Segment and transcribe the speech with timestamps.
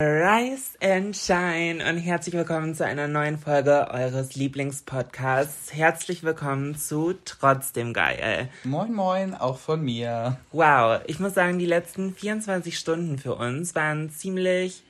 [0.00, 5.74] Rise and Shine und herzlich willkommen zu einer neuen Folge eures Lieblingspodcasts.
[5.74, 8.48] Herzlich willkommen zu Trotzdem Geil.
[8.62, 10.38] Moin Moin, auch von mir.
[10.52, 14.84] Wow, ich muss sagen, die letzten 24 Stunden für uns waren ziemlich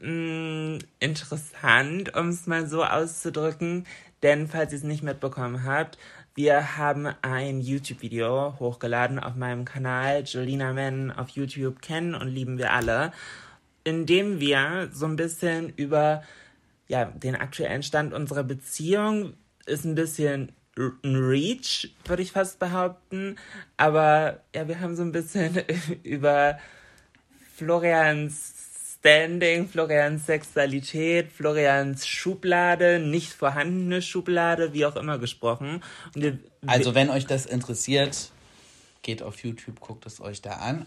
[0.00, 3.86] mh, mm, interessant, um es mal so auszudrücken.
[4.22, 5.96] Denn falls ihr es nicht mitbekommen habt,
[6.34, 10.24] wir haben ein YouTube-Video hochgeladen auf meinem Kanal.
[10.24, 13.12] Jolina Men auf YouTube kennen und lieben wir alle
[13.84, 16.22] indem wir so ein bisschen über
[16.88, 19.34] ja, den aktuellen Stand unserer Beziehung
[19.66, 23.36] ist ein bisschen ein Reach, würde ich fast behaupten.
[23.76, 25.62] Aber ja, wir haben so ein bisschen
[26.02, 26.58] über
[27.56, 28.54] Florians
[28.98, 35.82] Standing, Florians Sexualität, Florians Schublade, nicht vorhandene Schublade, wie auch immer gesprochen.
[36.14, 38.30] Wir, also wenn euch das interessiert,
[39.02, 40.86] geht auf YouTube, guckt es euch da an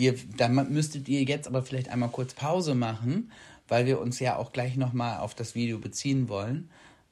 [0.00, 3.30] wir, da müsstet ihr jetzt aber vielleicht einmal kurz Pause machen,
[3.68, 6.70] weil wir uns ja auch gleich nochmal auf das Video beziehen wollen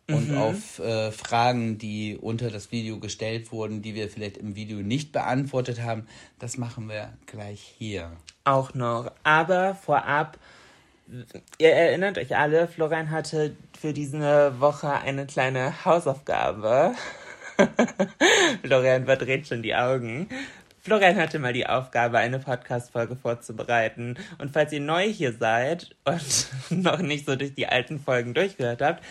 [0.09, 0.39] und mhm.
[0.39, 5.13] auf äh, Fragen, die unter das Video gestellt wurden, die wir vielleicht im Video nicht
[5.13, 6.07] beantwortet haben.
[6.39, 8.11] Das machen wir gleich hier.
[8.45, 9.13] Auch noch.
[9.23, 10.39] Aber vorab,
[11.59, 16.95] ihr erinnert euch alle, Florian hatte für diese Woche eine kleine Hausaufgabe.
[18.65, 20.29] Florian verdreht schon die Augen.
[20.89, 24.17] Florian hatte mal die Aufgabe, eine Podcast-Folge vorzubereiten.
[24.39, 26.49] Und falls ihr neu hier seid und
[26.83, 29.05] noch nicht so durch die alten Folgen durchgehört habt,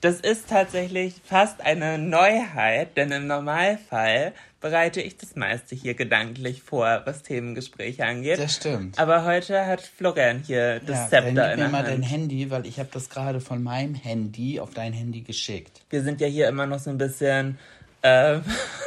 [0.00, 4.32] das ist tatsächlich fast eine Neuheit, denn im Normalfall
[4.62, 8.38] bereite ich das meiste hier gedanklich vor, was Themengespräche angeht.
[8.38, 8.98] Das stimmt.
[8.98, 12.50] Aber heute hat Florian hier das ja, Zepter dann in der der mal dein Handy,
[12.50, 15.82] weil ich habe das gerade von meinem Handy auf dein Handy geschickt.
[15.90, 17.58] Wir sind ja hier immer noch so ein bisschen
[18.04, 18.40] äh,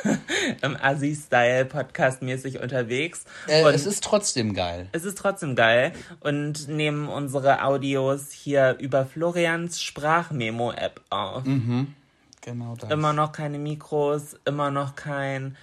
[0.62, 3.26] im Assi-Style Podcast-mäßig unterwegs.
[3.48, 4.88] Äh, es ist trotzdem geil.
[4.92, 11.44] Es ist trotzdem geil und nehmen unsere Audios hier über Florians Sprachmemo-App auf.
[11.46, 11.96] Mhm.
[12.42, 12.92] Genau das.
[12.92, 15.58] Immer noch keine Mikros, immer noch kein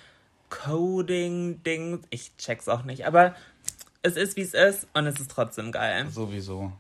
[0.51, 2.01] Coding-Ding.
[2.11, 3.35] Ich check's auch nicht, aber
[4.03, 6.07] es ist wie es ist und es ist trotzdem geil.
[6.11, 6.73] Sowieso.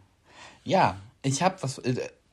[0.64, 1.80] Ja, ich habe was.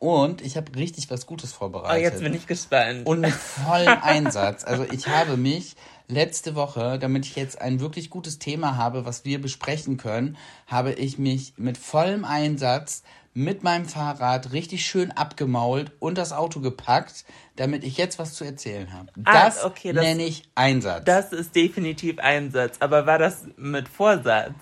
[0.02, 1.96] Und ich habe richtig was Gutes vorbereitet.
[1.96, 3.06] Oh, jetzt bin ich gespannt.
[3.06, 3.34] Und mit
[3.68, 4.64] vollem Einsatz.
[4.64, 5.76] Also ich habe mich
[6.08, 10.94] letzte Woche, damit ich jetzt ein wirklich gutes Thema habe, was wir besprechen können, habe
[10.94, 13.04] ich mich mit vollem Einsatz
[13.36, 17.24] mit meinem Fahrrad richtig schön abgemault und das Auto gepackt,
[17.56, 19.12] damit ich jetzt was zu erzählen habe.
[19.24, 21.06] Ah, das, okay, das nenne ich Einsatz.
[21.06, 22.78] Das ist definitiv Einsatz.
[22.80, 24.56] Aber war das mit Vorsatz?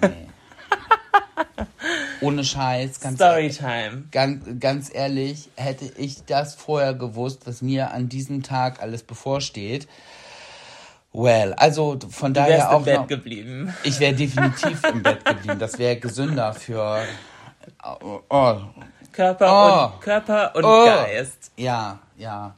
[0.00, 0.08] Nee.
[2.22, 3.00] Ohne Scheiß.
[3.00, 4.04] Ganz Storytime.
[4.10, 9.88] Ganz, ganz ehrlich, hätte ich das vorher gewusst, was mir an diesem Tag alles bevorsteht.
[11.12, 12.78] Well, also von du daher auch.
[12.78, 13.74] im Bett noch, geblieben.
[13.82, 15.58] Ich wäre definitiv im Bett geblieben.
[15.58, 17.02] Das wäre gesünder für
[17.84, 18.56] oh, oh.
[19.12, 19.94] Körper oh.
[19.94, 20.86] und Körper und oh.
[20.86, 21.52] Geist.
[21.56, 22.54] Ja, ja.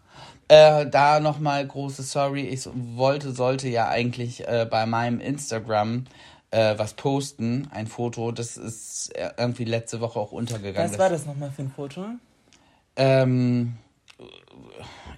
[0.46, 2.42] Äh, da nochmal große Sorry.
[2.42, 6.04] Ich wollte, sollte ja eigentlich äh, bei meinem Instagram
[6.54, 10.90] äh, was posten, ein Foto, das ist irgendwie letzte Woche auch untergegangen.
[10.90, 12.06] Was war das nochmal für ein Foto?
[12.96, 13.74] Ähm,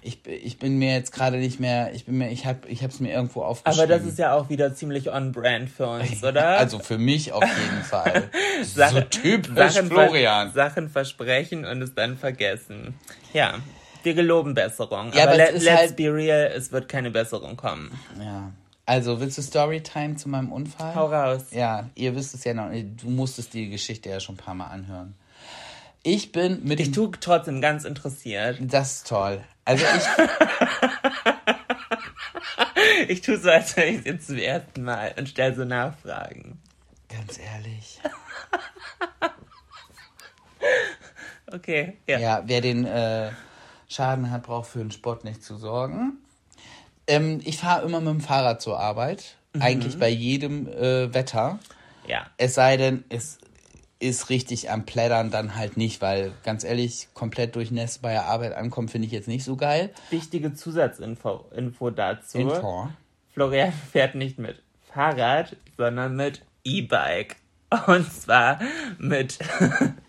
[0.01, 2.99] ich, ich bin mir jetzt gerade nicht mehr, ich bin mir, ich habe ich es
[2.99, 3.83] mir irgendwo aufgeschrieben.
[3.83, 6.57] Aber das ist ja auch wieder ziemlich on brand für uns, oder?
[6.57, 8.31] also für mich auf jeden Fall.
[8.63, 10.51] Sachen, so typisch Sachen, Florian.
[10.53, 12.95] Sachen versprechen und es dann vergessen.
[13.33, 13.55] Ja,
[14.01, 15.11] wir geloben Besserung.
[15.13, 17.91] Ja, aber, aber let, let's halt be real, es wird keine Besserung kommen.
[18.19, 18.51] Ja.
[18.87, 20.95] Also, willst du Storytime zu meinem Unfall?
[20.95, 21.47] Hau raus.
[21.51, 22.71] Ja, ihr wisst es ja noch.
[22.71, 25.13] Du musstest die Geschichte ja schon ein paar Mal anhören.
[26.03, 26.79] Ich bin mit.
[26.79, 28.59] Ich tue trotzdem ganz interessiert.
[28.61, 29.43] Das ist toll.
[29.65, 30.03] Also ich.
[33.09, 36.61] ich tue so, als wäre ich es jetzt zum ersten Mal und stelle so Nachfragen.
[37.09, 37.99] Ganz ehrlich.
[41.51, 42.19] okay, ja.
[42.19, 43.31] Ja, wer den äh,
[43.89, 46.19] Schaden hat, braucht für den Sport nicht zu sorgen.
[47.07, 49.35] Ähm, ich fahre immer mit dem Fahrrad zur Arbeit.
[49.59, 51.59] eigentlich bei jedem äh, Wetter.
[52.07, 52.27] Ja.
[52.37, 53.39] Es sei denn, es
[53.99, 58.53] ist richtig am Plättern dann halt nicht, weil ganz ehrlich, komplett durchnässt bei der Arbeit
[58.53, 59.91] ankommen, finde ich jetzt nicht so geil.
[60.09, 62.37] Wichtige Zusatzinfo Info dazu.
[62.37, 62.89] Info.
[63.33, 64.61] Florian fährt nicht mit
[64.93, 67.37] Fahrrad, sondern mit E-Bike.
[67.87, 68.59] Und zwar
[68.97, 69.39] mit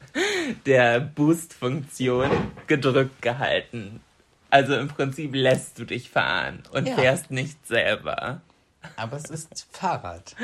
[0.67, 2.31] der Boost-Funktion
[2.67, 4.01] gedrückt gehalten.
[4.51, 6.95] Also im Prinzip lässt du dich fahren und Ja.
[6.95, 8.41] fährst nicht selber.
[8.97, 10.35] Aber es ist Fahrrad.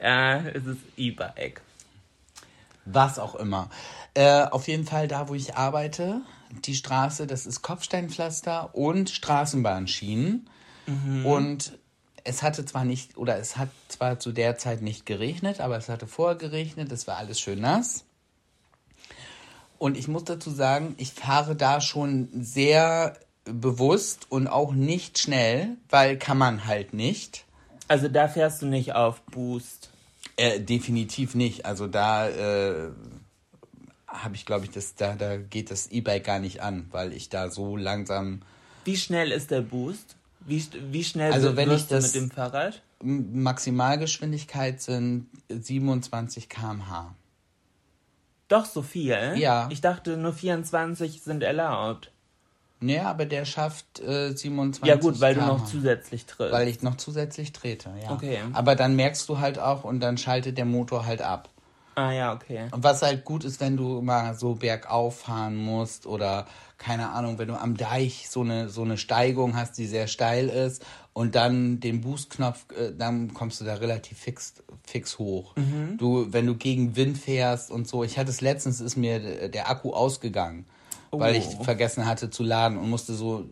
[0.00, 1.60] Ja, es ist E-Bike.
[2.84, 3.68] Was auch immer.
[4.14, 10.48] Äh, auf jeden Fall da, wo ich arbeite, die Straße, das ist Kopfsteinpflaster und Straßenbahnschienen.
[11.24, 11.78] Und
[12.24, 15.88] es hatte zwar nicht, oder es hat zwar zu der Zeit nicht geregnet, aber es
[15.88, 18.04] hatte vorher geregnet, es war alles schön nass.
[19.78, 25.76] Und ich muss dazu sagen, ich fahre da schon sehr bewusst und auch nicht schnell,
[25.88, 27.44] weil kann man halt nicht.
[27.86, 29.90] Also da fährst du nicht auf Boost.
[30.36, 31.64] Äh, definitiv nicht.
[31.64, 32.90] Also da äh,
[34.06, 37.28] habe ich, glaube ich, das, da, da geht das E-Bike gar nicht an, weil ich
[37.28, 38.40] da so langsam
[38.84, 40.16] Wie schnell ist der Boost?
[40.40, 42.82] Wie, wie schnell Also wenn ich das- mit dem Fahrrad?
[43.02, 47.14] Maximalgeschwindigkeit sind 27 km/h.
[48.48, 49.34] Doch so viel?
[49.36, 49.68] Ja.
[49.70, 52.10] Ich dachte nur 24 sind erlaubt.
[52.80, 56.52] Nee, aber der schafft äh, 27 Ja gut, weil du noch zusätzlich trittst.
[56.52, 58.12] Weil ich noch zusätzlich trete, ja.
[58.12, 58.38] Okay.
[58.52, 61.48] Aber dann merkst du halt auch und dann schaltet der Motor halt ab.
[61.96, 62.68] ah ja, okay.
[62.70, 66.46] Und was halt gut ist, wenn du mal so bergauf fahren musst oder
[66.78, 70.48] keine Ahnung, wenn du am Deich so eine, so eine Steigung hast, die sehr steil
[70.48, 70.84] ist
[71.18, 74.54] und dann den Boostknopf, äh, dann kommst du da relativ fix,
[74.84, 75.52] fix hoch.
[75.96, 79.68] Du, wenn du gegen Wind fährst und so, ich hatte es letztens, ist mir der-
[79.68, 80.64] Akku ausgegangen,
[81.10, 81.64] weil ich Oh.
[81.64, 83.44] vergessen hatte zu laden und musste so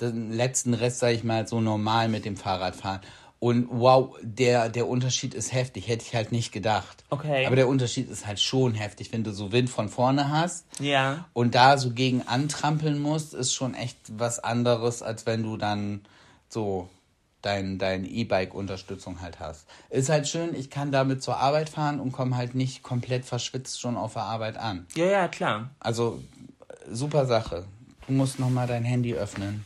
[0.00, 3.00] den letzten Rest, sag ich mal, so normal mit dem Fahrrad fahren.
[3.38, 7.04] Und wow, der, der Unterschied ist heftig, hätte ich halt nicht gedacht.
[7.10, 7.46] Okay.
[7.46, 11.26] Aber der Unterschied ist halt schon heftig, wenn du so Wind von vorne hast Ja.
[11.34, 16.00] und da so gegen antrampeln musst, ist schon echt was anderes, als wenn du dann
[16.48, 16.88] so
[17.46, 19.66] dein, dein E-Bike-Unterstützung halt hast.
[19.88, 23.80] Ist halt schön, ich kann damit zur Arbeit fahren und komme halt nicht komplett verschwitzt
[23.80, 24.86] schon auf der Arbeit an.
[24.94, 25.70] Ja, ja, klar.
[25.80, 26.22] Also
[26.90, 27.64] super Sache.
[28.06, 29.64] Du musst nochmal dein Handy öffnen.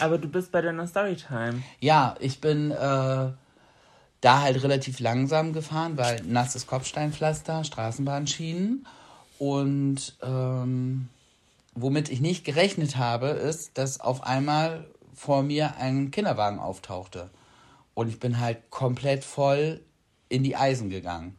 [0.00, 1.62] Aber du bist bei deiner Storytime.
[1.80, 2.74] Ja, ich bin äh,
[4.20, 8.86] da halt relativ langsam gefahren, weil nasses Kopfsteinpflaster, Straßenbahnschienen.
[9.38, 11.08] Und ähm,
[11.74, 14.84] womit ich nicht gerechnet habe, ist, dass auf einmal
[15.20, 17.28] vor mir ein Kinderwagen auftauchte.
[17.92, 19.82] Und ich bin halt komplett voll
[20.30, 21.36] in die Eisen gegangen.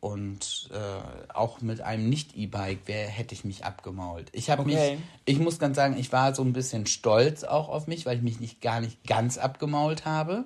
[0.00, 4.28] Und äh, auch mit einem Nicht-E-Bike wär- hätte ich mich abgemault.
[4.32, 4.96] Ich habe Okay.
[4.96, 8.18] mich, ich muss ganz sagen, ich war so ein bisschen stolz auch auf mich, weil
[8.18, 10.44] ich mich nicht gar nicht ganz abgemault habe.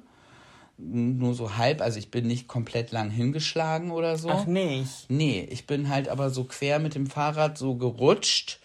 [0.79, 4.31] Nur so halb, also ich bin nicht komplett lang hingeschlagen oder so.
[4.31, 5.06] Ach nicht.
[5.11, 8.61] Nee, ich bin halt aber so quer mit dem Fahrrad so gerutscht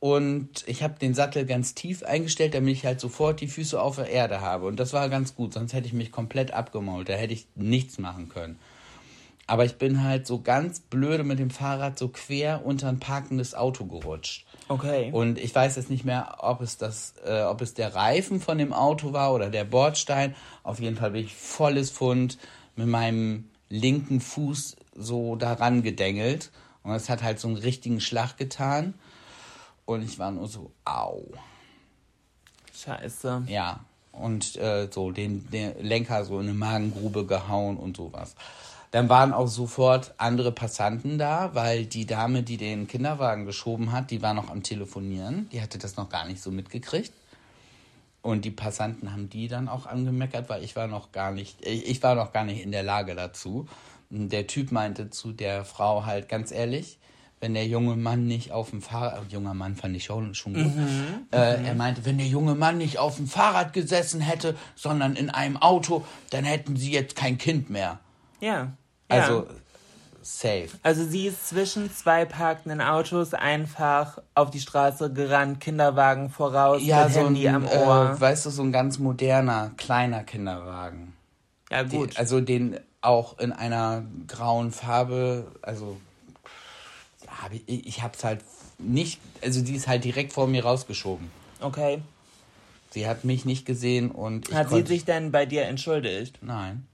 [0.00, 3.96] und ich habe den Sattel ganz tief eingestellt, damit ich halt sofort die Füße auf
[3.96, 4.66] der Erde habe.
[4.66, 7.98] Und das war ganz gut, sonst hätte ich mich komplett abgemault, da hätte ich nichts
[7.98, 8.58] machen können.
[9.48, 13.54] Aber ich bin halt so ganz blöde mit dem Fahrrad so quer unter ein parkendes
[13.54, 14.44] Auto gerutscht.
[14.68, 15.10] Okay.
[15.10, 18.58] Und ich weiß jetzt nicht mehr, ob es das, äh, ob es der Reifen von
[18.58, 20.34] dem Auto war oder der Bordstein.
[20.62, 22.36] Auf jeden Fall bin ich volles Pfund
[22.76, 26.50] mit meinem linken Fuß so daran gedengelt.
[26.82, 28.92] Und es hat halt so einen richtigen Schlag getan.
[29.88, 31.22] Und ich war nur so, au.
[32.74, 33.44] Scheiße.
[33.46, 33.80] Ja.
[34.12, 38.34] Und äh, so den, den Lenker so in eine Magengrube gehauen und sowas.
[38.90, 44.10] Dann waren auch sofort andere Passanten da, weil die Dame, die den Kinderwagen geschoben hat,
[44.10, 45.48] die war noch am Telefonieren.
[45.52, 47.14] Die hatte das noch gar nicht so mitgekriegt.
[48.20, 51.88] Und die Passanten haben die dann auch angemeckert, weil ich war noch gar nicht, ich,
[51.88, 53.66] ich war noch gar nicht in der Lage dazu.
[54.10, 56.97] Und der Typ meinte zu der Frau halt ganz ehrlich,
[57.40, 60.54] wenn der junge Mann nicht auf dem Fahrrad, äh, junger Mann fand ich schon, schon
[60.54, 60.72] gut,
[61.30, 65.30] äh, er meinte, wenn der junge Mann nicht auf dem Fahrrad gesessen hätte, sondern in
[65.30, 68.00] einem Auto, dann hätten sie jetzt kein Kind mehr.
[68.40, 68.72] Ja.
[69.08, 69.54] Also ja.
[70.22, 70.68] safe.
[70.82, 77.08] Also sie ist zwischen zwei parkenden Autos einfach auf die Straße gerannt, Kinderwagen voraus, Ja,
[77.08, 78.14] so Handy ein, am Ohr.
[78.16, 81.14] Äh, weißt du, so ein ganz moderner, kleiner Kinderwagen.
[81.70, 82.18] ja Die, gut.
[82.18, 85.96] also den auch in einer grauen Farbe, also
[87.42, 88.40] hab ich, ich hab's halt
[88.78, 91.30] nicht, also die ist halt direkt vor mir rausgeschoben.
[91.60, 92.02] okay.
[92.90, 96.38] Sie hat mich nicht gesehen und ich Hat sie sich denn bei dir entschuldigt?
[96.40, 96.86] Nein,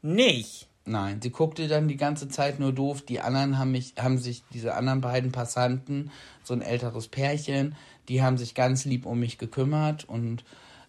[0.00, 0.66] Nicht.
[0.86, 1.20] nein.
[1.22, 3.02] Sie guckte dann die ganze Zeit nur doof.
[3.02, 6.10] Die anderen haben mich, haben sich, diese anderen beiden Passanten,
[6.42, 7.74] so ein älteres Pärchen,
[8.08, 10.42] die haben sich ganz lieb um mich gekümmert und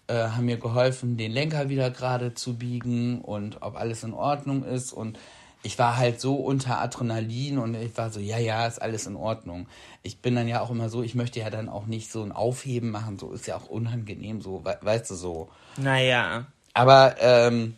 [0.08, 4.64] äh, haben mir geholfen, den Lenker wieder gerade zu biegen und ob alles in Ordnung
[4.64, 4.94] ist.
[4.94, 5.20] Und
[5.62, 9.16] ich war halt so unter Adrenalin und ich war so, ja, ja, ist alles in
[9.16, 9.68] Ordnung.
[10.04, 12.32] Ich bin dann ja auch immer so, ich möchte ja dann auch nicht so ein
[12.32, 15.50] Aufheben machen, so ist ja auch unangenehm, so, we weißt du, so.
[15.78, 16.48] Naja.
[16.74, 17.76] Aber, ähm,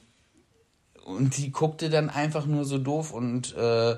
[1.05, 3.97] und die guckte dann einfach nur so doof und äh,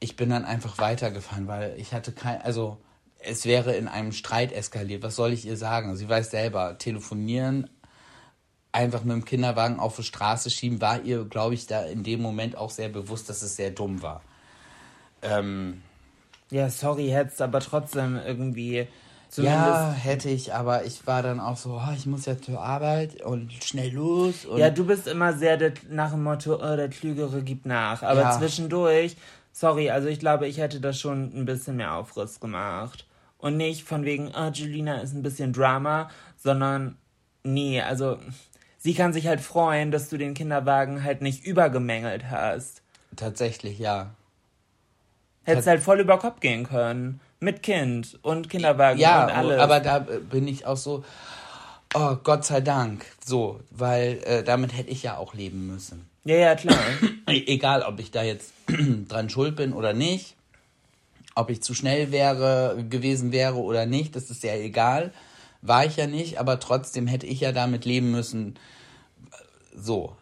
[0.00, 2.78] ich bin dann einfach weitergefahren, weil ich hatte kein, also
[3.20, 5.02] es wäre in einem Streit eskaliert.
[5.02, 5.94] Was soll ich ihr sagen?
[5.96, 7.68] Sie weiß selber, telefonieren,
[8.72, 12.22] einfach mit dem Kinderwagen auf die Straße schieben, war ihr, glaube ich, da in dem
[12.22, 14.22] Moment auch sehr bewusst, dass es sehr dumm war.
[15.22, 15.82] Ähm,
[16.50, 18.88] ja, sorry, hättest aber trotzdem irgendwie.
[19.36, 23.22] Ja, hätte ich, aber ich war dann auch so, oh, ich muss ja zur Arbeit
[23.22, 24.44] und schnell los.
[24.56, 28.02] ja, du bist immer sehr der, nach dem Motto, oh, der Klügere gibt nach.
[28.02, 28.36] Aber ja.
[28.36, 29.16] zwischendurch,
[29.52, 33.06] sorry, also ich glaube, ich hätte da schon ein bisschen mehr Aufriss gemacht.
[33.38, 36.98] Und nicht von wegen, oh, Julina ist ein bisschen Drama, sondern
[37.44, 38.18] nee, also
[38.80, 42.82] sie kann sich halt freuen, dass du den Kinderwagen halt nicht übergemängelt hast.
[43.14, 44.10] Tatsächlich, ja.
[45.44, 47.20] Hättest halt voll über Kopf gehen können.
[47.38, 49.60] Mit Kind und Kinderwagen ja, und alles.
[49.60, 51.04] aber da bin ich auch so,
[51.94, 56.06] oh Gott sei Dank, so, weil äh, damit hätte ich ja auch leben müssen.
[56.24, 56.78] Ja, ja, klar.
[57.28, 58.52] E-, egal, ob ich da jetzt
[59.08, 60.36] dran schuld bin oder nicht,
[61.34, 65.12] ob ich zu schnell wäre, gewesen wäre oder nicht, das ist ja egal.
[65.62, 68.58] War ich ja nicht, aber trotzdem hätte ich ja damit leben müssen.
[69.76, 70.16] So,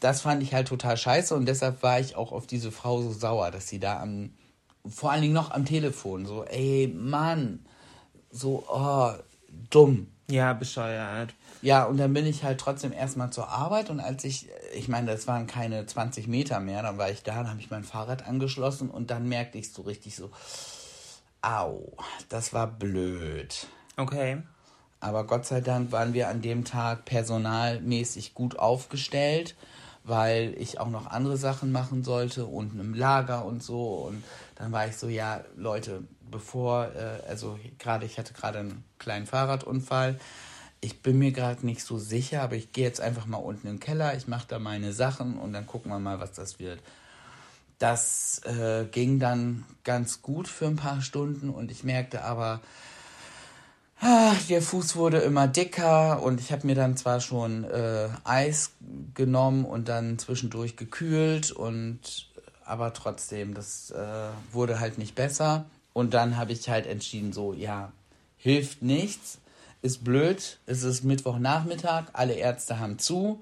[0.00, 3.12] das fand ich halt total scheiße und deshalb war ich auch auf diese Frau so
[3.12, 4.30] sauer, dass sie da am,
[4.88, 7.64] vor allen Dingen noch am Telefon, so, ey, Mann,
[8.30, 9.12] so, oh,
[9.70, 10.08] dumm.
[10.30, 11.32] Ja, bescheuert.
[11.62, 15.10] Ja, und dann bin ich halt trotzdem erstmal zur Arbeit und als ich, ich meine,
[15.10, 18.26] das waren keine 20 Meter mehr, dann war ich da, dann habe ich mein Fahrrad
[18.26, 20.30] angeschlossen und dann merkte ich so richtig so,
[21.40, 21.96] au,
[22.28, 23.66] das war blöd.
[23.98, 24.42] Okay.
[25.00, 29.56] Aber Gott sei Dank waren wir an dem Tag personalmäßig gut aufgestellt,
[30.04, 34.06] weil ich auch noch andere Sachen machen sollte, unten im Lager und so.
[34.08, 34.22] Und
[34.54, 39.26] dann war ich so, ja, Leute, bevor, äh, also gerade, ich hatte gerade einen kleinen
[39.26, 40.18] Fahrradunfall.
[40.80, 43.80] Ich bin mir gerade nicht so sicher, aber ich gehe jetzt einfach mal unten im
[43.80, 46.80] Keller, ich mache da meine Sachen und dann gucken wir mal, was das wird.
[47.80, 52.60] Das äh, ging dann ganz gut für ein paar Stunden und ich merkte aber,
[54.48, 58.72] der Fuß wurde immer dicker und ich habe mir dann zwar schon äh, Eis
[59.14, 62.28] genommen und dann zwischendurch gekühlt und
[62.68, 65.64] aber trotzdem, das äh, wurde halt nicht besser.
[65.94, 67.92] Und dann habe ich halt entschieden, so, ja,
[68.36, 69.38] hilft nichts,
[69.80, 73.40] ist blöd, es ist Mittwochnachmittag, alle Ärzte haben zu.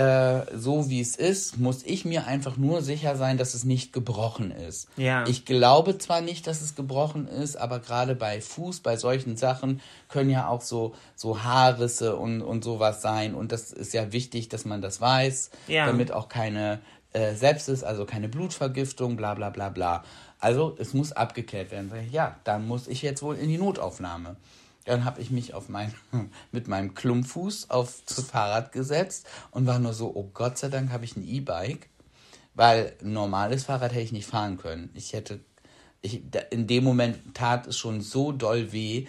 [0.00, 3.92] Äh, so wie es ist, muss ich mir einfach nur sicher sein, dass es nicht
[3.92, 4.88] gebrochen ist.
[4.96, 5.26] Ja.
[5.26, 9.82] Ich glaube zwar nicht, dass es gebrochen ist, aber gerade bei Fuß, bei solchen Sachen
[10.08, 13.34] können ja auch so, so Haarrisse und, und sowas sein.
[13.34, 15.84] Und das ist ja wichtig, dass man das weiß, ja.
[15.84, 16.80] damit auch keine
[17.12, 20.02] äh, Sepsis, also keine Blutvergiftung, bla bla bla bla.
[20.38, 21.92] Also es muss abgeklärt werden.
[22.10, 24.36] Ja, dann muss ich jetzt wohl in die Notaufnahme.
[24.84, 25.94] Dann habe ich mich auf mein,
[26.52, 30.90] mit meinem Klumpfuß auf das Fahrrad gesetzt und war nur so, oh Gott sei Dank
[30.90, 31.88] habe ich ein E-Bike,
[32.54, 34.90] weil ein normales Fahrrad hätte ich nicht fahren können.
[34.94, 35.40] Ich hätte,
[36.02, 39.06] ich, in dem Moment tat es schon so doll weh,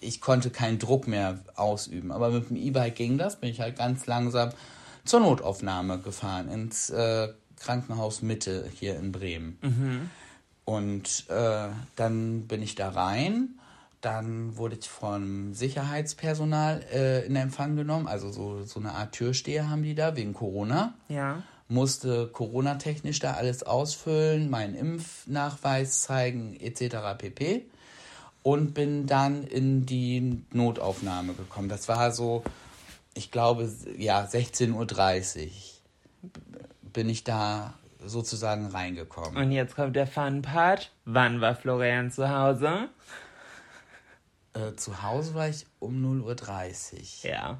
[0.00, 2.12] ich konnte keinen Druck mehr ausüben.
[2.12, 4.50] Aber mit dem E-Bike ging das, bin ich halt ganz langsam
[5.04, 9.58] zur Notaufnahme gefahren, ins äh, Krankenhaus Mitte hier in Bremen.
[9.62, 10.10] Mhm.
[10.64, 13.57] Und äh, dann bin ich da rein
[14.00, 18.06] dann wurde ich vom Sicherheitspersonal äh, in Empfang genommen.
[18.06, 20.94] Also so, so eine Art Türsteher haben die da wegen Corona.
[21.08, 21.42] Ja.
[21.68, 27.18] Musste Corona-technisch da alles ausfüllen, meinen Impfnachweis zeigen, etc.
[27.18, 27.66] pp.
[28.42, 31.68] Und bin dann in die Notaufnahme gekommen.
[31.68, 32.44] Das war so,
[33.14, 35.50] ich glaube, ja, 16.30 Uhr
[36.92, 37.74] bin ich da
[38.04, 39.36] sozusagen reingekommen.
[39.36, 40.92] Und jetzt kommt der Fun-Part.
[41.04, 42.88] Wann war Florian zu Hause?
[44.58, 47.30] Äh, zu Hause war ich um 0.30 Uhr.
[47.30, 47.58] Ja.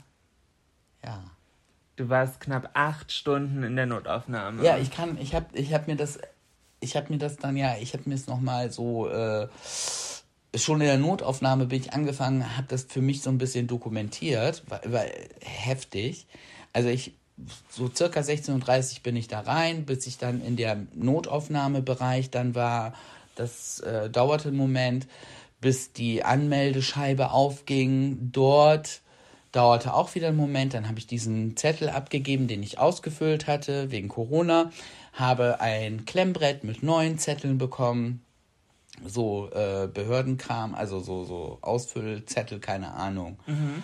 [1.05, 1.25] Ja.
[1.97, 4.65] Du warst knapp acht Stunden in der Notaufnahme.
[4.65, 6.19] Ja, ich kann, ich habe ich hab mir das,
[6.81, 9.49] ich habe mir das dann ja, ich habe mir es nochmal so, äh,
[10.55, 14.63] schon in der Notaufnahme bin ich angefangen, habe das für mich so ein bisschen dokumentiert,
[14.69, 16.27] weil, weil heftig.
[16.73, 17.15] Also ich,
[17.69, 22.55] so circa 16.30 Uhr bin ich da rein, bis ich dann in der Notaufnahmebereich dann
[22.55, 22.95] war.
[23.35, 25.07] Das äh, dauerte einen Moment
[25.61, 28.31] bis die Anmeldescheibe aufging.
[28.33, 29.01] Dort
[29.53, 30.75] dauerte auch wieder einen Moment.
[30.75, 34.71] Dann habe ich diesen Zettel abgegeben, den ich ausgefüllt hatte wegen Corona.
[35.13, 38.23] Habe ein Klemmbrett mit neuen Zetteln bekommen.
[39.05, 43.39] So äh, Behördenkram, also so, so Ausfüllzettel, keine Ahnung.
[43.47, 43.83] Mhm.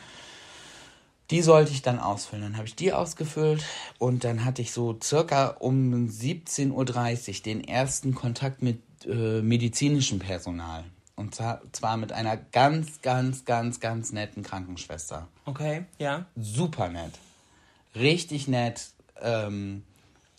[1.31, 2.43] Die sollte ich dann ausfüllen.
[2.43, 3.65] Dann habe ich die ausgefüllt
[3.99, 6.71] und dann hatte ich so circa um 17.30
[7.29, 10.85] Uhr den ersten Kontakt mit äh, medizinischem Personal.
[11.17, 15.29] Und zwar mit einer ganz, ganz, ganz, ganz netten Krankenschwester.
[15.45, 16.27] Okay, ja.
[16.37, 17.13] Super nett.
[17.95, 18.89] Richtig nett.
[19.21, 19.85] Ähm,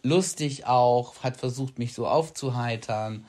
[0.03, 1.23] lustig auch.
[1.23, 3.25] Hat versucht, mich so aufzuheitern.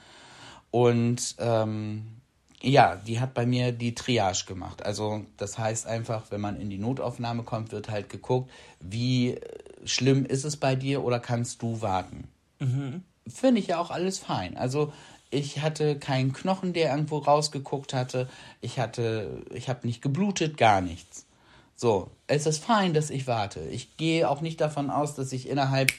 [0.71, 2.17] Und ähm,
[2.62, 4.85] ja, die hat bei mir die Triage gemacht.
[4.85, 8.50] Also das heißt einfach, wenn man in die Notaufnahme kommt, wird halt geguckt,
[8.81, 9.38] wie
[9.85, 12.29] schlimm ist es bei dir oder kannst du warten.
[12.59, 13.05] Mhm.
[13.29, 14.57] Finde ich ja auch alles fein.
[14.57, 14.93] Also
[15.30, 18.28] ich hatte keinen Knochen, der irgendwo rausgeguckt hatte.
[18.61, 21.26] Ich hatte, ich habe nicht geblutet, gar nichts.
[21.75, 23.61] So, es ist fein, dass ich warte.
[23.61, 25.92] Ich gehe auch nicht davon aus, dass ich innerhalb,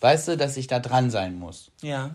[0.00, 1.70] weißt du, dass ich da dran sein muss.
[1.82, 2.12] Ja.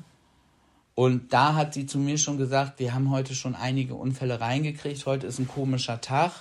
[0.95, 5.05] Und da hat sie zu mir schon gesagt, wir haben heute schon einige Unfälle reingekriegt.
[5.05, 6.31] Heute ist ein komischer Tag.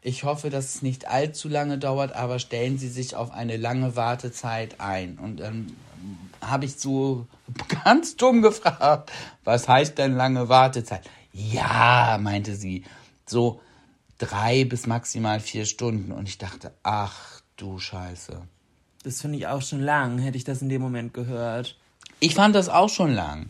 [0.00, 3.94] Ich hoffe, dass es nicht allzu lange dauert, aber stellen Sie sich auf eine lange
[3.94, 5.18] Wartezeit ein.
[5.18, 5.76] Und dann
[6.40, 7.26] habe ich so
[7.84, 9.12] ganz dumm gefragt,
[9.44, 11.02] was heißt denn lange Wartezeit?
[11.32, 12.84] Ja, meinte sie,
[13.26, 13.60] so
[14.18, 16.12] drei bis maximal vier Stunden.
[16.12, 18.42] Und ich dachte, ach du Scheiße.
[19.02, 21.76] Das finde ich auch schon lang, hätte ich das in dem Moment gehört.
[22.20, 23.48] Ich fand das auch schon lang.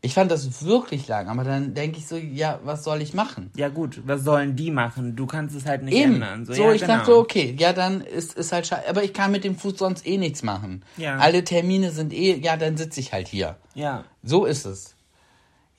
[0.00, 3.50] Ich fand das wirklich lang, aber dann denke ich so, ja, was soll ich machen?
[3.56, 5.16] Ja gut, was sollen die machen?
[5.16, 6.14] Du kannst es halt nicht Eben.
[6.14, 6.46] ändern.
[6.46, 6.98] So, so ja, ich genau.
[6.98, 8.88] dachte, okay, ja, dann ist es halt scheiße.
[8.88, 10.84] Aber ich kann mit dem Fuß sonst eh nichts machen.
[10.98, 11.18] Ja.
[11.18, 13.56] Alle Termine sind eh, ja, dann sitze ich halt hier.
[13.74, 14.04] Ja.
[14.22, 14.94] So ist es.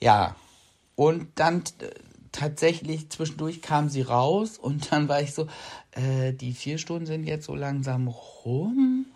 [0.02, 0.36] Ja.
[0.96, 1.62] Und dann
[2.30, 5.46] tatsächlich zwischendurch kam sie raus und dann war ich so,
[5.92, 9.06] äh, die vier Stunden sind jetzt so langsam rum.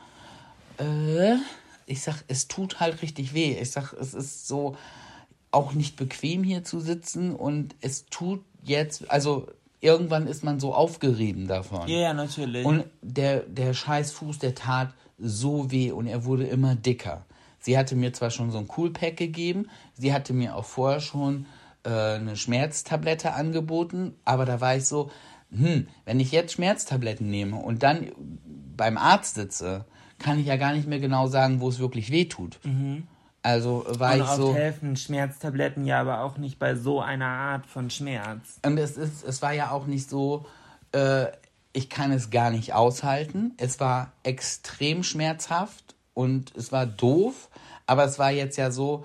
[0.79, 1.37] Äh,
[1.87, 3.57] ich sag, es tut halt richtig weh.
[3.61, 4.77] Ich sag, es ist so
[5.51, 9.47] auch nicht bequem hier zu sitzen und es tut jetzt, also
[9.81, 11.89] irgendwann ist man so aufgerieben davon.
[11.89, 12.65] Ja, ja, natürlich.
[12.65, 17.25] Und der, der Scheißfuß, der tat so weh und er wurde immer dicker.
[17.61, 21.47] Sie hatte mir zwar schon so ein Coolpack gegeben, sie hatte mir auch vorher schon
[21.85, 25.11] äh, eine Schmerztablette angeboten, aber da war ich so,
[25.51, 28.11] hm, wenn ich jetzt Schmerztabletten nehme und dann
[28.77, 29.85] beim Arzt sitze,
[30.19, 32.59] kann ich ja gar nicht mehr genau sagen, wo es wirklich weh tut.
[32.65, 33.07] Mhm.
[33.43, 34.55] Also war und ich so.
[34.55, 38.59] helfen Schmerztabletten ja aber auch nicht bei so einer Art von Schmerz.
[38.65, 40.47] Und es ist, es war ja auch nicht so,
[40.93, 41.27] äh,
[41.75, 43.53] ich kann es gar nicht aushalten.
[43.59, 47.51] Es war extrem schmerzhaft und es war doof,
[47.87, 49.05] aber es war jetzt ja so,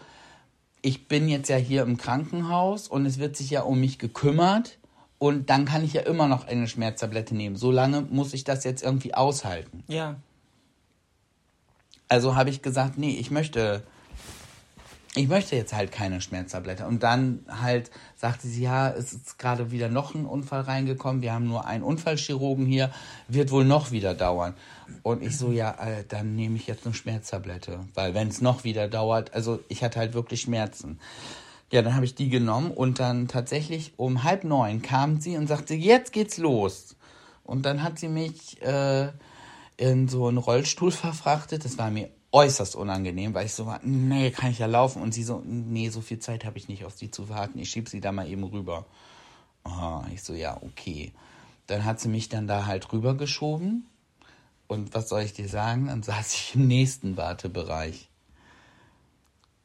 [0.82, 4.78] ich bin jetzt ja hier im Krankenhaus und es wird sich ja um mich gekümmert
[5.17, 7.58] und dann kann ich ja immer noch eine Schmerztablette nehmen.
[7.58, 9.84] So lange muss ich das jetzt irgendwie aushalten.
[9.88, 10.15] Ja.
[12.10, 13.84] Also habe ich gesagt, nee, ich möchte,
[15.15, 16.88] ich möchte jetzt halt keine Schmerztablette.
[16.88, 21.22] Und dann halt sagte sie, ja, es ist gerade wieder noch ein Unfall reingekommen.
[21.22, 22.91] Wir haben nur einen Unfallchirurgen hier,
[23.28, 24.56] wird wohl noch wieder dauern.
[25.04, 28.63] Und ich so, ja, äh, dann nehme ich jetzt eine Schmerztablette, weil wenn es noch
[28.63, 31.00] wieder dauert, also ich hatte halt wirklich Schmerzen.
[31.72, 35.45] Ja, dann habe ich die genommen und dann tatsächlich um halb neun kam sie und
[35.45, 36.95] sagte, jetzt geht's los.
[37.43, 39.10] Und dann hat sie mich äh,
[39.80, 41.63] in so einen Rollstuhl verfrachtet.
[41.63, 45.02] Das war mir äußerst unangenehm, weil ich so war, nee, kann ich ja laufen.
[45.02, 47.58] Und sie so, nee, so viel Zeit habe ich nicht, auf sie zu warten.
[47.60, 48.86] Ich schieb sie da mal eben rüber.
[49.63, 51.13] Aha, ich so, ja, okay.
[51.68, 53.86] Dann hat sie mich dann da halt rübergeschoben.
[54.68, 55.88] Und was soll ich dir sagen?
[55.88, 58.10] Dann saß ich im nächsten Wartebereich.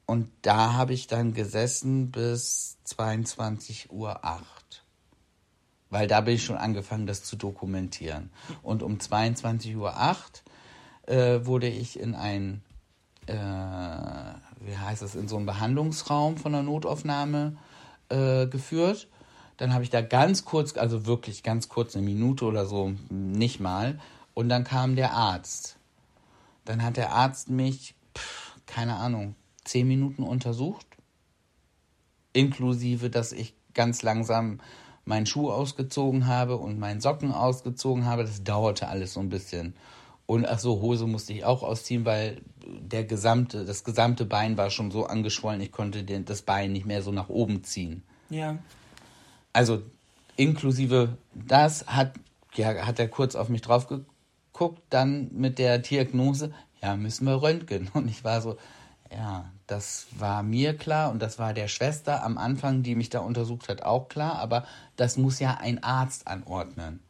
[0.06, 4.24] Und da habe ich dann gesessen bis 22.08 Uhr
[5.94, 8.30] weil da bin ich schon angefangen, das zu dokumentieren.
[8.64, 9.94] Und um 22.08 Uhr
[11.06, 12.62] äh, wurde ich in ein,
[13.26, 17.56] äh, wie heißt das, in so einen Behandlungsraum von der Notaufnahme
[18.08, 19.06] äh, geführt.
[19.56, 23.60] Dann habe ich da ganz kurz, also wirklich ganz kurz, eine Minute oder so, nicht
[23.60, 24.00] mal.
[24.34, 25.76] Und dann kam der Arzt.
[26.64, 30.86] Dann hat der Arzt mich, pff, keine Ahnung, zehn Minuten untersucht.
[32.32, 34.58] Inklusive, dass ich ganz langsam
[35.04, 38.24] meinen Schuh ausgezogen habe und meinen Socken ausgezogen habe.
[38.24, 39.74] Das dauerte alles so ein bisschen.
[40.26, 44.70] Und ach so, Hose musste ich auch ausziehen, weil der gesamte, das gesamte Bein war
[44.70, 48.02] schon so angeschwollen, ich konnte den, das Bein nicht mehr so nach oben ziehen.
[48.30, 48.58] Ja.
[49.52, 49.82] Also
[50.36, 52.14] inklusive das hat,
[52.54, 57.42] ja, hat er kurz auf mich drauf geguckt, dann mit der Diagnose, ja, müssen wir
[57.42, 57.90] röntgen.
[57.94, 58.56] Und ich war so,
[59.12, 63.20] ja, das war mir klar und das war der Schwester am Anfang, die mich da
[63.20, 64.64] untersucht hat, auch klar, aber
[64.96, 67.00] das muss ja ein Arzt anordnen.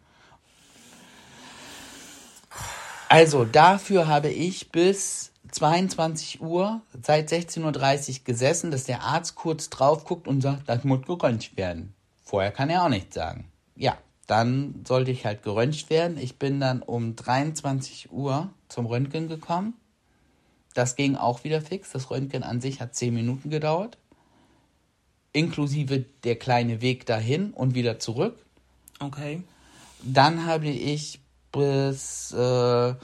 [3.09, 7.63] Also dafür habe ich bis 22 Uhr, seit 16.30
[8.09, 11.95] Uhr gesessen, dass der Arzt kurz drauf guckt und sagt, das muss geröntgt werden.
[12.25, 13.45] Vorher kann er auch nichts sagen.
[13.77, 16.17] Ja, dann sollte ich halt geröntgt werden.
[16.19, 19.75] Ich bin dann um 23 Uhr zum Röntgen gekommen.
[20.75, 21.93] Das ging auch wieder fix.
[21.93, 23.97] Das Röntgen an sich hat 10 Minuten gedauert.
[25.33, 28.37] Inklusive der kleine Weg dahin und wieder zurück.
[29.01, 29.43] Okay.
[30.03, 32.95] Dann habe ich bis, äh,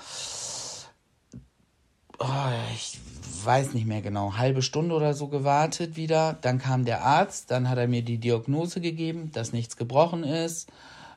[2.19, 2.27] oh,
[2.75, 2.99] ich
[3.45, 6.37] weiß nicht mehr genau, halbe Stunde oder so gewartet wieder.
[6.41, 10.71] Dann kam der Arzt, dann hat er mir die Diagnose gegeben, dass nichts gebrochen ist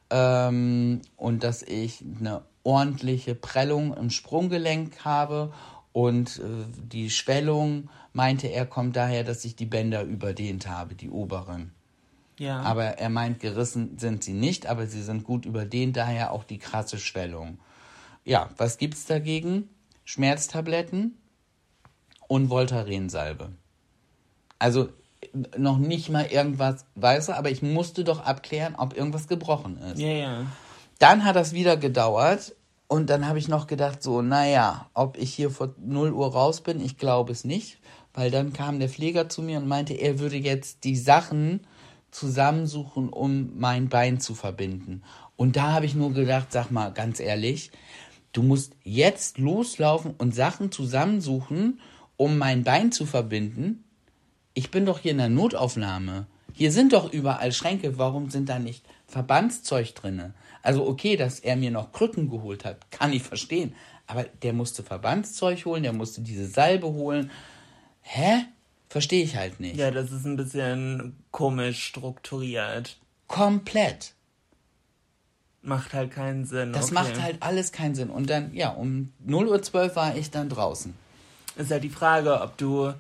[0.10, 5.52] ähm, und dass ich eine ordentliche Prellung im Sprunggelenk habe
[5.94, 11.10] und äh, die Schwellung, meinte er, kommt daher, dass ich die Bänder überdehnt habe, die
[11.10, 11.72] oberen.
[12.38, 12.62] Ja.
[12.62, 16.58] Aber er meint, gerissen sind sie nicht, aber sie sind gut überdehnt, daher auch die
[16.58, 17.60] krasse Schwellung.
[18.26, 19.70] Ja, was gibt's dagegen?
[20.04, 21.18] Schmerztabletten
[22.28, 23.52] und Voltaren-Salbe.
[24.60, 24.90] Also
[25.58, 30.00] noch nicht mal irgendwas weiße, aber ich musste doch abklären, ob irgendwas gebrochen ist.
[30.00, 30.46] Ja, ja.
[31.00, 32.56] Dann hat das wieder gedauert
[32.94, 36.62] und dann habe ich noch gedacht, so, naja, ob ich hier vor 0 Uhr raus
[36.62, 37.80] bin, ich glaube es nicht,
[38.14, 41.62] weil dann kam der Pfleger zu mir und meinte, er würde jetzt die Sachen
[42.12, 45.02] zusammensuchen, um mein Bein zu verbinden.
[45.36, 47.72] Und da habe ich nur gedacht, sag mal ganz ehrlich,
[48.32, 51.80] du musst jetzt loslaufen und Sachen zusammensuchen,
[52.16, 53.86] um mein Bein zu verbinden.
[54.54, 56.28] Ich bin doch hier in der Notaufnahme.
[56.54, 57.98] Hier sind doch überall Schränke.
[57.98, 60.36] Warum sind da nicht Verbandszeug drinne?
[60.64, 63.76] Also okay, dass er mir noch Krücken geholt hat, kann ich verstehen.
[64.08, 67.30] Aber der musste Verbandszeug holen, der musste diese Salbe holen.
[68.02, 68.46] Hä?
[68.90, 69.76] Verstehe ich halt nicht.
[69.76, 72.98] Ja, das ist ein bisschen komisch strukturiert.
[73.28, 74.14] Komplett.
[75.62, 76.74] Macht halt keinen Sinn.
[76.74, 76.94] Das okay.
[76.94, 78.10] macht halt alles keinen Sinn.
[78.10, 80.94] Und dann, ja, um 0.12 Uhr war ich dann draußen.
[81.56, 82.94] Ist halt die Frage, ob du.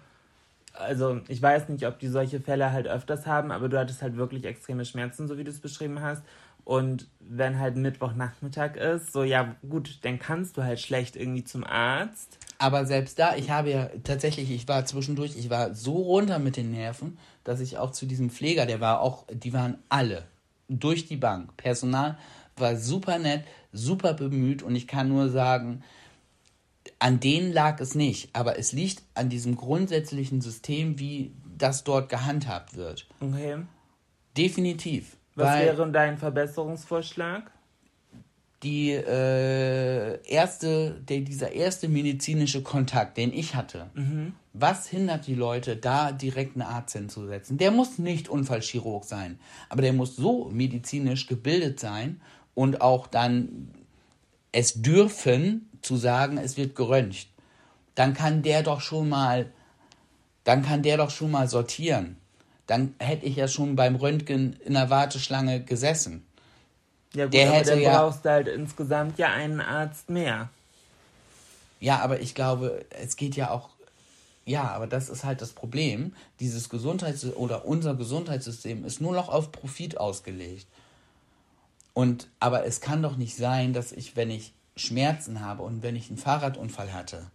[0.73, 4.17] Also, ich weiß nicht, ob die solche Fälle halt öfters haben, aber du hattest halt
[4.17, 6.23] wirklich extreme Schmerzen, so wie du es beschrieben hast.
[6.65, 11.63] Und wenn halt Mittwochnachmittag ist, so ja gut, dann kannst du halt schlecht irgendwie zum
[11.63, 12.37] Arzt.
[12.57, 16.55] Aber selbst da, ich habe ja tatsächlich, ich war zwischendurch, ich war so runter mit
[16.55, 20.23] den Nerven, dass ich auch zu diesem Pfleger, der war auch, die waren alle
[20.69, 21.57] durch die Bank.
[21.57, 22.17] Personal
[22.55, 25.83] war super nett, super bemüht und ich kann nur sagen,
[26.99, 32.09] an denen lag es nicht, aber es liegt an diesem grundsätzlichen System, wie das dort
[32.09, 33.07] gehandhabt wird.
[33.19, 33.57] Okay.
[34.37, 35.17] Definitiv.
[35.35, 37.51] Was wäre dein Verbesserungsvorschlag?
[38.63, 43.87] die äh, erste, der, dieser erste medizinische Kontakt, den ich hatte,
[44.53, 47.57] was hindert die Leute, da direkt einen Arzt hinzusetzen?
[47.57, 49.37] Der muss nicht Unfallchirurg sein,
[49.69, 52.21] aber der muss so medizinisch gebildet sein
[52.55, 53.69] und auch dann
[54.51, 57.27] es dürfen zu sagen, es wird geröntgt.
[57.95, 59.51] Dann kann der doch schon mal,
[60.45, 62.17] dann kann der doch schon mal sortieren.
[62.67, 66.25] Dann hätte ich ja schon beim Röntgen in der Warteschlange gesessen.
[67.13, 70.49] Ja gut, Der aber hätte dann ja- brauchst du halt insgesamt ja einen Arzt mehr.
[71.79, 73.69] Ja, aber ich glaube, es geht ja auch.
[74.45, 76.13] Ja, aber das ist halt das Problem.
[76.39, 80.67] Dieses Gesundheits- oder unser Gesundheitssystem ist nur noch auf Profit ausgelegt.
[81.93, 85.95] Und aber es kann doch nicht sein, dass ich, wenn ich Schmerzen habe und wenn
[85.95, 87.27] ich einen Fahrradunfall hatte,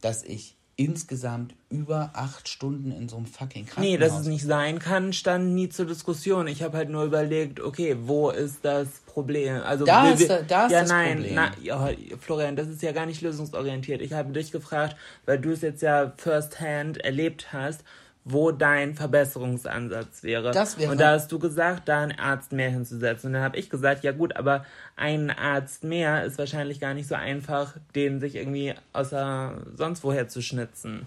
[0.00, 3.84] dass ich insgesamt über acht Stunden in so einem fucking Krankenhaus.
[3.84, 6.46] Nee, dass es nicht sein kann, stand nie zur Diskussion.
[6.46, 9.60] Ich habe halt nur überlegt, okay, wo ist das Problem?
[9.62, 11.34] Also Da wir- ist da- da ist ja, das nein, Problem.
[11.34, 14.00] Na, ja, Florian, das ist ja gar nicht lösungsorientiert.
[14.00, 17.82] Ich habe dich gefragt, weil du es jetzt ja first hand erlebt hast,
[18.24, 20.50] wo dein Verbesserungsansatz wäre.
[20.52, 23.28] Das wäre- Und da hast du gesagt, da einen Arzt mehr hinzusetzen.
[23.28, 24.64] Und dann habe ich gesagt, ja gut, aber
[24.96, 30.28] ein Arzt mehr ist wahrscheinlich gar nicht so einfach, den sich irgendwie außer sonst woher
[30.28, 31.06] zu schnitzen.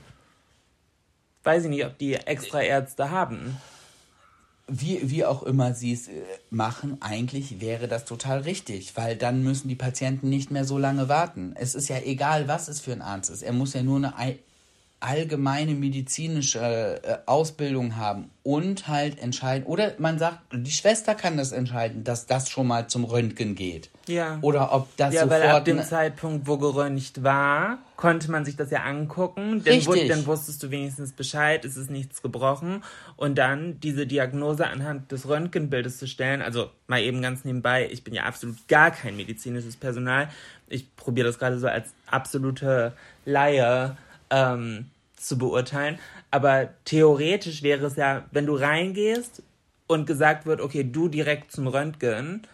[1.44, 3.58] Weiß ich nicht, ob die extra Ärzte haben.
[4.74, 6.14] wie, wie auch immer sie es äh,
[6.50, 11.10] machen, eigentlich wäre das total richtig, weil dann müssen die Patienten nicht mehr so lange
[11.10, 11.54] warten.
[11.58, 13.42] Es ist ja egal, was es für ein Arzt ist.
[13.44, 14.40] Er muss ja nur eine ei-
[15.02, 16.60] allgemeine medizinische
[17.04, 19.66] äh, Ausbildung haben und halt entscheiden.
[19.66, 23.90] Oder man sagt, die Schwester kann das entscheiden, dass das schon mal zum Röntgen geht.
[24.08, 24.38] Ja.
[24.42, 25.68] Oder ob das Ja, weil ab sofort.
[25.68, 29.64] dem ne- Zeitpunkt, wo geröntgt war, konnte man sich das ja angucken.
[29.64, 30.08] Dann, Richtig.
[30.08, 32.84] dann wusstest du wenigstens Bescheid, es ist nichts gebrochen.
[33.18, 38.04] Und dann diese Diagnose anhand des Röntgenbildes zu stellen, also mal eben ganz nebenbei, ich
[38.04, 40.30] bin ja absolut gar kein medizinisches Personal.
[40.68, 42.94] Ich probiere das gerade so als absolute
[43.26, 43.98] Laie
[44.32, 46.00] ähm, zu beurteilen.
[46.32, 49.44] Aber theoretisch wäre es ja, wenn du reingehst
[49.88, 52.48] und gesagt wird, okay, du direkt zum Röntgen,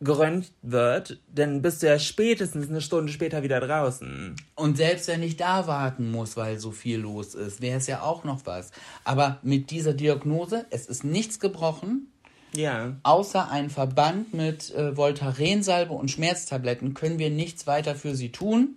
[0.00, 4.34] geröntgt wird, dann bist du ja spätestens eine Stunde später wieder draußen.
[4.56, 8.02] Und selbst wenn ich da warten muss, weil so viel los ist, wäre es ja
[8.02, 8.72] auch noch was.
[9.04, 12.08] Aber mit dieser Diagnose, es ist nichts gebrochen,
[12.54, 12.96] Ja.
[13.02, 18.76] Außer ein Verband mit äh, Voltarensalbe und Schmerztabletten können wir nichts weiter für sie tun.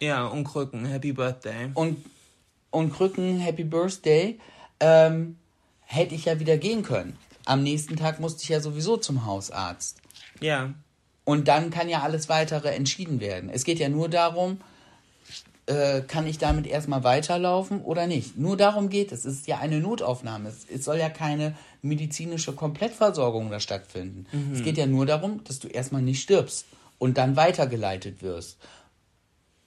[0.00, 0.84] Ja, und Krücken.
[0.84, 1.70] Happy Birthday.
[1.74, 2.04] Und,
[2.70, 4.38] und Krücken, Happy Birthday,
[4.80, 5.36] ähm,
[5.80, 7.16] hätte ich ja wieder gehen können.
[7.44, 9.98] Am nächsten Tag musste ich ja sowieso zum Hausarzt.
[10.40, 10.74] Ja.
[11.24, 13.50] Und dann kann ja alles weitere entschieden werden.
[13.50, 14.60] Es geht ja nur darum,
[15.66, 18.36] äh, kann ich damit erstmal weiterlaufen oder nicht.
[18.36, 19.24] Nur darum geht es.
[19.24, 20.50] Es ist ja eine Notaufnahme.
[20.50, 24.26] Es, es soll ja keine medizinische Komplettversorgung da stattfinden.
[24.52, 26.66] Es geht ja nur darum, dass du erstmal nicht stirbst
[26.98, 28.58] und dann weitergeleitet wirst.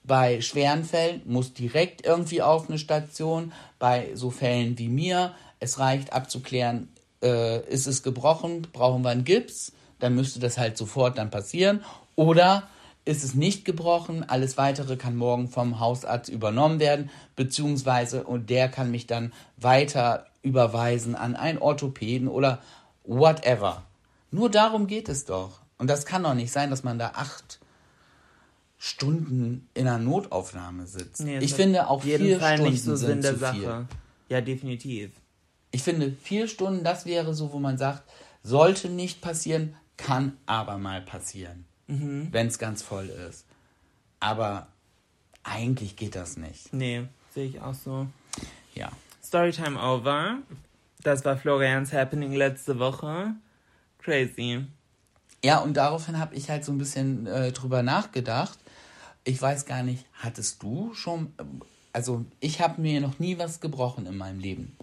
[0.08, 3.52] Bei schweren Fällen muss direkt irgendwie auf eine Station.
[3.78, 6.88] Bei so Fällen wie mir, es reicht abzuklären,
[7.22, 11.84] äh, ist es gebrochen, brauchen wir einen Gips, dann müsste das halt sofort dann passieren.
[12.16, 12.68] Oder
[13.04, 18.70] ist es nicht gebrochen, alles weitere kann morgen vom Hausarzt übernommen werden, beziehungsweise und der
[18.70, 22.60] kann mich dann weiter überweisen an einen Orthopäden oder
[23.04, 23.82] whatever.
[24.30, 25.60] Nur darum geht es doch.
[25.76, 27.57] Und das kann doch nicht sein, dass man da acht
[28.78, 31.20] Stunden in einer Notaufnahme sitzt.
[31.20, 33.56] Nee, ich finde auch vier Fall Stunden nicht so sind der zu Sache.
[33.56, 33.86] viel.
[34.28, 35.10] Ja, definitiv.
[35.70, 38.02] Ich finde vier Stunden, das wäre so, wo man sagt,
[38.42, 42.28] sollte nicht passieren, kann aber mal passieren, Mhm.
[42.30, 43.44] wenn es ganz voll ist.
[44.20, 44.68] Aber
[45.42, 46.72] eigentlich geht das nicht.
[46.72, 48.06] Nee, sehe ich auch so.
[48.74, 48.90] Ja.
[49.24, 50.38] Storytime over.
[51.02, 53.34] Das war Florians Happening letzte Woche.
[53.98, 54.64] Crazy.
[55.44, 58.58] Ja, und daraufhin habe ich halt so ein bisschen äh, drüber nachgedacht.
[59.24, 61.32] Ich weiß gar nicht, hattest du schon,
[61.92, 64.76] also ich habe mir noch nie was gebrochen in meinem Leben.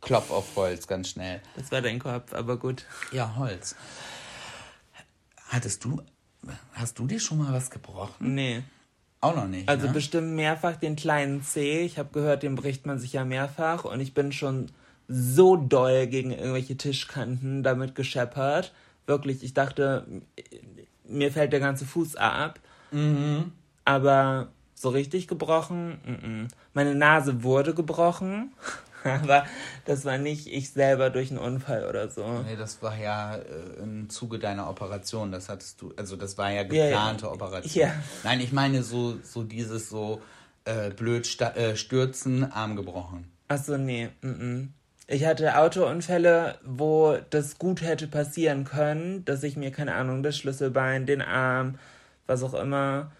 [0.00, 1.40] Klopf auf Holz, ganz schnell.
[1.56, 2.84] Das war dein Kopf, aber gut.
[3.12, 3.76] Ja, Holz.
[5.48, 6.00] Hattest du,
[6.72, 8.34] hast du dir schon mal was gebrochen?
[8.34, 8.62] Nee.
[9.20, 9.68] Auch noch nicht.
[9.68, 9.92] Also ne?
[9.92, 11.80] bestimmt mehrfach den kleinen C.
[11.80, 13.84] Ich habe gehört, den bricht man sich ja mehrfach.
[13.84, 14.70] Und ich bin schon
[15.08, 18.72] so doll gegen irgendwelche Tischkanten damit gescheppert.
[19.06, 20.06] Wirklich, ich dachte,
[21.04, 22.60] mir fällt der ganze Fuß ab.
[22.90, 23.52] Mhm.
[23.84, 26.48] Aber so richtig gebrochen, mm -mm.
[26.74, 28.52] meine Nase wurde gebrochen.
[29.04, 29.46] Aber
[29.86, 32.26] das war nicht ich selber durch einen Unfall oder so.
[32.46, 35.32] Nee, das war ja äh, im Zuge deiner Operation.
[35.32, 37.86] Das hattest du, also das war ja geplante Operation.
[37.86, 37.94] Ja.
[38.24, 40.20] Nein, ich meine so, so dieses so
[40.64, 43.30] äh, blöd äh, stürzen, Arm gebrochen.
[43.48, 44.10] Achso, nee.
[44.20, 44.68] Mm -mm.
[45.06, 50.36] Ich hatte Autounfälle, wo das gut hätte passieren können, dass ich mir, keine Ahnung, das
[50.36, 51.78] Schlüsselbein, den Arm,
[52.30, 53.10] was auch immer,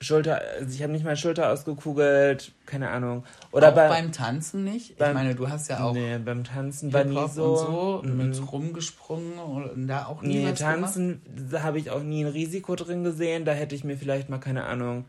[0.00, 3.24] Schulter, also ich habe nicht mal Schulter ausgekugelt, keine Ahnung.
[3.50, 4.96] Oder auch bei, beim Tanzen nicht?
[4.98, 7.44] beim- ich meine, du hast ja auch nee, beim Tanzen war nie so.
[7.44, 10.52] und so mm, mit rumgesprungen und da auch nie Nee?
[10.52, 13.44] Tanzen habe ich auch nie ein Risiko drin gesehen.
[13.44, 15.04] Da hätte ich mir vielleicht mal, keine Ahnung,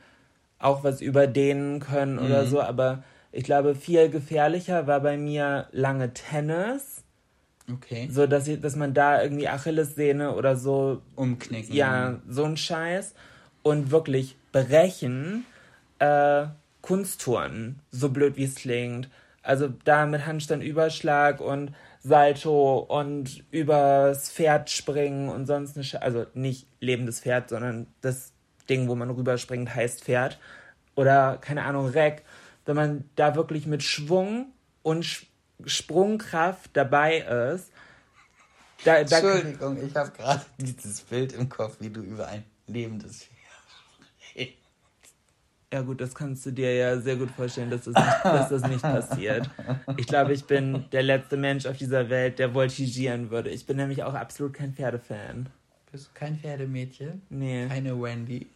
[0.57, 2.47] auch was überdehnen können oder Mhm.
[2.49, 2.61] so.
[2.61, 7.03] Aber ich glaube, viel gefährlicher war bei mir lange Tennis.
[7.71, 8.07] Okay.
[8.11, 11.75] So, dass, ich, dass man da irgendwie Achillessehne oder so, Umknicken.
[11.75, 13.13] ja, so ein Scheiß.
[13.63, 15.45] Und wirklich brechen,
[15.99, 16.47] äh,
[16.81, 19.09] Kunstturnen, so blöd wie es klingt.
[19.43, 26.67] Also da mit Handstandüberschlag und Salto und übers Pferd springen und sonst eine Also nicht
[26.79, 28.31] lebendes Pferd, sondern das
[28.69, 30.39] Ding, wo man rüberspringt, heißt Pferd.
[30.95, 32.23] Oder, keine Ahnung, Reck.
[32.65, 34.47] Wenn man da wirklich mit Schwung
[34.83, 35.25] und Sch
[35.65, 37.17] Sprungkraft dabei
[37.53, 37.73] ist,
[38.85, 43.25] da, da, Entschuldigung, ich habe gerade dieses Bild im Kopf, wie du über ein lebendes
[43.25, 43.38] Pferd.
[45.71, 48.67] Ja gut, das kannst du dir ja sehr gut vorstellen, dass das nicht, dass das
[48.67, 49.49] nicht passiert.
[49.97, 53.51] Ich glaube, ich bin der letzte Mensch auf dieser Welt, der voltigieren würde.
[53.51, 55.47] Ich bin nämlich auch absolut kein Pferdefan.
[55.91, 57.21] Bist du kein Pferdemädchen?
[57.29, 57.67] Nee.
[57.67, 58.47] Keine Wendy.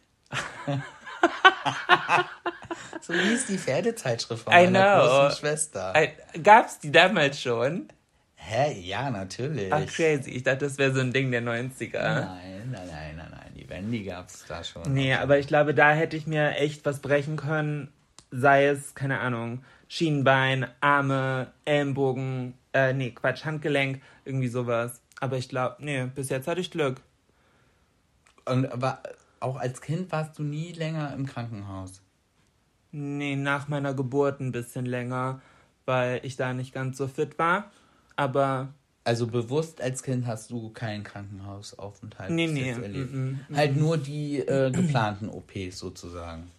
[3.02, 5.08] so hieß die Pferdezeitschrift von I meiner know.
[5.08, 5.94] großen Schwester.
[5.96, 6.10] Äh,
[6.42, 7.90] Gab's die damals schon?
[8.36, 8.80] Hä?
[8.82, 9.72] Ja, natürlich.
[9.72, 10.32] Ach, crazy.
[10.32, 12.02] Ich dachte, das wäre so ein Ding der 90er.
[12.02, 13.43] Nein, nein, nein, nein, nein.
[13.74, 14.94] Wendy gab's da schon.
[14.94, 17.92] Nee, aber ich glaube, da hätte ich mir echt was brechen können.
[18.30, 25.02] Sei es, keine Ahnung, Schienbein, Arme, Ellenbogen, äh, nee, Quatsch, Handgelenk, irgendwie sowas.
[25.20, 27.02] Aber ich glaube, nee, bis jetzt hatte ich Glück.
[28.46, 29.02] Und aber
[29.40, 32.02] auch als Kind warst du nie länger im Krankenhaus.
[32.92, 35.42] Nee, nach meiner Geburt ein bisschen länger,
[35.86, 37.72] weil ich da nicht ganz so fit war.
[38.16, 38.74] Aber
[39.06, 43.12] Also bewusst als Kind hast du keinen Krankenhausaufenthalt Nee, nee, erlebt.
[43.14, 46.50] mm, mm, Halt nur die äh, geplanten OPs sozusagen.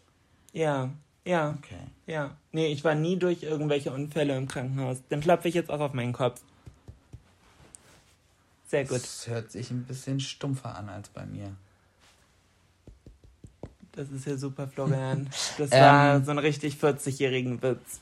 [0.52, 0.90] ja,
[1.24, 1.78] ja, Okay.
[2.06, 2.36] ja.
[2.52, 4.98] Nee, ich war nie durch irgendwelche Unfälle im Krankenhaus.
[5.08, 6.42] Dann klopfe ich jetzt auch auf meinen Kopf.
[8.68, 8.96] Sehr gut.
[8.96, 11.54] Das hört sich ein bisschen stumpfer an als bei mir.
[13.92, 15.30] Das ist ja super, Florian.
[15.56, 15.80] Das Ähm.
[15.80, 18.00] war so ein richtig 40-jährigen Witz.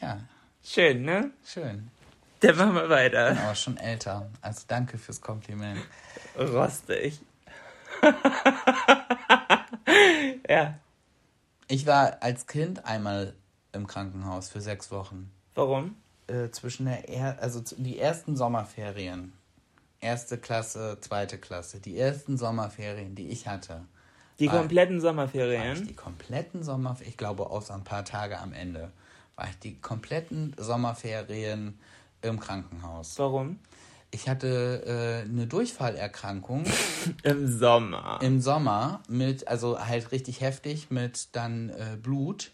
[0.00, 0.20] Ja,
[0.64, 1.30] Schön, ne?
[1.44, 1.90] schön.
[2.40, 3.36] Dann machen wir weiter.
[3.38, 4.30] Aber schon älter.
[4.40, 5.80] Also danke fürs Kompliment.
[6.38, 7.20] Rostig.
[10.48, 10.78] ja.
[11.68, 13.34] Ich war als Kind einmal
[13.72, 15.30] im Krankenhaus für sechs Wochen.
[15.54, 15.96] Warum?
[16.26, 19.32] Äh, zwischen der er also die ersten Sommerferien.
[20.00, 21.78] Erste Klasse, zweite Klasse.
[21.78, 23.84] Die ersten Sommerferien, die ich hatte.
[24.38, 25.86] Die kompletten Sommerferien?
[25.86, 28.90] die kompletten Sommerferien, ich glaube außer ein paar Tage am Ende,
[29.36, 31.78] war ich die kompletten Sommerferien
[32.22, 33.18] im Krankenhaus.
[33.18, 33.58] Warum?
[34.12, 34.82] Ich hatte
[35.24, 36.64] äh, eine Durchfallerkrankung
[37.22, 38.18] Im Sommer.
[38.22, 42.50] im Sommer mit, also halt richtig heftig mit dann äh, Blut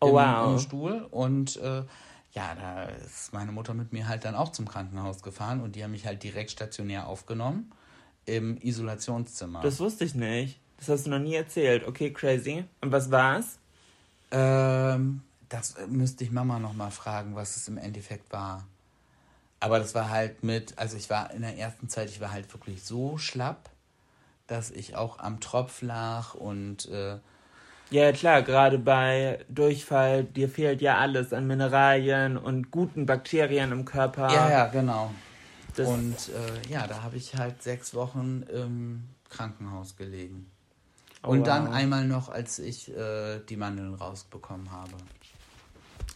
[0.00, 0.52] Oh, im, wow.
[0.52, 1.82] im Stuhl und äh,
[2.32, 5.84] ja, da ist meine Mutter mit mir halt dann auch zum Krankenhaus gefahren und die
[5.84, 7.70] haben mich halt direkt stationär aufgenommen
[8.26, 9.60] im Isolationszimmer.
[9.62, 10.60] Das wusste ich nicht.
[10.78, 11.86] Das hast du noch nie erzählt.
[11.86, 12.64] Okay, crazy.
[12.80, 13.58] Und was war's?
[14.30, 18.66] Ähm, das müsste ich Mama noch mal fragen, was es im Endeffekt war.
[19.64, 22.52] Aber das war halt mit, also ich war in der ersten Zeit, ich war halt
[22.52, 23.70] wirklich so schlapp,
[24.46, 27.16] dass ich auch am Tropf lag und äh,
[27.88, 33.86] Ja, klar, gerade bei Durchfall, dir fehlt ja alles an Mineralien und guten Bakterien im
[33.86, 34.28] Körper.
[34.34, 35.10] ja, ja, genau.
[35.76, 40.50] Das, und äh, ja, da habe ich halt sechs Wochen im Krankenhaus gelegen.
[41.22, 41.74] Oh, und dann wow.
[41.74, 44.92] einmal noch, als ich äh, die Mandeln rausbekommen habe.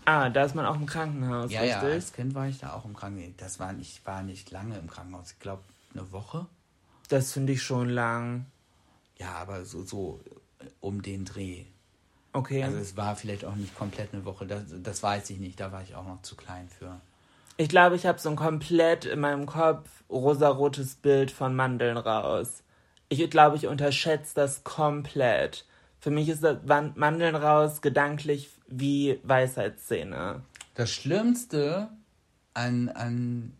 [0.08, 1.92] Ah, da ist man auch im Krankenhaus, Ja, ja, richtig?
[1.92, 3.32] als Kind war ich da auch im Krankenhaus.
[3.36, 5.32] Das war nicht, war nicht lange im Krankenhaus.
[5.32, 5.62] Ich glaube,
[5.94, 6.46] eine Woche.
[7.08, 8.46] Das finde ich schon lang.
[9.16, 10.20] Ja, aber so, so
[10.60, 11.64] äh, um den Dreh.
[12.32, 12.62] Okay.
[12.62, 14.46] Also es war vielleicht auch nicht komplett eine Woche.
[14.46, 15.58] Das, das weiß ich nicht.
[15.60, 17.00] Da war ich auch noch zu klein für.
[17.56, 22.62] Ich glaube, ich habe so ein komplett in meinem Kopf rosarotes Bild von Mandeln raus.
[23.08, 25.64] Ich glaube, ich unterschätze das komplett.
[26.00, 26.58] Für mich ist das
[26.94, 30.42] Mandeln raus gedanklich wie Weisheitszähne.
[30.74, 31.88] Das Schlimmste
[32.54, 33.56] an, an,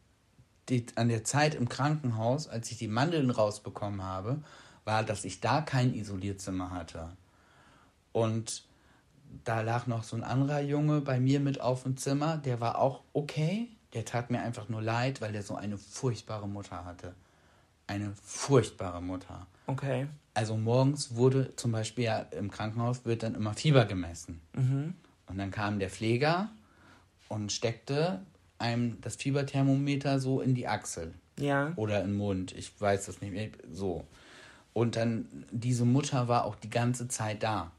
[0.68, 4.42] die, an der Zeit im Krankenhaus, als ich die Mandeln rausbekommen habe,
[4.84, 7.10] war, dass ich da kein Isolierzimmer hatte.
[8.12, 8.64] Und
[9.44, 12.78] da lag noch so ein anderer Junge bei mir mit auf dem Zimmer, der war
[12.78, 13.68] auch okay.
[13.94, 17.14] Der tat mir einfach nur leid, weil der so eine furchtbare Mutter hatte.
[17.86, 19.46] Eine furchtbare Mutter.
[19.68, 20.06] Okay.
[20.34, 24.40] Also morgens wurde zum Beispiel ja im Krankenhaus wird dann immer Fieber gemessen.
[24.54, 26.48] Und dann kam der Pfleger
[27.28, 28.20] und steckte
[28.58, 31.72] einem das Fieberthermometer so in die Achsel Ja.
[31.76, 32.52] oder im Mund.
[32.52, 33.50] Ich weiß das nicht mehr.
[33.70, 34.04] So.
[34.72, 37.70] Und dann, diese Mutter war auch die ganze Zeit da.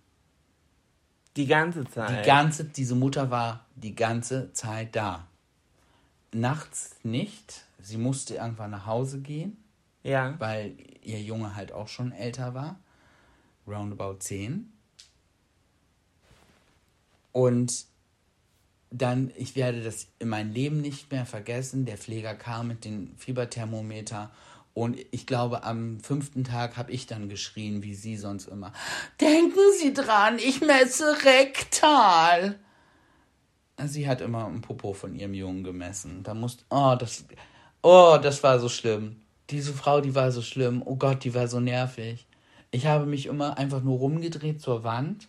[1.38, 2.23] Die ganze Zeit.
[2.23, 5.25] Die ganze, diese Mutter war die ganze Zeit da.
[6.34, 7.63] Nachts nicht.
[7.82, 9.58] Sie musste irgendwann nach Hause gehen
[10.03, 10.35] ja.
[10.39, 12.79] weil ihr Junge halt auch schon älter war,
[13.67, 14.71] roundabout 10.
[17.31, 17.85] Und
[18.91, 23.15] dann, ich werde das in meinem Leben nicht mehr vergessen, der Pfleger kam mit dem
[23.17, 24.31] Fieberthermometer
[24.73, 28.71] und ich glaube, am fünften Tag habe ich dann geschrien, wie sie sonst immer.
[29.19, 32.57] Denken Sie dran, ich messe rektal.
[33.85, 36.23] Sie hat immer ein Popo von ihrem Jungen gemessen.
[36.23, 37.25] Da musste, oh, das,
[37.81, 39.18] oh, das war so schlimm.
[39.49, 40.81] Diese Frau, die war so schlimm.
[40.85, 42.27] Oh Gott, die war so nervig.
[42.71, 45.27] Ich habe mich immer einfach nur rumgedreht zur Wand,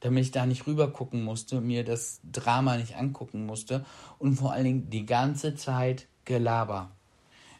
[0.00, 3.84] damit ich da nicht rüber gucken musste, mir das Drama nicht angucken musste
[4.18, 6.90] und vor allen Dingen die ganze Zeit Gelaber.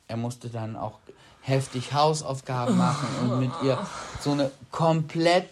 [0.06, 1.00] Er musste dann auch
[1.40, 3.78] heftig Hausaufgaben machen und mit ihr
[4.20, 5.48] so eine komplett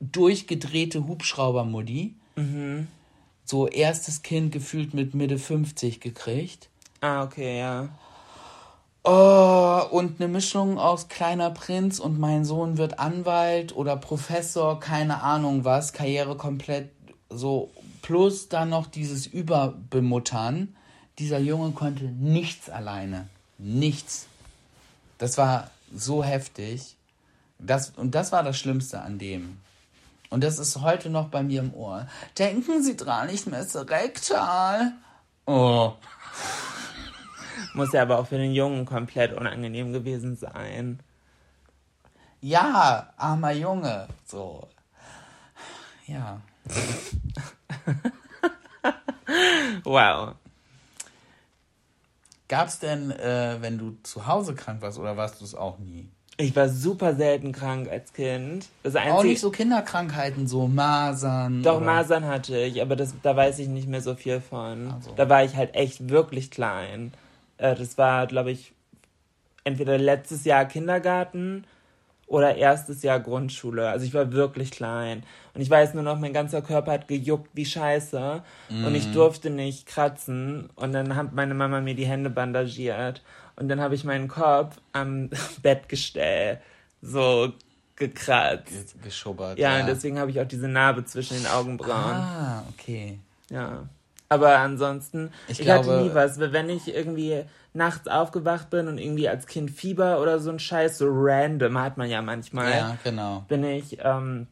[0.00, 2.16] durchgedrehte Hubschraubermutti.
[3.44, 6.68] So erstes Kind gefühlt mit Mitte 50 gekriegt.
[7.00, 7.90] Ah, okay, ja.
[9.06, 15.22] Oh, und eine Mischung aus Kleiner Prinz und mein Sohn wird Anwalt oder Professor, keine
[15.22, 16.88] Ahnung was, Karriere komplett
[17.28, 20.74] so, plus dann noch dieses Überbemuttern.
[21.18, 23.28] Dieser Junge konnte nichts alleine.
[23.58, 24.26] Nichts.
[25.18, 26.96] Das war so heftig.
[27.58, 29.58] Das, und das war das Schlimmste an dem.
[30.30, 32.08] Und das ist heute noch bei mir im Ohr.
[32.38, 34.92] Denken Sie dran, ich messe rektal.
[35.46, 35.92] Oh.
[37.74, 41.00] Muss ja aber auch für den Jungen komplett unangenehm gewesen sein.
[42.40, 44.08] Ja, armer Junge.
[44.24, 44.68] So.
[46.06, 46.40] Ja.
[49.84, 50.34] Wow.
[52.48, 56.08] Gab's denn, äh, wenn du zu Hause krank warst oder warst du es auch nie?
[56.36, 58.66] Ich war super selten krank als Kind.
[58.82, 61.62] Das einzige, Auch nicht so Kinderkrankheiten, so Masern.
[61.62, 64.92] Doch, oder- Masern hatte ich, aber das, da weiß ich nicht mehr so viel von.
[64.96, 65.12] Ach so.
[65.14, 67.12] Da war ich halt echt wirklich klein.
[67.64, 68.72] Äh, das war, glaube ich,
[69.64, 71.64] entweder letztes Jahr Kindergarten
[72.26, 73.88] oder erstes Jahr Grundschule.
[73.88, 75.22] Also ich war wirklich klein.
[75.54, 78.42] Und ich weiß nur noch, mein ganzer Körper hat gejuckt wie Scheiße.
[78.70, 78.84] Mm.
[78.84, 80.68] Und ich durfte nicht kratzen.
[80.74, 83.22] Und dann hat meine Mama mir die Hände bandagiert.
[83.56, 85.30] Und dann habe ich meinen Kopf am
[85.62, 86.60] Bettgestell
[87.00, 87.52] so
[87.96, 89.00] gekratzt.
[89.02, 89.58] Geschubbert.
[89.58, 89.80] Ja, ja.
[89.80, 92.16] und deswegen habe ich auch diese Narbe zwischen den Augenbrauen.
[92.16, 93.18] Ah, okay.
[93.50, 93.84] Ja.
[94.28, 96.40] Aber ansonsten, ich, ich glaube, hatte nie was.
[96.40, 100.98] Wenn ich irgendwie nachts aufgewacht bin und irgendwie als Kind Fieber oder so ein Scheiß,
[100.98, 102.70] so random hat man ja manchmal.
[102.70, 103.44] Ja, genau.
[103.48, 104.46] Bin ich ähm,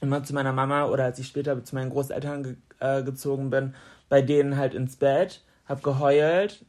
[0.00, 3.74] immer zu meiner Mama oder als ich später zu meinen Großeltern ge äh, gezogen bin,
[4.08, 6.64] bei denen halt ins Bett, hab geheult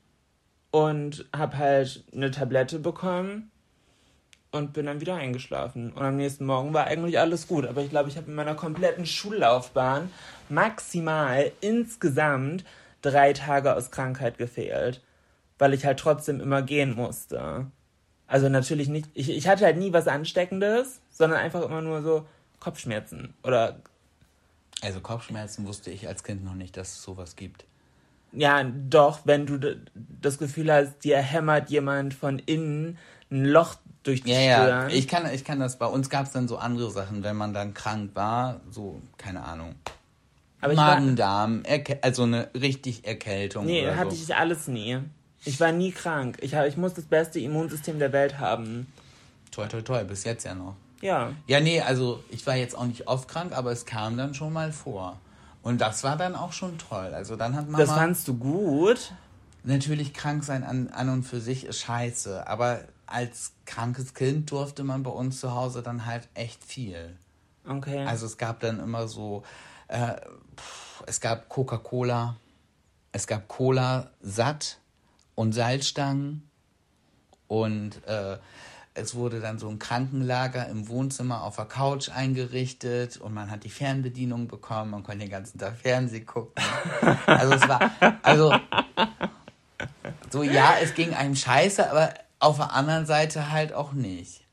[0.72, 3.51] und hab halt eine Tablette bekommen
[4.52, 5.91] und bin dann wieder eingeschlafen.
[5.91, 7.66] Und am nächsten Morgen war eigentlich alles gut.
[7.66, 10.12] Aber ich glaube, ich habe in meiner kompletten Schullaufbahn
[10.50, 12.64] maximal insgesamt
[13.02, 15.02] drei Tage aus Krankheit gefehlt
[15.58, 17.68] weil ich halt trotzdem immer gehen musste.
[18.28, 22.28] Also natürlich nicht, ich, ich hatte halt nie was Ansteckendes, sondern einfach immer nur so
[22.60, 23.80] Kopfschmerzen oder.
[24.82, 27.66] Also Kopfschmerzen wusste ich als Kind noch nicht, dass es sowas gibt.
[28.34, 29.78] Ja, doch, wenn du
[30.22, 32.98] das Gefühl hast, dir hämmert jemand von innen
[33.32, 33.76] ein Loch
[34.08, 34.89] durch die ja, Stirn.
[34.89, 37.36] Ja, ich kann, ich kann das, bei uns gab es dann so andere Sachen, wenn
[37.36, 39.76] man dann krank war, so, keine Ahnung.
[40.62, 41.64] Magen-Darm,
[42.01, 43.66] also eine richtig Erkältung.
[43.66, 44.24] Nee, hatte so.
[44.24, 44.99] ich alles nie.
[45.45, 46.38] Ich war nie krank.
[46.41, 48.88] Ich, hab, ich muss das beste Immunsystem der Welt haben.
[49.51, 50.76] Toi, toi, toi, bis jetzt ja noch.
[51.01, 51.32] Ja.
[51.45, 54.51] Ja, nee, also ich war jetzt auch nicht oft krank, aber es kam dann schon
[54.51, 55.20] mal vor.
[55.62, 57.14] Und das war dann auch schon toll.
[57.14, 57.78] Also dann hat Mama...
[57.78, 59.14] Das fandst du gut?
[59.64, 64.84] Natürlich krank sein an, an und für sich ist scheiße, aber als krankes Kind durfte
[64.84, 67.15] man bei uns zu Hause dann halt echt viel.
[67.68, 68.03] Okay.
[68.05, 69.43] Also es gab dann immer so,
[69.89, 70.15] äh,
[71.05, 72.38] es gab Coca-Cola,
[73.11, 74.80] es gab Cola satt,
[75.38, 76.49] und Salzstangen.
[77.47, 78.38] Und äh,
[78.95, 83.63] es wurde dann so ein Krankenlager im Wohnzimmer auf der Couch eingerichtet und man hat
[83.63, 86.61] die Fernbedienung bekommen, man konnte den ganzen Tag Fernsehen gucken.
[87.28, 87.91] Also es war,
[88.24, 88.53] also
[90.32, 94.45] so ja, es ging einem scheiße, aber auf der anderen Seite halt auch nicht.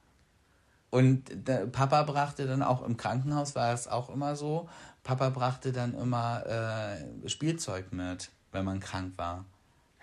[0.90, 4.68] Und Papa brachte dann auch im Krankenhaus, war es auch immer so,
[5.02, 9.44] Papa brachte dann immer äh, Spielzeug mit, wenn man krank war.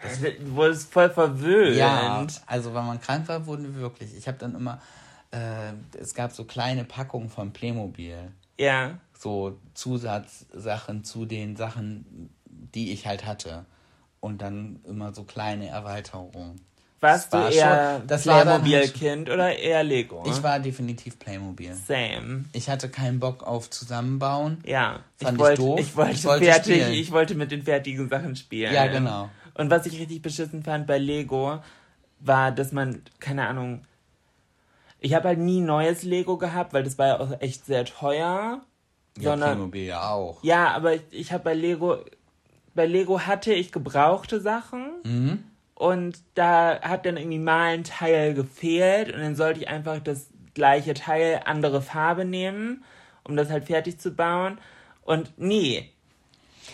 [0.40, 1.78] Du wurdest voll verwöhnt.
[1.78, 4.16] Ja, also wenn man krank war, wurden wir wirklich.
[4.16, 4.82] Ich habe dann immer,
[5.32, 8.32] äh, es gab so kleine Packungen von Playmobil.
[8.60, 9.00] Ja.
[9.18, 13.66] So Zusatzsachen zu den Sachen, die ich halt hatte.
[14.20, 16.60] Und dann immer so kleine Erweiterungen.
[17.02, 20.24] Warst war du eher schon, das Playmobil-Kind halt, oder eher Lego?
[20.28, 21.74] Ich war definitiv Playmobil.
[21.74, 22.46] Same.
[22.54, 24.64] Ich hatte keinen Bock auf Zusammenbauen.
[24.66, 25.00] Ja.
[25.18, 25.80] Fand ich, wollt, ich doof.
[25.80, 28.72] Ich wollte, ich wollte, fertig, ich wollte mit den fertigen Sachen spielen.
[28.72, 29.30] Ja, genau.
[29.56, 31.60] Und was ich richtig beschissen fand bei Lego,
[32.20, 33.82] war, dass man, keine Ahnung,
[35.00, 38.62] ich habe halt nie neues Lego gehabt, weil das war ja auch echt sehr teuer.
[39.18, 40.44] Ja, sondern, Playmobil ja auch.
[40.44, 41.98] Ja, aber ich, ich habe bei Lego,
[42.76, 44.92] bei Lego hatte ich gebrauchte Sachen.
[45.04, 45.44] Mhm.
[45.82, 50.28] Und da hat dann irgendwie mal ein Teil gefehlt und dann sollte ich einfach das
[50.54, 52.84] gleiche Teil, andere Farbe nehmen,
[53.24, 54.60] um das halt fertig zu bauen.
[55.02, 55.90] Und nee,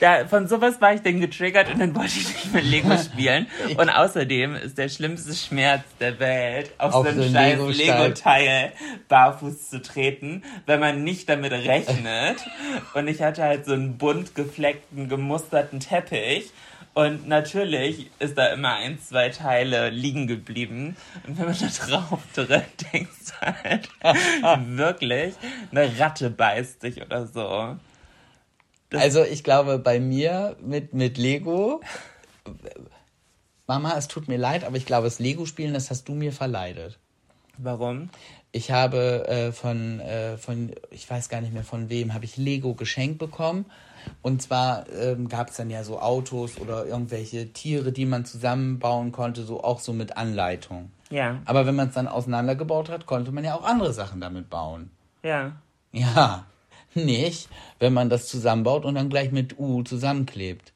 [0.02, 3.48] da, von sowas war ich dann getriggert und dann wollte ich nicht mit Lego spielen.
[3.78, 8.74] Und außerdem ist der schlimmste Schmerz der Welt, auf, auf so ein scheiß Lego-Teil
[9.08, 12.46] barfuß zu treten, wenn man nicht damit rechnet.
[12.94, 16.52] Und ich hatte halt so einen bunt gefleckten, gemusterten Teppich.
[16.98, 20.98] Und natürlich ist da immer ein, zwei Teile liegen geblieben.
[21.28, 23.90] Und wenn man da drauf tritt, denkst du halt
[24.76, 25.36] wirklich,
[25.70, 27.78] eine Ratte beißt dich oder so.
[28.90, 31.82] Das also ich glaube, bei mir mit, mit Lego,
[33.68, 36.98] Mama, es tut mir leid, aber ich glaube, das Lego-Spielen, das hast du mir verleidet.
[37.60, 38.10] Warum?
[38.52, 42.38] Ich habe äh, von, äh, von, ich weiß gar nicht mehr von wem, habe ich
[42.38, 43.66] Lego geschenkt bekommen.
[44.22, 49.12] Und zwar ähm, gab es dann ja so Autos oder irgendwelche Tiere, die man zusammenbauen
[49.12, 50.92] konnte, so auch so mit Anleitung.
[51.10, 51.42] Ja.
[51.46, 54.92] Aber wenn man es dann auseinandergebaut hat, konnte man ja auch andere Sachen damit bauen.
[55.24, 55.54] Ja.
[55.92, 56.46] Ja
[56.94, 57.50] nicht,
[57.80, 60.74] wenn man das zusammenbaut und dann gleich mit U zusammenklebt.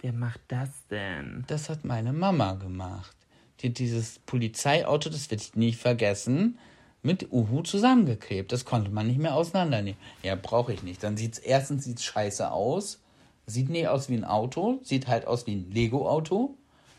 [0.00, 1.44] Wer macht das denn?
[1.46, 3.16] Das hat meine Mama gemacht.
[3.60, 6.58] Die dieses Polizeiauto, das werde ich nie vergessen,
[7.04, 8.50] mit Uhu zusammengeklebt.
[8.52, 9.98] Das konnte man nicht mehr auseinandernehmen.
[10.22, 11.02] Ja, brauche ich nicht.
[11.02, 13.00] Dann sieht es erstens sieht's scheiße aus.
[13.46, 16.56] Sieht nicht aus wie ein Auto, sieht halt aus wie ein Lego-Auto.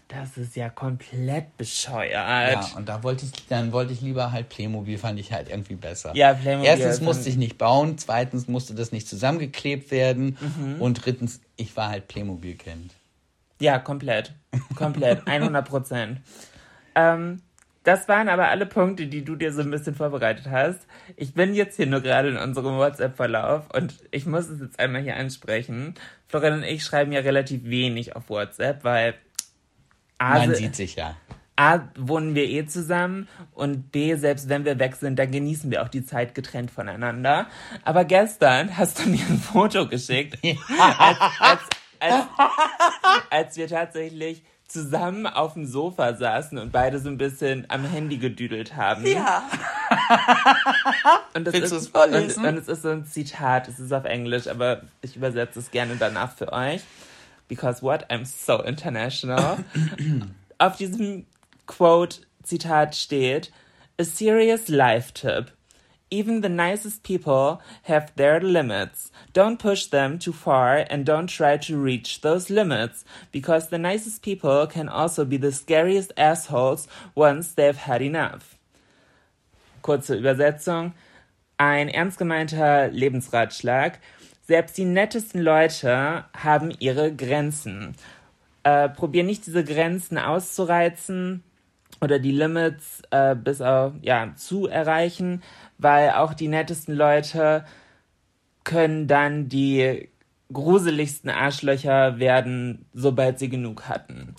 [0.08, 2.12] Das ist ja komplett bescheuert.
[2.12, 5.74] Ja, und da wollte ich, dann wollte ich lieber halt Playmobil, fand ich halt irgendwie
[5.74, 6.16] besser.
[6.16, 6.70] Ja, Playmobil.
[6.70, 10.80] Erstens musste ich nicht bauen, zweitens musste das nicht zusammengeklebt werden mhm.
[10.80, 12.93] und drittens, ich war halt Playmobil-Kind.
[13.60, 14.34] Ja, komplett.
[14.76, 15.24] Komplett.
[15.28, 16.22] 100 Prozent.
[16.93, 17.41] ähm,
[17.86, 20.88] Das waren aber alle Punkte, die du dir so ein bisschen vorbereitet hast.
[21.15, 25.03] Ich bin jetzt hier nur gerade in unserem WhatsApp-Verlauf und ich muss es jetzt einmal
[25.03, 25.93] hier ansprechen.
[26.27, 29.13] Florian und ich schreiben ja relativ wenig auf WhatsApp, weil
[30.17, 31.15] A, Man sieht sich ja.
[31.57, 35.83] A, wohnen wir eh zusammen und B, selbst wenn wir weg sind, dann genießen wir
[35.83, 37.45] auch die Zeit getrennt voneinander.
[37.83, 41.61] Aber gestern hast du mir ein Foto geschickt, als, als,
[41.99, 42.25] als,
[43.29, 48.18] als wir tatsächlich zusammen auf dem Sofa saßen und beide so ein bisschen am Handy
[48.18, 49.05] gedüdelt haben.
[49.05, 49.43] Ja.
[51.34, 52.43] Und das Willst ist, vorlesen?
[52.43, 55.72] Und, und es ist so ein Zitat, es ist auf Englisch, aber ich übersetze es
[55.72, 56.82] gerne danach für euch.
[57.47, 58.09] Because what?
[58.09, 59.57] I'm so international.
[60.57, 61.26] auf diesem
[61.68, 63.51] Quote, Zitat steht,
[63.99, 65.55] A serious life tip.
[66.12, 69.12] Even the nicest people have their limits.
[69.34, 74.22] Don't push them too far and don't try to reach those limits, because the nicest
[74.22, 78.58] people can also be the scariest assholes once they've had enough.
[79.82, 80.93] Kurze Übersetzung.
[81.58, 83.99] Ein ernst gemeinter Lebensratschlag.
[84.47, 87.95] Selbst die nettesten Leute haben ihre Grenzen.
[88.64, 91.43] Äh, probier nicht diese Grenzen auszureizen
[92.01, 95.41] oder die Limits äh, bis auf, ja, zu erreichen,
[95.78, 97.65] weil auch die nettesten Leute
[98.63, 100.09] können dann die
[100.51, 104.36] gruseligsten Arschlöcher werden, sobald sie genug hatten.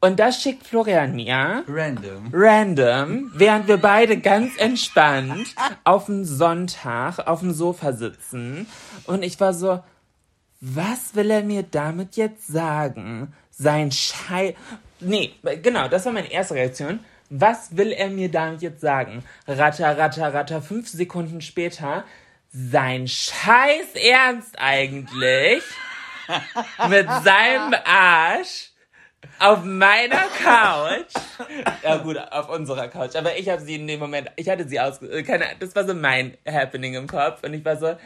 [0.00, 2.30] Und das schickt Florian mir Random.
[2.32, 8.66] random, während wir beide ganz entspannt auf dem Sonntag auf dem Sofa sitzen.
[9.06, 9.82] Und ich war so,
[10.60, 13.32] was will er mir damit jetzt sagen?
[13.50, 14.54] Sein Schei...
[15.00, 15.32] Nee,
[15.62, 17.00] genau, das war meine erste Reaktion.
[17.30, 19.24] Was will er mir damit jetzt sagen?
[19.46, 22.04] Ratter, ratter, ratter, fünf Sekunden später.
[22.50, 25.62] Sein Scheiß Ernst eigentlich.
[26.88, 28.70] Mit seinem Arsch
[29.38, 31.12] auf meiner Couch.
[31.82, 33.16] Ja gut, auf unserer Couch.
[33.16, 35.86] Aber ich habe sie in dem Moment, ich hatte sie aus, äh, keine, das war
[35.86, 37.96] so mein Happening im Kopf und ich war so,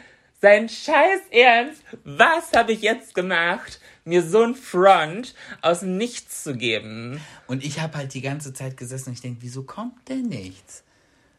[0.41, 6.43] sein Scheiß Ernst, was habe ich jetzt gemacht, mir so ein Front aus dem Nichts
[6.43, 7.21] zu geben?
[7.47, 10.83] Und ich habe halt die ganze Zeit gesessen und ich denke, wieso kommt denn nichts?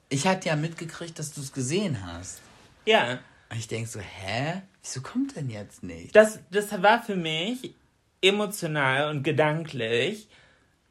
[0.09, 2.41] Ich hatte ja mitgekriegt, dass du es gesehen hast.
[2.85, 4.63] Ja, Und ich denke so, hä?
[4.83, 6.13] Wieso kommt denn jetzt nichts?
[6.13, 7.75] das, das war für mich
[8.21, 10.29] emotional und gedanklich,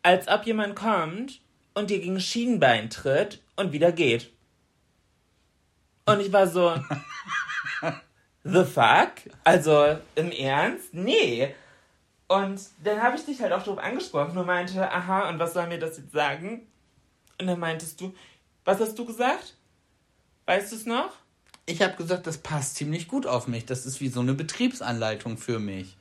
[0.03, 1.41] als ob jemand kommt
[1.73, 4.31] und dir gegen Schienbein tritt und wieder geht.
[6.05, 6.75] Und ich war so,
[8.43, 9.11] the fuck?
[9.43, 10.93] Also im Ernst?
[10.93, 11.53] Nee.
[12.31, 15.67] Und dann habe ich dich halt auch darauf angesprochen und meinte, aha, und was soll
[15.67, 16.65] mir das jetzt sagen?
[17.37, 18.13] Und dann meintest du,
[18.63, 19.55] was hast du gesagt?
[20.45, 21.11] Weißt du es noch?
[21.65, 23.65] Ich habe gesagt, das passt ziemlich gut auf mich.
[23.65, 25.97] Das ist wie so eine Betriebsanleitung für mich.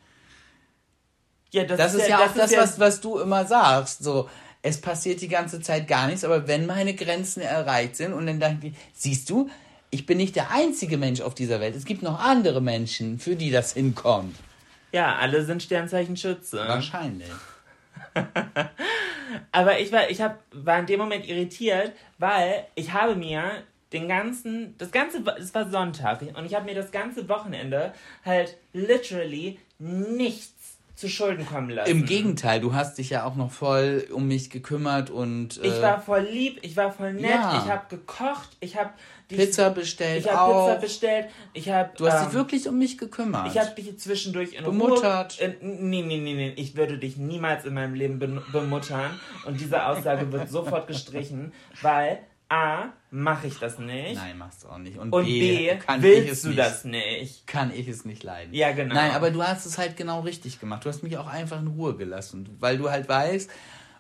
[1.51, 4.05] Ja, Das ist ja auch das, was, was du immer sagst.
[4.05, 4.31] So,
[4.63, 8.39] es passiert die ganze Zeit gar nichts, aber wenn meine Grenzen erreicht sind und dann
[8.39, 9.51] denke ich, siehst du,
[9.91, 11.75] ich bin nicht der einzige Mensch auf dieser Welt.
[11.75, 14.37] Es gibt noch andere Menschen, für die das hinkommt.
[14.93, 16.59] Ja, alle sind Sternzeichen Schütze.
[16.59, 17.31] Wahrscheinlich.
[19.53, 23.63] Aber ich war, ich hab, war in dem Moment irritiert, weil ich habe mir
[23.93, 27.93] den ganzen, das ganze, es war Sonntag und ich habe mir das ganze Wochenende
[28.25, 30.60] halt literally nichts
[31.01, 31.91] zu Schulden kommen lassen.
[31.91, 35.81] Im Gegenteil, du hast dich ja auch noch voll um mich gekümmert und äh, Ich
[35.83, 37.63] war voll lieb, ich war voll nett, Ja.
[37.65, 38.91] ich habe gekocht, ich habe
[39.29, 40.53] Pizza bestellt ich habe.
[40.53, 43.49] Pizza bestellt, ich habe du hast ähm, dich wirklich um mich gekümmert.
[43.49, 45.39] Ich habe dich zwischendurch in Bemuttert.
[45.41, 45.47] Ruhe...
[45.49, 46.53] Äh, nee, nee, nee, nee.
[46.57, 49.19] Ich würde dich niemals in meinem Leben ben- bemuttern.
[49.47, 52.19] Und diese Aussage wird sofort gestrichen, weil
[52.51, 54.17] A, mache ich das nicht.
[54.17, 54.99] Nein, machst du auch nicht.
[54.99, 56.59] Und, Und B, B, kann ich willst es du nicht.
[56.59, 57.47] das nicht.
[57.47, 58.53] Kann ich es nicht leiden.
[58.53, 58.93] Ja, genau.
[58.95, 60.85] Nein, aber du hast es halt genau richtig gemacht.
[60.85, 62.49] Du hast mich auch einfach in Ruhe gelassen.
[62.59, 63.49] Weil du halt weißt,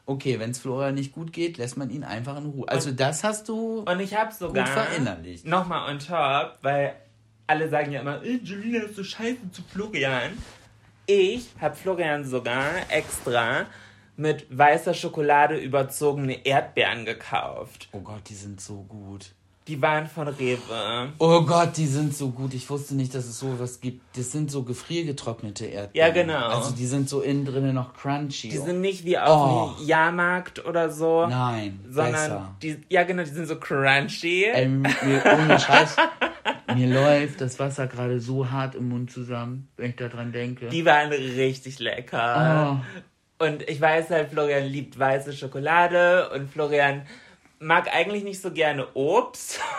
[0.05, 2.69] okay, wenn es Flora nicht gut geht, lässt man ihn einfach in Ruhe.
[2.69, 3.85] Also das hast du...
[3.87, 4.65] Und ich habe sogar...
[4.65, 5.47] Gut verinnerlicht.
[5.47, 6.97] Nochmal on top, weil
[7.47, 10.33] alle sagen ja immer, äh, Julina ist so scheiße zu Florian.
[11.07, 13.67] Ich habe Florian sogar extra
[14.21, 17.89] mit weißer Schokolade überzogene Erdbeeren gekauft.
[17.93, 19.33] Oh Gott, die sind so gut.
[19.69, 21.13] Die waren von Rewe.
[21.19, 22.55] Oh Gott, die sind so gut.
[22.55, 24.03] Ich wusste nicht, dass es sowas gibt.
[24.17, 26.09] Das sind so gefriergetrocknete Erdbeeren.
[26.09, 26.49] Ja, genau.
[26.49, 28.49] Also die sind so innen drinnen noch crunchy.
[28.49, 29.79] Die sind nicht wie auf Oh.
[29.79, 31.27] dem Jahrmarkt oder so.
[31.27, 32.57] Nein, sondern besser.
[32.63, 34.45] die, ja genau, die sind so crunchy.
[34.53, 34.91] Ey, mir,
[35.25, 35.95] ohne Scheiß,
[36.75, 40.69] mir läuft das Wasser gerade so hart im Mund zusammen, wenn ich daran denke.
[40.71, 42.81] Die waren richtig lecker.
[42.81, 42.85] oh.
[43.41, 47.07] Und ich weiß halt, Florian liebt weiße Schokolade und Florian
[47.59, 49.61] mag eigentlich nicht so gerne Obst.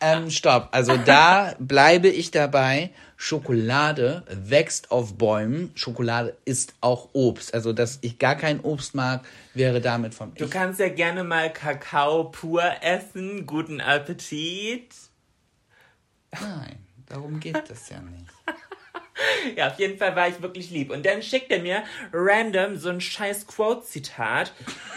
[0.00, 0.68] Ähm, stopp.
[0.72, 2.90] Also da bleibe ich dabei.
[3.16, 5.70] Schokolade wächst auf Bäumen.
[5.74, 7.54] Schokolade ist auch Obst.
[7.54, 9.24] Also, dass ich gar kein Obst mag,
[9.54, 10.34] wäre damit vom.
[10.34, 13.46] Du kannst ja gerne mal Kakao pur essen.
[13.46, 14.94] Guten Appetit.
[16.32, 18.30] Nein, darum geht es ja nicht.
[19.56, 20.90] Ja, auf jeden Fall war ich wirklich lieb.
[20.90, 24.52] Und dann schickt er mir random so ein scheiß Quote-Zitat,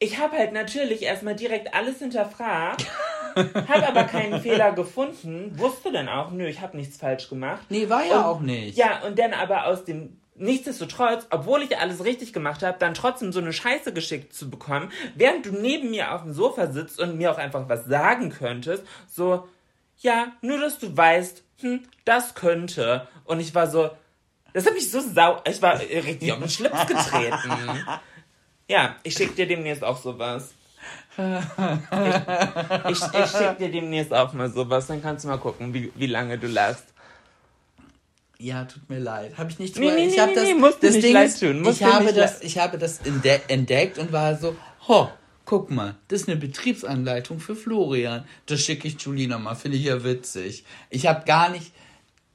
[0.00, 2.84] ich habe halt natürlich erstmal direkt alles hinterfragt,
[3.36, 7.62] habe aber keinen Fehler gefunden, wusste dann auch, nö, ich habe nichts falsch gemacht.
[7.68, 8.76] Nee, war ja Und- auch nicht.
[8.76, 13.30] Ja, und dann aber aus dem Nichtsdestotrotz, obwohl ich alles richtig gemacht habe, dann trotzdem
[13.30, 17.18] so eine Scheiße geschickt zu bekommen, während du neben mir auf dem Sofa sitzt und
[17.18, 19.46] mir auch einfach was sagen könntest, so,
[19.98, 23.06] ja, nur dass du weißt, hm, das könnte.
[23.26, 23.90] Und ich war so,
[24.54, 27.36] das hat mich so sau, ich war richtig auf den Schlips getreten.
[28.68, 30.54] Ja, ich schick dir demnächst auch sowas.
[31.16, 35.92] Ich, ich, ich schick dir demnächst auch mal sowas, dann kannst du mal gucken, wie,
[35.94, 36.84] wie lange du lachst.
[38.38, 39.36] Ja, tut mir leid.
[39.36, 41.06] Habe ich nicht Nee, nee, ich nee, hab nee, das, nee, musst du das nicht
[41.06, 43.00] Ding leid tun, musst ich habe das, ich habe das
[43.48, 44.56] entdeckt und war so,
[44.88, 45.10] ho,
[45.44, 48.24] guck mal, das ist eine Betriebsanleitung für Florian.
[48.46, 50.64] Das schicke ich Julina mal, finde ich ja witzig.
[50.88, 51.72] Ich habe gar nicht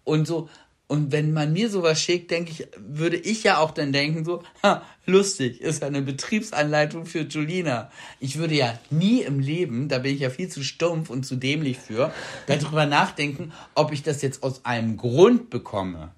[0.04, 0.50] und so
[0.88, 4.44] und wenn man mir sowas schickt, denke ich, würde ich ja auch dann denken so,
[4.64, 7.92] ha, lustig, ist ja eine Betriebsanleitung für Julina.
[8.20, 11.36] Ich würde ja nie im Leben, da bin ich ja viel zu stumpf und zu
[11.36, 12.12] dämlich für,
[12.48, 16.12] darüber nachdenken, ob ich das jetzt aus einem Grund bekomme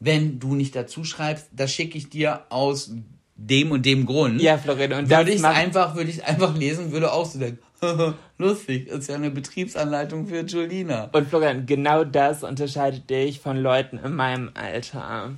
[0.00, 2.92] wenn du nicht dazu schreibst, das schicke ich dir aus
[3.34, 4.40] dem und dem Grund.
[4.40, 7.58] Ja, Florine, und würde ich einfach, würde ich einfach lesen, würde auch so denken,
[8.38, 11.10] lustig, ist ja eine Betriebsanleitung für Julina.
[11.12, 15.32] Und Florian, genau das unterscheidet dich von Leuten in meinem Alter.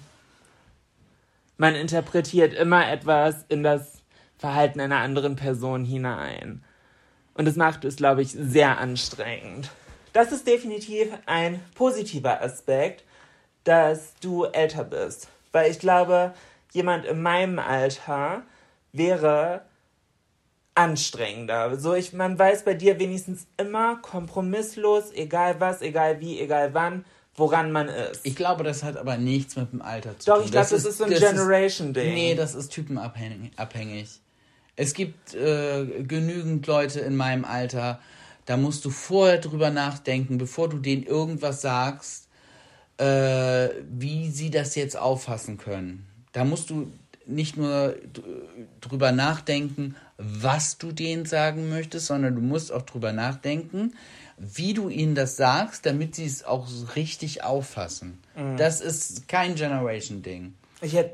[1.57, 4.03] Man interpretiert immer etwas in das
[4.39, 6.63] Verhalten einer anderen Person hinein.
[7.35, 9.71] Und das macht es, glaube ich, sehr anstrengend.
[10.13, 13.05] Das ist definitiv ein positiver Aspekt,
[13.65, 15.29] dass du älter bist.
[15.53, 16.33] Weil ich glaube,
[16.73, 18.43] jemand in meinem Alter
[18.93, 19.63] wäre
[20.79, 21.79] anstrengender.
[21.79, 27.05] So, ich, man weiß bei dir wenigstens immer kompromisslos, egal was, egal wie, egal wann,
[27.35, 28.21] woran man ist.
[28.23, 30.45] Ich glaube, das hat aber nichts mit dem Alter zu Doch, tun.
[30.45, 32.15] ich glaube, das, ist so ein Generation-Ding.
[32.15, 33.51] Nee, das ist typenabhängig.
[33.57, 34.21] abhängig.
[34.77, 37.99] Es gibt äh, genügend Leute in meinem Alter,
[38.47, 42.29] da musst du vorher drüber nachdenken, bevor du denen irgendwas sagst,
[42.99, 46.07] äh, wie sie das jetzt auffassen können.
[46.33, 46.93] Da musst du
[47.27, 47.97] nicht nur
[48.81, 53.95] drüber nachdenken, was du denen sagen möchtest, sondern du musst auch drüber nachdenken,
[54.37, 58.19] wie du ihnen das sagst, damit sie es auch richtig auffassen.
[58.57, 60.55] Das ist kein Generation-Ding.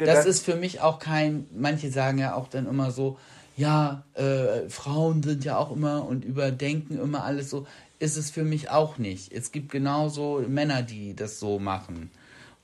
[0.04, 3.18] Das ist für mich auch kein, manche sagen ja auch dann immer so,
[3.56, 7.66] ja, äh, Frauen sind ja auch immer und überdenken immer alles so.
[7.98, 9.32] Ist es für mich auch nicht.
[9.32, 12.10] Es gibt genauso Männer, die das so machen.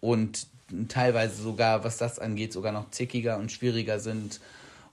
[0.00, 0.46] Und
[0.88, 4.40] teilweise sogar, was das angeht, sogar noch zickiger und schwieriger sind.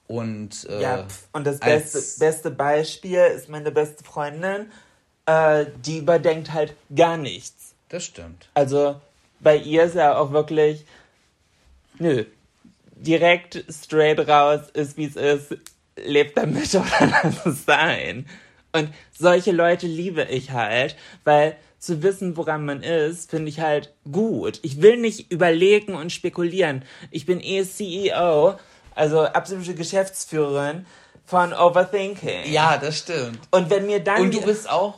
[0.08, 4.72] Und, äh, Ja, und das beste, beste Beispiel ist meine beste Freundin,
[5.26, 7.74] äh, die überdenkt halt gar nichts.
[7.90, 8.50] Das stimmt.
[8.54, 9.00] Also
[9.40, 10.86] bei ihr ist ja auch wirklich,
[12.00, 12.26] nö,
[12.96, 15.58] direkt straight raus, ist wie es ist,
[15.98, 18.26] lebt damit oder lass es sein.
[18.72, 23.94] Und solche Leute liebe ich halt, weil zu wissen, woran man ist, finde ich halt
[24.12, 24.60] gut.
[24.64, 26.84] Ich will nicht überlegen und spekulieren.
[27.12, 28.58] Ich bin eh CEO,
[28.98, 30.86] also absolute Geschäftsführerin
[31.26, 32.52] von Overthinking.
[32.52, 33.40] Ja, das stimmt.
[33.52, 34.96] Und wenn mir dann Und du bist auch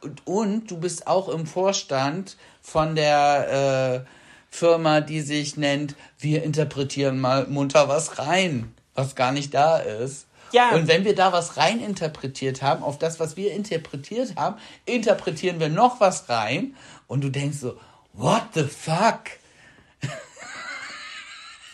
[0.00, 4.10] und, und du bist auch im Vorstand von der äh,
[4.50, 10.26] Firma, die sich nennt, wir interpretieren mal munter was rein, was gar nicht da ist.
[10.52, 10.70] Ja.
[10.70, 15.60] Und wenn wir da was rein interpretiert haben, auf das, was wir interpretiert haben, interpretieren
[15.60, 16.76] wir noch was rein
[17.06, 17.76] und du denkst so,
[18.12, 19.24] what the fuck?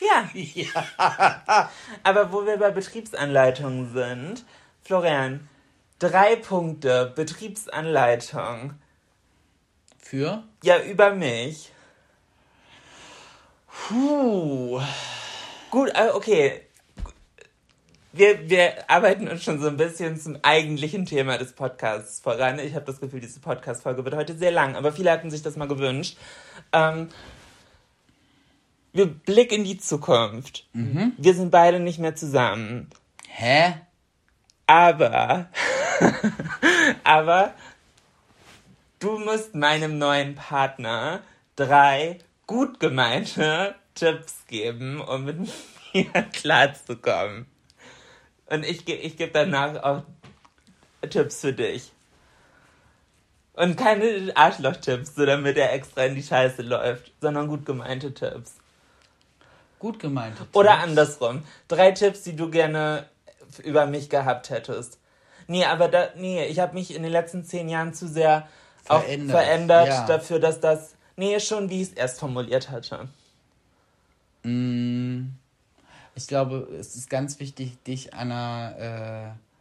[0.34, 1.70] Ja.
[2.02, 4.44] Aber wo wir bei Betriebsanleitungen sind,
[4.82, 5.48] Florian,
[5.98, 8.74] drei Punkte Betriebsanleitung.
[9.98, 10.42] Für?
[10.62, 11.72] Ja, über mich.
[13.66, 14.80] Puh.
[15.70, 16.62] Gut, äh, okay.
[18.14, 22.58] Wir, wir arbeiten uns schon so ein bisschen zum eigentlichen Thema des Podcasts voran.
[22.58, 25.56] Ich habe das Gefühl, diese Podcast-Folge wird heute sehr lang, aber viele hatten sich das
[25.56, 26.18] mal gewünscht.
[26.74, 27.08] Ähm,
[28.92, 30.66] wir Blick in die Zukunft.
[31.16, 32.90] Wir sind beide nicht mehr zusammen.
[33.28, 33.74] Hä?
[34.66, 35.46] Aber,
[37.04, 37.54] aber
[38.98, 41.20] du musst meinem neuen Partner
[41.56, 45.38] drei gut gemeinte Tipps geben, um mit
[45.92, 47.46] mir klarzukommen.
[48.46, 50.02] Und ich, ich gebe danach auch
[51.08, 51.92] Tipps für dich.
[53.54, 58.61] Und keine Arschloch-Tipps, so damit er extra in die Scheiße läuft, sondern gut gemeinte Tipps.
[59.82, 60.54] Gut gemeinte Tipps.
[60.54, 61.42] Oder andersrum.
[61.66, 63.06] Drei Tipps, die du gerne
[63.64, 65.00] über mich gehabt hättest.
[65.48, 68.46] Nee, aber da, nee, ich habe mich in den letzten zehn Jahren zu sehr
[68.84, 70.06] verändert, auch verändert ja.
[70.06, 73.08] dafür, dass das, nee, schon wie ich es erst formuliert hatte.
[74.44, 75.30] Mm,
[76.14, 79.51] ich glaube, es ist ganz wichtig, dich einer, äh,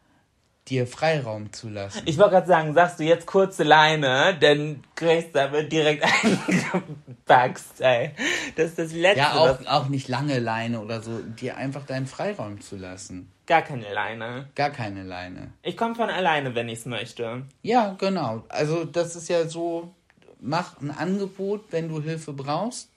[0.72, 2.02] dir Freiraum zu lassen.
[2.06, 7.82] Ich wollte gerade sagen, sagst du jetzt kurze Leine, denn Grace da wird direkt eingebackst,
[7.82, 8.12] ey.
[8.56, 9.20] Das ist das Letzte.
[9.20, 13.30] Ja, auch, auch nicht lange Leine oder so, dir einfach deinen Freiraum zu lassen.
[13.46, 14.48] Gar keine Leine.
[14.56, 15.52] Gar keine Leine.
[15.62, 17.44] Ich komme von alleine, wenn ich es möchte.
[17.64, 18.44] Ja, genau.
[18.48, 19.94] Also das ist ja so,
[20.40, 22.90] mach ein Angebot, wenn du Hilfe brauchst.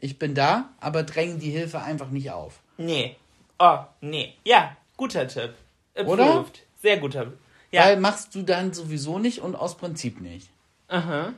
[0.00, 2.60] Ich bin da, aber dräng die Hilfe einfach nicht auf.
[2.76, 3.16] Nee.
[3.58, 4.34] Oh, nee.
[4.44, 5.54] Ja, guter Tipp.
[5.94, 6.20] Approved.
[6.20, 6.44] Oder?
[6.82, 7.32] Sehr guter.
[7.70, 7.84] Ja.
[7.84, 10.50] Weil machst du dann sowieso nicht und aus Prinzip nicht.
[10.88, 11.32] Aha.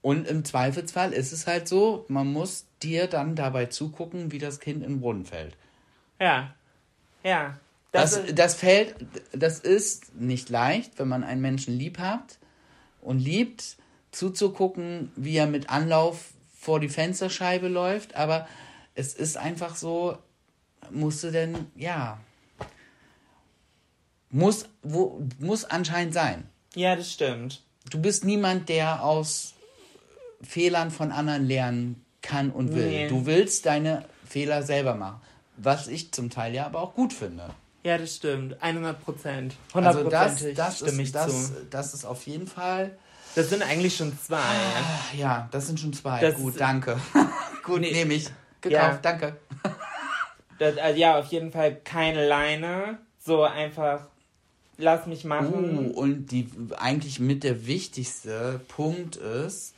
[0.00, 4.60] Und im Zweifelsfall ist es halt so, man muss dir dann dabei zugucken, wie das
[4.60, 5.56] Kind in den Brunnen fällt.
[6.20, 6.54] Ja.
[7.24, 7.58] Ja.
[7.92, 8.94] Das, das, das fällt,
[9.32, 12.38] das ist nicht leicht, wenn man einen Menschen lieb hat
[13.00, 13.76] und liebt,
[14.12, 18.48] zuzugucken, wie er mit Anlauf vor die Fensterscheibe läuft, aber
[18.94, 20.16] es ist einfach so,
[20.90, 22.18] musst du denn, ja,
[24.30, 26.48] muss, wo, muss anscheinend sein.
[26.74, 27.62] Ja, das stimmt.
[27.90, 29.54] Du bist niemand, der aus
[30.42, 32.86] Fehlern von anderen lernen kann und will.
[32.86, 33.08] Nee.
[33.08, 35.20] Du willst deine Fehler selber machen.
[35.56, 37.50] Was ich zum Teil ja aber auch gut finde.
[37.82, 38.60] Ja, das stimmt.
[38.60, 39.54] 100 Prozent.
[39.68, 41.66] 100 also das, das, stimme ist, ich das, zu.
[41.70, 42.98] Das ist auf jeden Fall.
[43.36, 44.38] Das sind eigentlich schon zwei.
[44.38, 46.20] Ah, ja, das sind schon zwei.
[46.20, 46.98] Das Gut, danke.
[47.62, 48.28] Gut, nee, nehme ich.
[48.60, 48.98] Gekauft, ja.
[49.02, 49.36] danke.
[50.58, 52.98] das, also ja, auf jeden Fall keine Leine.
[53.24, 54.08] So einfach,
[54.78, 55.90] lass mich machen.
[55.90, 59.74] Uh, und die eigentlich mit der wichtigste Punkt ist,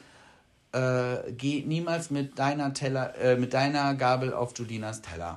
[0.73, 5.35] äh, geh niemals mit deiner Teller, äh, mit deiner Gabel auf Julinas Teller.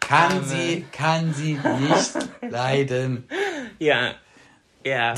[0.00, 0.44] Kann Amen.
[0.44, 2.14] sie, kann sie nicht
[2.50, 3.28] leiden.
[3.78, 4.14] Ja,
[4.84, 5.14] ja.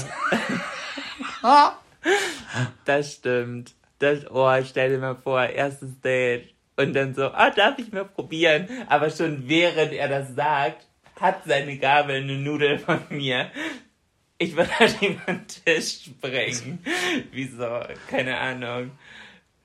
[2.84, 3.74] das stimmt.
[4.00, 6.54] Das, oh, stell dir mal vor, erstes Date.
[6.76, 8.66] Und dann so, ah, oh, darf ich mal probieren?
[8.88, 10.86] Aber schon während er das sagt,
[11.20, 13.50] hat seine Gabel eine Nudel von mir.
[14.38, 16.84] Ich würde halt über Tisch springen.
[17.32, 17.82] Wieso?
[18.08, 18.92] Keine Ahnung.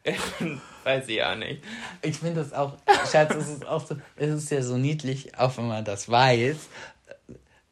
[0.84, 1.64] Weiß ich auch nicht.
[2.01, 2.78] Ich finde das auch,
[3.12, 6.58] Schatz, es ist auch so, es ist ja so niedlich, auch wenn man das weiß.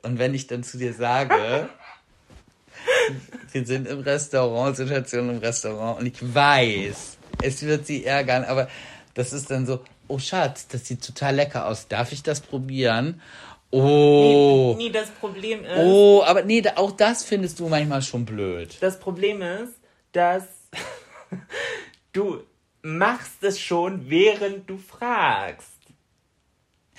[0.02, 1.70] Und wenn ich dann zu dir sage,
[3.52, 8.68] wir sind im Restaurant, Situation im Restaurant und ich weiß, es wird sie ärgern, aber
[9.14, 13.22] das ist dann so, oh Schatz, das sieht total lecker aus, darf ich das probieren?
[13.74, 14.76] Oh.
[14.78, 15.78] Nee, nee, das Problem ist.
[15.78, 18.78] Oh, aber nee, auch das findest du manchmal schon blöd.
[18.82, 19.74] Das Problem ist,
[20.12, 20.44] dass
[22.14, 22.44] du
[22.84, 25.70] machst es schon, während du fragst.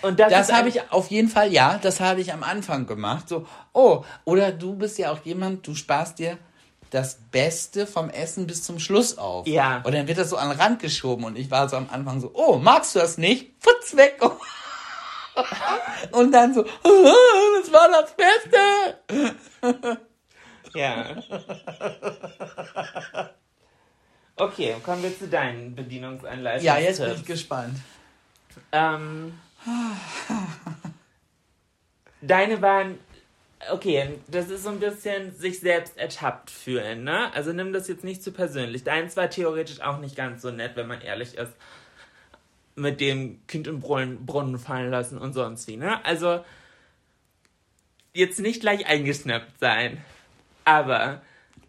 [0.02, 3.28] Und das, das habe ich auf jeden Fall, ja, das habe ich am Anfang gemacht.
[3.28, 6.38] So, oh, oder du bist ja auch jemand, du sparst dir
[6.90, 9.46] das Beste vom Essen bis zum Schluss auf.
[9.46, 9.80] Ja.
[9.84, 12.20] Und dann wird das so an den Rand geschoben und ich war so am Anfang
[12.20, 13.60] so, oh, magst du das nicht?
[13.60, 14.20] Putz weg.
[16.12, 19.98] und dann so, das war das Beste.
[20.74, 21.16] ja.
[24.36, 26.64] Okay, kommen wir zu deinen Bedienungsanleitungen.
[26.64, 27.78] Ja, jetzt bin ich gespannt.
[28.72, 29.38] Ähm,
[32.20, 32.98] deine waren,
[33.70, 37.32] okay, das ist so ein bisschen sich selbst ertappt fühlen, ne?
[37.34, 38.84] Also nimm das jetzt nicht zu persönlich.
[38.84, 41.52] Deins war theoretisch auch nicht ganz so nett, wenn man ehrlich ist.
[42.76, 46.04] Mit dem Kind im Brunnen, Brunnen fallen lassen und sonst wie, ne?
[46.04, 46.44] Also,
[48.12, 50.02] jetzt nicht gleich eingeschnappt sein.
[50.64, 51.22] Aber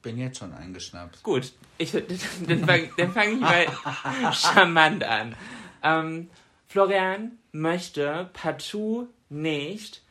[0.05, 1.23] bin jetzt schon eingeschnappt.
[1.23, 1.91] Gut, ich,
[2.47, 3.65] dann fange fang ich mal
[4.33, 5.35] charmant an.
[5.83, 6.29] Ähm,
[6.67, 10.03] Florian möchte partout nicht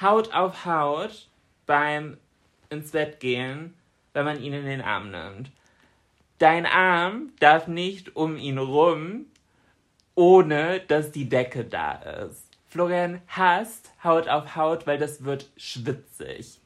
[0.00, 1.28] Haut auf Haut
[1.66, 2.18] beim
[2.70, 3.74] ins Bett gehen,
[4.12, 5.50] wenn man ihn in den Arm nimmt.
[6.38, 9.26] Dein Arm darf nicht um ihn rum,
[10.16, 12.42] ohne dass die Decke da ist.
[12.68, 16.58] Florian hasst Haut auf Haut, weil das wird schwitzig.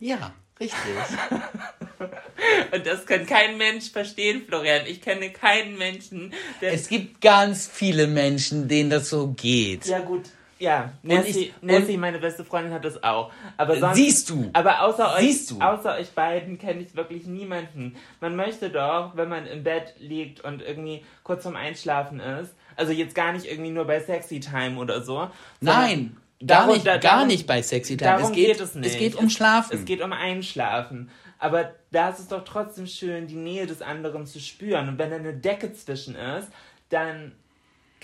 [0.00, 0.32] Ja.
[0.60, 0.78] Richtig.
[2.72, 4.86] Und das kann kein Mensch verstehen, Florian.
[4.86, 6.72] Ich kenne keinen Menschen, der.
[6.72, 9.86] Es gibt ganz viele Menschen, denen das so geht.
[9.86, 10.22] Ja, gut.
[10.64, 13.30] Ja, Nancy, ich, Nancy meine beste Freundin, hat das auch.
[13.58, 14.48] Aber sonst, siehst du.
[14.54, 15.60] Aber außer euch, du.
[15.60, 17.96] außer euch beiden kenne ich wirklich niemanden.
[18.20, 22.92] Man möchte doch, wenn man im Bett liegt und irgendwie kurz vorm Einschlafen ist, also
[22.92, 25.28] jetzt gar nicht irgendwie nur bei Sexy Time oder so.
[25.60, 28.10] Nein, gar darum, nicht, da, gar nicht bei Sexy Time.
[28.10, 28.86] Darum es geht, geht, es nicht.
[28.90, 29.74] Es geht um Schlafen.
[29.74, 31.10] Es, es geht um Einschlafen.
[31.38, 34.88] Aber da ist es doch trotzdem schön, die Nähe des anderen zu spüren.
[34.88, 36.48] Und wenn da eine Decke zwischen ist,
[36.88, 37.32] dann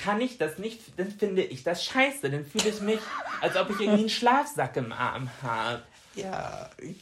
[0.03, 2.31] kann ich das nicht, dann finde ich das scheiße.
[2.31, 2.99] Dann fühle ich mich,
[3.41, 5.83] als ob ich irgendwie einen Schlafsack im Arm habe.
[6.17, 6.97] Ja, ich,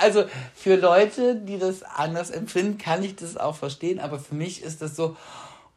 [0.00, 4.62] also für Leute, die das anders empfinden, kann ich das auch verstehen, aber für mich
[4.62, 5.16] ist das so,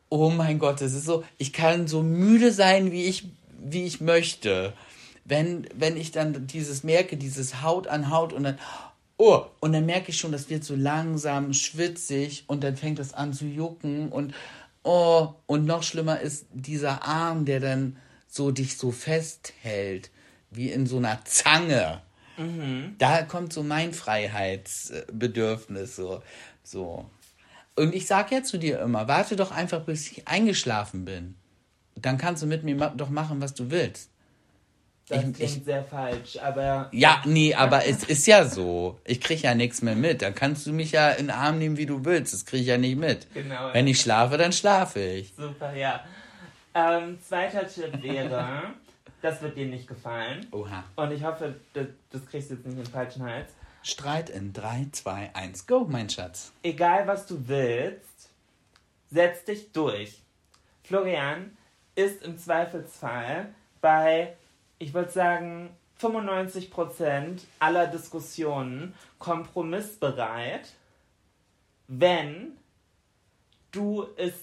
[0.09, 3.27] oh mein Gott, es ist so, ich kann so müde sein, wie ich,
[3.59, 4.73] wie ich möchte.
[5.25, 8.59] Wenn, wenn ich dann dieses merke, dieses Haut an Haut und dann,
[9.17, 13.13] oh, und dann merke ich schon, das wird so langsam schwitzig und dann fängt das
[13.13, 14.33] an zu jucken und
[14.85, 20.11] oh, und noch schlimmer ist dieser Arm, der dann so dich so festhält,
[20.51, 22.01] wie in so einer Zange.
[22.37, 22.95] Mhm.
[22.97, 26.21] Da kommt so mein Freiheitsbedürfnis so.
[26.63, 27.09] so.
[27.75, 31.35] Und ich sage ja zu dir immer, warte doch einfach, bis ich eingeschlafen bin.
[31.95, 34.09] Dann kannst du mit mir doch machen, was du willst.
[35.07, 36.89] Das ich, klingt ich, sehr falsch, aber.
[36.91, 38.99] Ja, nee, aber es ist ja so.
[39.03, 40.23] Ich kriege ja nichts mehr mit.
[40.23, 42.33] Dann kannst du mich ja in den Arm nehmen, wie du willst.
[42.33, 43.31] Das kriege ich ja nicht mit.
[43.33, 43.71] Genau.
[43.71, 45.33] Wenn ich schlafe, dann schlafe ich.
[45.37, 46.03] Super, ja.
[46.73, 48.73] Ähm, zweiter Tipp wäre,
[49.21, 50.47] das wird dir nicht gefallen.
[50.51, 50.83] Oha.
[50.95, 53.51] Und ich hoffe, das, das kriegst du jetzt nicht in den falschen Hals.
[53.83, 56.51] Streit in 3, 2, 1, go, mein Schatz.
[56.63, 58.31] Egal, was du willst,
[59.11, 60.23] setz dich durch.
[60.83, 61.55] Florian
[61.93, 64.35] ist im Zweifelsfall bei
[64.79, 70.73] ich würde sagen, 95% aller Diskussionen kompromissbereit,
[71.87, 72.57] wenn
[73.71, 74.33] du es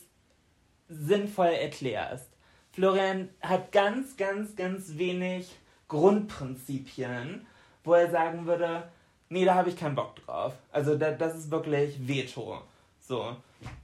[0.89, 2.29] sinnvoll erklärst.
[2.73, 5.51] Florian hat ganz, ganz, ganz wenig
[5.89, 7.47] Grundprinzipien,
[7.85, 8.91] wo er sagen würde,
[9.29, 10.55] nee, da habe ich keinen Bock drauf.
[10.71, 12.63] Also da, das ist wirklich Veto.
[13.01, 13.37] So.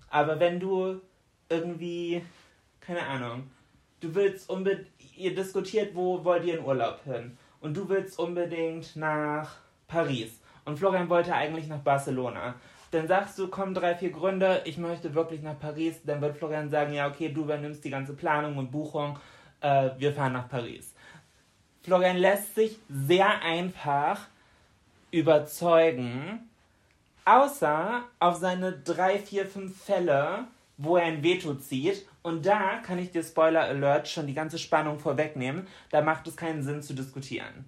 [0.09, 1.01] Aber wenn du
[1.51, 2.25] irgendwie,
[2.81, 3.51] keine Ahnung,
[4.01, 7.37] du willst unbedingt, ihr diskutiert, wo wollt ihr in Urlaub hin?
[7.61, 9.57] Und du willst unbedingt nach
[9.89, 10.41] Paris.
[10.65, 12.55] Und Florian wollte eigentlich nach Barcelona.
[12.91, 16.01] Dann sagst du, komm, drei, vier Gründe, ich möchte wirklich nach Paris.
[16.05, 19.19] Dann wird Florian sagen, ja, okay, du übernimmst die ganze Planung und Buchung,
[19.61, 20.95] äh, wir fahren nach Paris.
[21.83, 24.27] Florian lässt sich sehr einfach
[25.11, 26.49] überzeugen,
[27.25, 30.47] außer auf seine drei, vier, fünf Fälle,
[30.79, 32.07] wo er ein Veto zieht.
[32.23, 35.67] Und da kann ich dir Spoiler Alert schon die ganze Spannung vorwegnehmen.
[35.91, 37.67] Da macht es keinen Sinn zu diskutieren.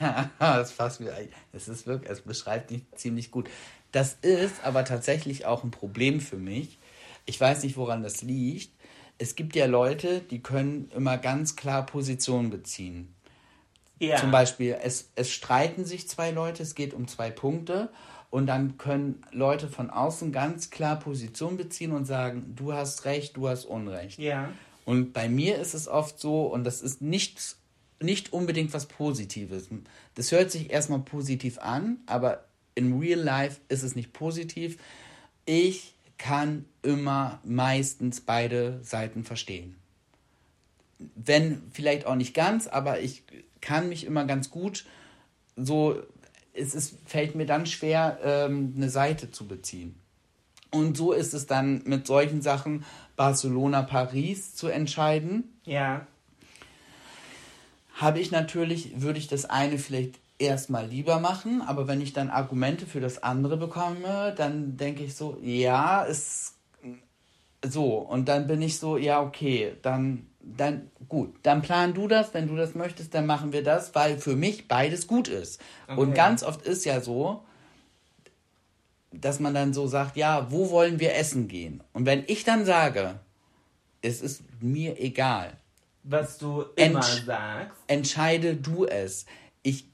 [0.00, 1.14] Ja, das fasst mir
[1.52, 3.48] Es ist wirklich, es beschreibt dich ziemlich gut.
[3.92, 6.78] Das ist aber tatsächlich auch ein Problem für mich.
[7.26, 8.72] Ich weiß nicht, woran das liegt.
[9.16, 13.14] Es gibt ja Leute, die können immer ganz klar Position beziehen.
[14.00, 14.16] Ja.
[14.16, 17.90] Zum Beispiel, es, es streiten sich zwei Leute, es geht um zwei Punkte
[18.34, 23.36] und dann können Leute von außen ganz klar Position beziehen und sagen, du hast Recht,
[23.36, 24.18] du hast Unrecht.
[24.18, 24.50] Ja.
[24.84, 27.54] Und bei mir ist es oft so, und das ist nicht,
[28.00, 29.68] nicht unbedingt was Positives.
[30.16, 34.78] Das hört sich erstmal positiv an, aber in real life ist es nicht positiv.
[35.46, 39.76] Ich kann immer meistens beide Seiten verstehen.
[40.98, 43.22] Wenn vielleicht auch nicht ganz, aber ich
[43.60, 44.86] kann mich immer ganz gut
[45.54, 46.02] so
[46.54, 49.96] es ist, fällt mir dann schwer, ähm, eine Seite zu beziehen.
[50.70, 52.84] Und so ist es dann mit solchen Sachen
[53.16, 55.44] Barcelona, Paris zu entscheiden.
[55.64, 56.06] Ja.
[57.94, 62.28] Habe ich natürlich, würde ich das eine vielleicht erstmal lieber machen, aber wenn ich dann
[62.28, 66.54] Argumente für das andere bekomme, dann denke ich so, ja, ist
[67.62, 67.98] so.
[67.98, 72.48] Und dann bin ich so, ja, okay, dann dann gut, dann plan du das, wenn
[72.48, 75.60] du das möchtest, dann machen wir das, weil für mich beides gut ist.
[75.88, 76.00] Okay.
[76.00, 77.42] Und ganz oft ist ja so,
[79.10, 81.82] dass man dann so sagt, ja, wo wollen wir essen gehen?
[81.92, 83.18] Und wenn ich dann sage,
[84.02, 85.52] es ist mir egal.
[86.02, 87.78] Was du immer sagst.
[87.86, 89.24] Entscheide du es.
[89.62, 89.86] Ich.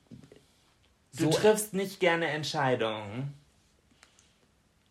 [1.17, 3.35] Du so, triffst nicht gerne Entscheidungen.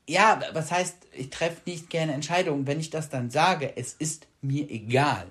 [0.08, 2.66] Ja, was heißt, ich treffe nicht gerne Entscheidungen?
[2.66, 5.28] Wenn ich das dann sage, es ist mir egal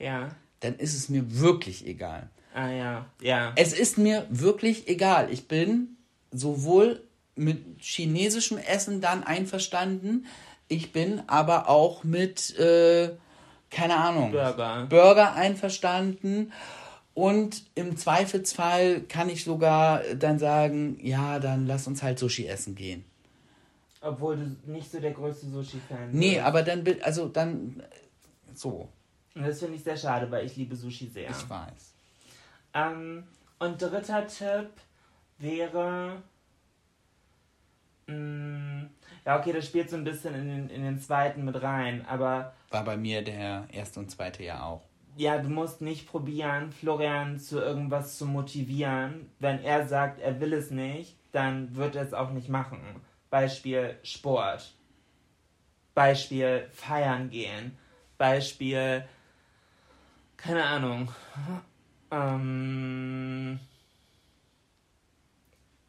[0.00, 0.30] ja.
[0.60, 2.30] dann ist es mir wirklich egal.
[2.54, 3.52] Ah ja, ja.
[3.56, 5.32] Es ist mir wirklich egal.
[5.32, 5.96] Ich bin
[6.32, 7.02] sowohl
[7.36, 10.26] mit chinesischem Essen dann einverstanden,
[10.70, 13.10] ich bin aber auch mit, äh,
[13.70, 14.86] keine Ahnung, Burger.
[14.88, 16.52] Burger einverstanden.
[17.12, 22.76] Und im Zweifelsfall kann ich sogar dann sagen, ja, dann lass uns halt Sushi essen
[22.76, 23.04] gehen.
[24.00, 26.14] Obwohl du nicht so der größte Sushi-Fan bist.
[26.14, 27.82] Nee, aber dann, also dann
[28.54, 28.88] so.
[29.34, 31.30] Und das finde ich sehr schade, weil ich liebe Sushi sehr.
[31.30, 31.94] Ich weiß.
[32.74, 33.24] Ähm,
[33.58, 34.70] und dritter Tipp
[35.38, 36.22] wäre.
[38.06, 38.88] Mh,
[39.24, 42.54] ja, okay, das spielt so ein bisschen in den, in den zweiten mit rein, aber
[42.70, 44.82] War bei mir der erste und zweite ja auch.
[45.16, 49.30] ja, du musst nicht probieren, Florian zu irgendwas zu motivieren.
[49.38, 52.80] Wenn er sagt, er will es nicht, dann wird er es auch nicht machen.
[53.28, 54.72] Beispiel Sport.
[55.94, 57.76] Beispiel feiern gehen.
[58.18, 59.04] Beispiel,
[60.42, 61.10] keine Ahnung,
[62.10, 63.60] ähm,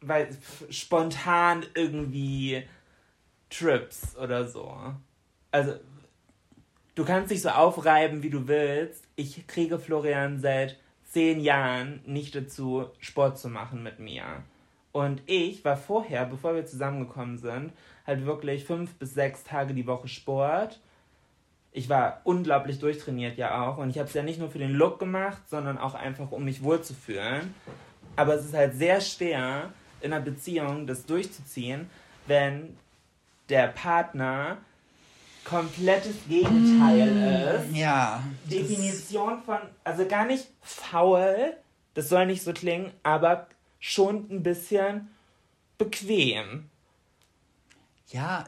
[0.00, 0.28] weil
[0.70, 2.62] spontan irgendwie
[3.50, 4.76] Trips oder so.
[5.50, 5.74] Also
[6.94, 9.08] du kannst dich so aufreiben, wie du willst.
[9.16, 14.42] Ich kriege Florian seit zehn Jahren nicht dazu, Sport zu machen mit mir.
[14.92, 17.72] Und ich war vorher, bevor wir zusammengekommen sind,
[18.06, 20.80] halt wirklich fünf bis sechs Tage die Woche Sport.
[21.72, 23.78] Ich war unglaublich durchtrainiert ja auch.
[23.78, 26.44] Und ich habe es ja nicht nur für den Look gemacht, sondern auch einfach, um
[26.44, 27.54] mich wohlzufühlen.
[28.16, 31.88] Aber es ist halt sehr schwer, in einer Beziehung das durchzuziehen,
[32.26, 32.76] wenn
[33.48, 34.58] der Partner
[35.44, 37.76] komplettes Gegenteil ist.
[37.76, 38.22] Ja.
[38.44, 41.56] Definition von, also gar nicht faul,
[41.94, 43.48] das soll nicht so klingen, aber
[43.80, 45.08] schon ein bisschen
[45.78, 46.68] bequem.
[48.08, 48.44] Ja,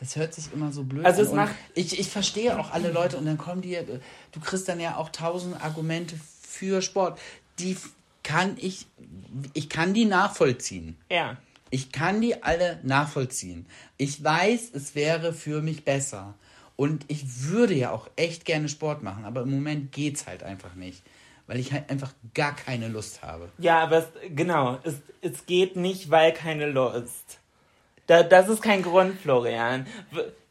[0.00, 1.28] das hört sich immer so blöd Also an.
[1.28, 3.78] Und macht- ich, ich verstehe auch alle Leute und dann kommen die,
[4.32, 7.18] du kriegst dann ja auch tausend Argumente für Sport.
[7.58, 7.76] Die
[8.22, 8.86] kann ich,
[9.52, 10.96] ich kann die nachvollziehen.
[11.10, 11.36] Ja.
[11.70, 13.66] Ich kann die alle nachvollziehen.
[13.96, 16.34] Ich weiß, es wäre für mich besser.
[16.76, 20.74] Und ich würde ja auch echt gerne Sport machen, aber im Moment geht's halt einfach
[20.74, 21.02] nicht.
[21.46, 23.50] Weil ich halt einfach gar keine Lust habe.
[23.58, 27.38] Ja, aber es, genau, es, es geht nicht, weil keine Lust.
[28.06, 29.86] Da, das ist kein Grund, Florian.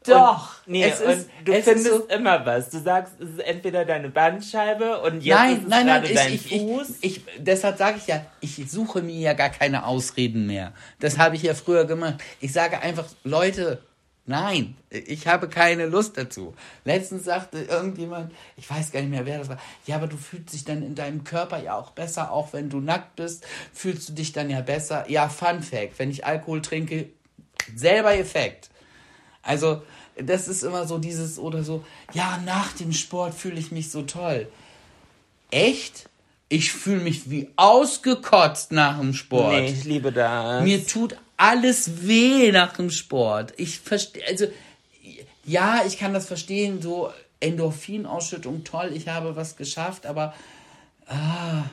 [0.06, 2.68] Doch, Und, nee, es ist- du es ist findest so- immer was.
[2.68, 6.08] Du sagst, es ist entweder deine Bandscheibe und jetzt ist nein, es nein, nein, gerade
[6.08, 6.88] ich, dein ich, ich, Fuß.
[7.00, 10.72] ich, deshalb sage ich ja, ich suche mir ja gar keine Ausreden mehr.
[11.00, 12.16] Das habe ich ja früher gemacht.
[12.40, 13.80] Ich sage einfach, Leute,
[14.26, 16.54] nein, ich habe keine Lust dazu.
[16.84, 20.52] Letztens sagte irgendjemand, ich weiß gar nicht mehr, wer das war, ja, aber du fühlst
[20.52, 24.12] dich dann in deinem Körper ja auch besser, auch wenn du nackt bist, fühlst du
[24.12, 25.06] dich dann ja besser.
[25.08, 27.08] Ja, Fun Fact, wenn ich Alkohol trinke,
[27.74, 28.70] selber Effekt.
[29.42, 29.82] Also,
[30.16, 34.02] das ist immer so dieses oder so, ja, nach dem Sport fühle ich mich so
[34.02, 34.48] toll.
[35.50, 36.08] Echt?
[36.48, 39.54] Ich fühle mich wie ausgekotzt nach dem Sport.
[39.54, 40.62] nee, ich liebe das.
[40.62, 43.54] Mir tut alles weh nach dem Sport.
[43.56, 44.46] Ich verstehe, also,
[45.44, 47.10] ja, ich kann das verstehen, so
[47.40, 50.34] Endorphinausschüttung, toll, ich habe was geschafft, aber,
[51.06, 51.64] ah,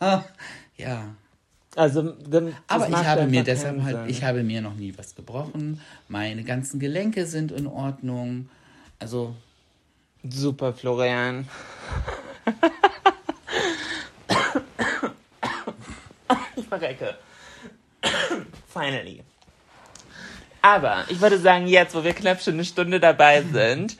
[0.00, 0.24] ah
[0.76, 1.14] ja.
[1.76, 5.80] Also, dann, Aber ich habe mir deshalb halt, ich habe mir noch nie was gebrochen.
[6.08, 8.48] Meine ganzen Gelenke sind in Ordnung.
[8.98, 9.34] Also,
[10.28, 11.48] Super, Florian.
[16.56, 17.16] ich verrecke.
[18.68, 19.24] Finally.
[20.60, 23.96] Aber ich würde sagen, jetzt, wo wir knapp schon eine Stunde dabei sind,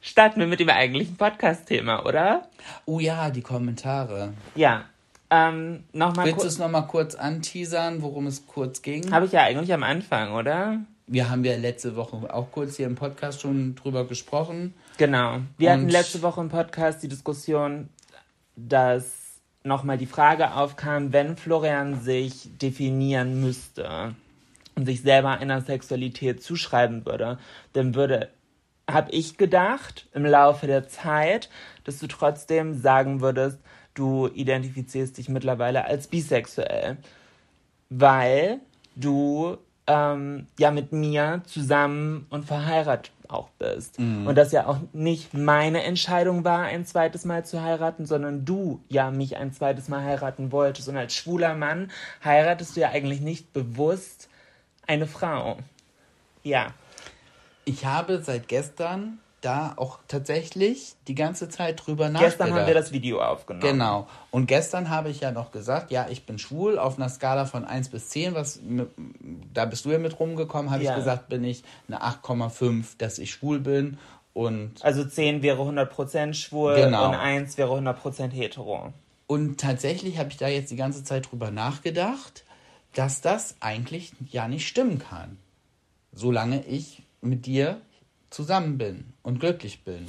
[0.00, 2.48] starten wir mit dem eigentlichen Podcast-Thema, oder?
[2.86, 4.32] oh ja, die Kommentare.
[4.54, 4.86] Ja.
[5.34, 9.10] Ähm, nochmal Willst du es nochmal kurz anteasern, worum es kurz ging?
[9.12, 10.80] Habe ich ja eigentlich am Anfang, oder?
[11.06, 14.74] Wir haben ja letzte Woche auch kurz hier im Podcast schon drüber gesprochen.
[14.98, 15.40] Genau.
[15.56, 17.88] Wir hatten letzte Woche im Podcast die Diskussion,
[18.56, 24.14] dass nochmal die Frage aufkam, wenn Florian sich definieren müsste
[24.74, 27.38] und sich selber einer Sexualität zuschreiben würde,
[27.72, 28.28] dann würde,
[28.86, 31.48] habe ich gedacht, im Laufe der Zeit,
[31.84, 33.58] dass du trotzdem sagen würdest,
[33.94, 36.98] du identifizierst dich mittlerweile als bisexuell
[37.98, 38.60] weil
[38.96, 43.98] du ähm, ja mit mir zusammen und verheiratet auch bist.
[44.26, 48.82] Und das ja auch nicht meine Entscheidung war, ein zweites Mal zu heiraten, sondern du
[48.88, 50.88] ja mich ein zweites Mal heiraten wolltest.
[50.88, 51.90] Und als schwuler Mann
[52.22, 54.28] heiratest du ja eigentlich nicht bewusst
[54.86, 55.58] eine Frau.
[56.42, 56.74] Ja.
[57.64, 62.38] Ich habe seit gestern da auch tatsächlich die ganze Zeit drüber nachgedacht.
[62.38, 63.60] Gestern haben wir das Video aufgenommen.
[63.72, 64.06] Genau.
[64.30, 67.64] Und gestern habe ich ja noch gesagt, ja, ich bin schwul auf einer Skala von
[67.64, 68.60] 1 bis 10, was
[69.52, 70.90] da bist du ja mit rumgekommen, habe Ja.
[70.92, 73.98] ich gesagt, bin ich eine 8,5, dass ich schwul bin
[74.34, 77.08] und Also 10 wäre 100% schwul Genau.
[77.08, 78.92] und 1 wäre 100% hetero.
[79.26, 82.44] und tatsächlich habe ich da jetzt die ganze Zeit drüber nachgedacht,
[82.94, 85.38] dass das eigentlich ja nicht stimmen kann.
[86.14, 87.80] Solange ich mit dir
[88.32, 90.06] zusammen bin und glücklich bin.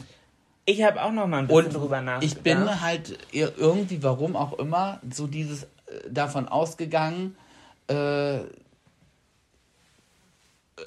[0.66, 2.38] Ich habe auch noch mal ein bisschen Und drüber nachgedacht.
[2.38, 5.68] ich bin halt ir- irgendwie, warum auch immer, so dieses äh,
[6.10, 7.36] davon ausgegangen,
[7.88, 8.40] äh,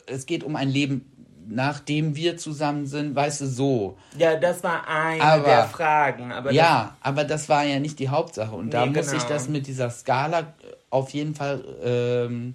[0.06, 1.12] es geht um ein Leben
[1.48, 3.96] nachdem wir zusammen sind, weißt du, so.
[4.18, 6.32] Ja, das war eine Aber- der Fragen.
[6.32, 8.52] Aber ja, aber das war ja nicht die Hauptsache.
[8.52, 9.28] Und da Nee, muss ich genau.
[9.28, 10.54] das mit dieser Skala
[10.90, 12.54] auf jeden Fall ähm,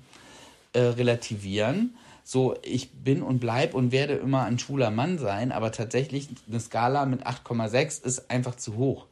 [0.74, 1.96] äh, relativieren.
[2.24, 6.60] So, ich bin und bleib und werde immer ein schwuler Mann sein, aber tatsächlich eine
[6.60, 9.08] Skala mit 8,6 ist einfach zu hoch.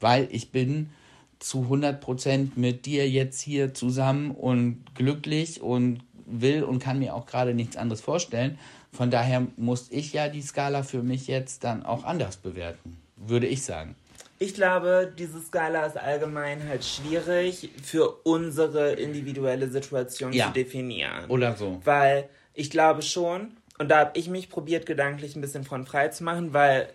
[0.00, 0.90] Weil ich bin
[1.38, 7.26] zu 100% mit dir jetzt hier zusammen und glücklich und will und kann mir auch
[7.26, 8.58] gerade nichts anderes vorstellen.
[8.92, 13.46] Von daher muss ich ja die Skala für mich jetzt dann auch anders bewerten, würde
[13.46, 13.94] ich sagen.
[14.38, 20.46] Ich glaube, diese Skala ist allgemein halt schwierig für unsere individuelle Situation Ja.
[20.46, 21.28] zu definieren.
[21.28, 21.80] Oder so.
[21.84, 26.08] Weil ich glaube schon, und da habe ich mich probiert, gedanklich ein bisschen von frei
[26.08, 26.88] zu machen, weil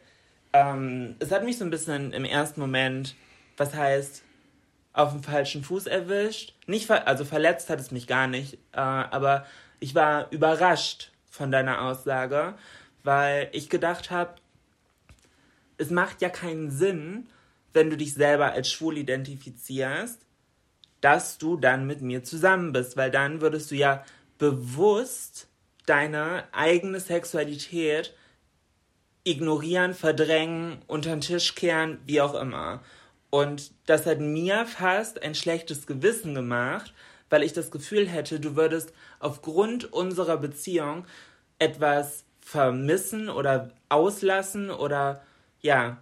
[0.53, 3.15] ähm, es hat mich so ein bisschen im ersten Moment,
[3.57, 4.23] was heißt,
[4.93, 6.55] auf dem falschen Fuß erwischt.
[6.65, 9.45] Nicht ver also verletzt hat es mich gar nicht, äh, aber
[9.79, 12.55] ich war überrascht von deiner Aussage,
[13.03, 14.35] weil ich gedacht habe,
[15.77, 17.29] es macht ja keinen Sinn,
[17.73, 20.19] wenn du dich selber als schwul identifizierst,
[21.01, 24.03] dass du dann mit mir zusammen bist, weil dann würdest du ja
[24.37, 25.48] bewusst
[25.89, 28.13] deine eigene Sexualität
[29.23, 32.81] ignorieren, verdrängen, unter den Tisch kehren, wie auch immer.
[33.29, 36.93] Und das hat mir fast ein schlechtes Gewissen gemacht,
[37.29, 41.05] weil ich das Gefühl hätte, du würdest aufgrund unserer Beziehung
[41.59, 45.21] etwas vermissen oder auslassen oder
[45.61, 46.01] ja,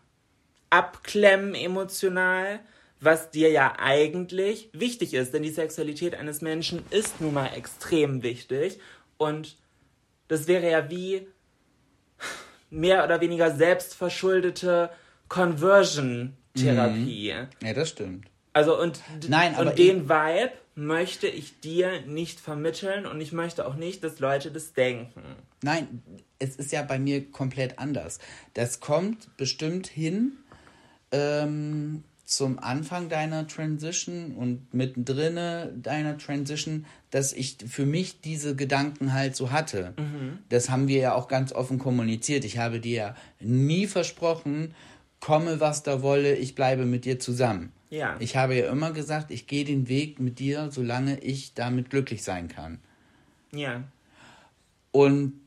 [0.69, 2.59] abklemmen emotional,
[2.99, 8.23] was dir ja eigentlich wichtig ist, denn die Sexualität eines Menschen ist nun mal extrem
[8.23, 8.79] wichtig
[9.17, 9.57] und
[10.27, 11.27] das wäre ja wie
[12.69, 14.89] mehr oder weniger selbstverschuldete
[15.29, 17.27] Conversion-Therapie.
[17.61, 18.25] Ja, das stimmt.
[18.53, 23.75] Also und, Nein, und den Vibe möchte ich dir nicht vermitteln und ich möchte auch
[23.75, 25.21] nicht, dass Leute das denken.
[25.61, 26.03] Nein,
[26.39, 28.19] es ist ja bei mir komplett anders.
[28.53, 30.37] Das kommt bestimmt hin
[31.11, 39.13] ähm, zum Anfang deiner Transition und mittendrin deiner Transition, dass ich für mich diese Gedanken
[39.13, 39.93] halt so hatte.
[40.49, 42.43] Das haben wir ja auch ganz offen kommuniziert.
[42.43, 44.75] Ich habe dir ja nie versprochen,
[45.21, 47.71] komme was da wolle, ich bleibe mit dir zusammen.
[47.89, 48.17] Ja.
[48.19, 52.23] Ich habe ja immer gesagt, ich gehe den Weg mit dir, solange ich damit glücklich
[52.23, 52.79] sein kann.
[53.53, 53.83] Ja.
[54.91, 55.39] Und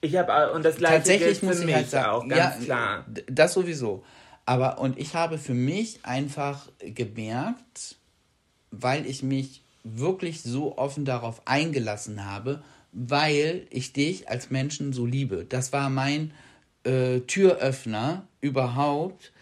[0.00, 2.60] Ich habe und das gleiche tatsächlich gilt muss für ich mich halt sagen, auch ganz
[2.60, 3.06] ja, klar.
[3.26, 4.04] das sowieso.
[4.46, 7.96] Aber und ich habe für mich einfach gemerkt,
[8.70, 12.62] weil ich mich wirklich so offen darauf eingelassen habe,
[12.92, 15.44] weil ich dich als Menschen so liebe.
[15.44, 16.32] Das war mein
[16.84, 19.32] äh, Türöffner überhaupt.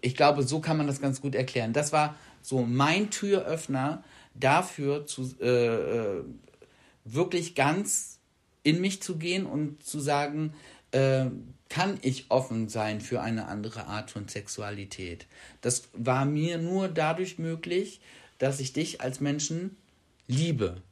[0.00, 1.72] Ich glaube, so kann man das ganz gut erklären.
[1.72, 4.02] Das war so mein Türöffner
[4.34, 6.24] dafür, zu, äh, äh,
[7.04, 8.18] wirklich ganz
[8.62, 10.54] in mich zu gehen und zu sagen,
[10.92, 11.26] äh,
[11.72, 15.24] kann ich offen sein für eine andere Art von Sexualität.
[15.62, 18.02] Das war mir nur dadurch möglich,
[18.36, 19.78] dass ich dich als Menschen
[20.26, 20.82] liebe.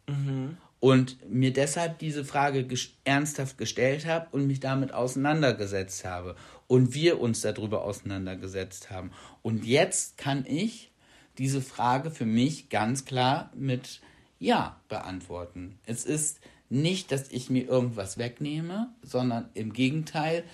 [0.80, 6.34] Und mir deshalb diese Frage ges ernsthaft gestellt habe und mich damit auseinandergesetzt habe.
[6.66, 9.10] Und wir uns darüber auseinandergesetzt haben.
[9.42, 10.92] Und jetzt kann ich
[11.36, 14.00] diese Frage für mich ganz klar mit
[14.38, 15.78] Ja beantworten.
[15.84, 20.44] Es ist nicht, dass ich mir irgendwas wegnehme, sondern im Gegenteil,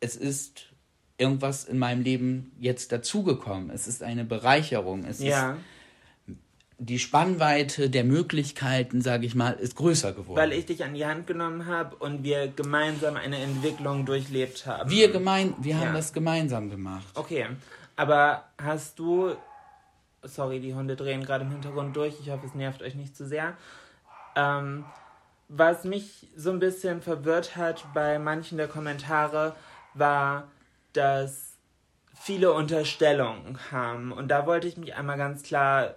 [0.00, 0.66] es ist
[1.18, 3.70] irgendwas in meinem Leben jetzt dazugekommen.
[3.70, 5.04] Es ist eine Bereicherung.
[5.04, 5.52] Es Ja.
[5.52, 5.60] ist
[6.78, 10.36] die Spannweite der Möglichkeiten, sage ich mal, ist größer geworden.
[10.38, 14.90] Weil ich dich an die Hand genommen habe und wir gemeinsam eine Entwicklung durchlebt haben.
[14.90, 15.92] wir gemein, wir haben Ja.
[15.94, 17.06] das gemeinsam gemacht.
[17.14, 17.46] Okay,
[17.96, 19.34] aber hast du.
[20.22, 22.14] Sorry, die Hunde drehen gerade im Hintergrund durch.
[22.20, 23.56] Ich hoffe, es nervt euch nicht zu sehr.
[24.34, 24.84] Ähm,
[25.48, 29.54] was mich so ein bisschen verwirrt hat bei manchen der Kommentare,
[29.98, 30.48] war,
[30.92, 31.56] dass
[32.14, 34.12] viele Unterstellungen haben.
[34.12, 35.94] Und da wollte ich mich einmal ganz klar,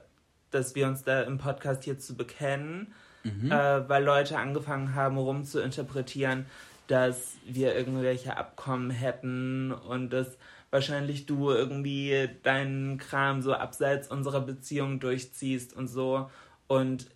[0.51, 2.93] dass wir uns da im Podcast hier zu bekennen,
[3.23, 3.49] äh,
[3.87, 6.45] weil Leute angefangen haben, rumzuinterpretieren,
[6.87, 10.37] dass wir irgendwelche Abkommen hätten und dass
[10.71, 16.29] wahrscheinlich du irgendwie deinen Kram so abseits unserer Beziehung durchziehst und so.
[16.67, 17.07] Und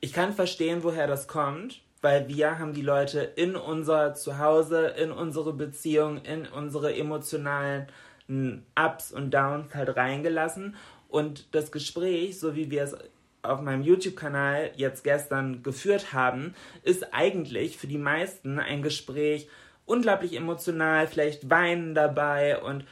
[0.00, 5.10] ich kann verstehen, woher das kommt, weil wir haben die Leute in unser Zuhause, in
[5.10, 7.88] unsere Beziehung, in unsere emotionalen
[8.28, 10.76] mm, Ups und Downs halt reingelassen.
[11.08, 12.96] Und das Gespräch, so wie wir es
[13.42, 16.54] auf meinem YouTube-Kanal jetzt gestern geführt haben,
[16.84, 19.48] ist eigentlich für die meisten ein Gespräch
[19.84, 22.84] unglaublich emotional, vielleicht weinen dabei und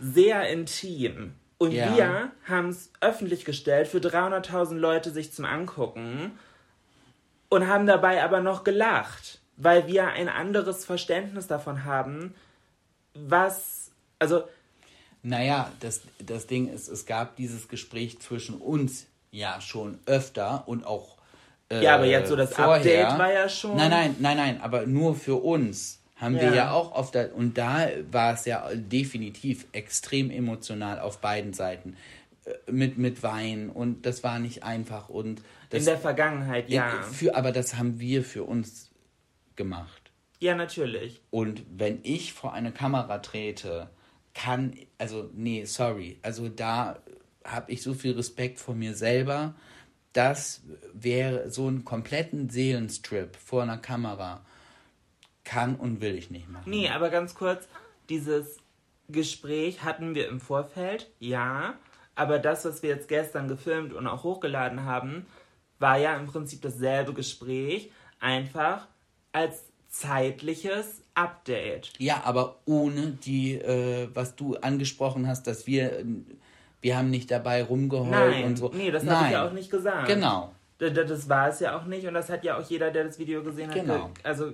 [0.00, 1.34] sehr intim.
[1.58, 1.94] Und Ja.
[1.94, 6.32] wir haben es öffentlich gestellt für 300.000 Leute sich zum Angucken
[7.48, 9.40] und haben dabei aber noch gelacht.
[9.58, 12.34] weil wir ein anderes Verständnis davon haben,
[13.14, 14.44] was, also.
[15.22, 20.86] Naja, das, das Ding ist, es gab dieses Gespräch zwischen uns ja schon öfter und
[20.86, 21.16] auch.
[21.70, 23.08] Äh, ja, aber jetzt so das vorher.
[23.08, 23.76] Update war ja schon.
[23.76, 26.42] Nein, nein, nein, nein, aber nur für uns haben ja.
[26.42, 27.16] wir ja auch oft.
[27.16, 31.96] Und da war es ja definitiv extrem emotional auf beiden Seiten.
[32.44, 35.08] Äh, mit, mit Wein und das war nicht einfach.
[35.08, 37.02] Und das, In der Vergangenheit, ja.
[37.02, 38.90] Für, aber das haben wir für uns
[39.56, 40.10] gemacht.
[40.40, 41.20] Ja, natürlich.
[41.30, 43.90] Und wenn ich vor eine Kamera trete,
[44.34, 46.18] kann, also, nee, sorry.
[46.22, 47.00] Also da
[47.44, 49.54] habe ich so viel Respekt vor mir selber.
[50.12, 50.62] Das
[50.92, 54.44] wäre so einen kompletten Seelenstrip vor einer Kamera.
[55.44, 56.70] Kann und will ich nicht machen.
[56.70, 57.66] Nee, aber ganz kurz,
[58.08, 58.58] dieses
[59.08, 61.74] Gespräch hatten wir im Vorfeld, ja.
[62.14, 65.26] Aber das, was wir jetzt gestern gefilmt und auch hochgeladen haben,
[65.78, 67.90] war ja im Prinzip dasselbe Gespräch,
[68.20, 68.88] einfach
[69.32, 71.92] als zeitliches Update.
[71.98, 76.04] Ja, aber ohne die, äh, was du angesprochen hast, dass wir,
[76.80, 78.70] wir haben nicht dabei rumgeheult Nein, und so.
[78.74, 80.08] Nee, das habe ich ja auch nicht gesagt.
[80.08, 80.54] Genau.
[80.78, 83.18] Das, das war es ja auch nicht und das hat ja auch jeder, der das
[83.18, 84.10] Video gesehen hat, genau.
[84.22, 84.52] also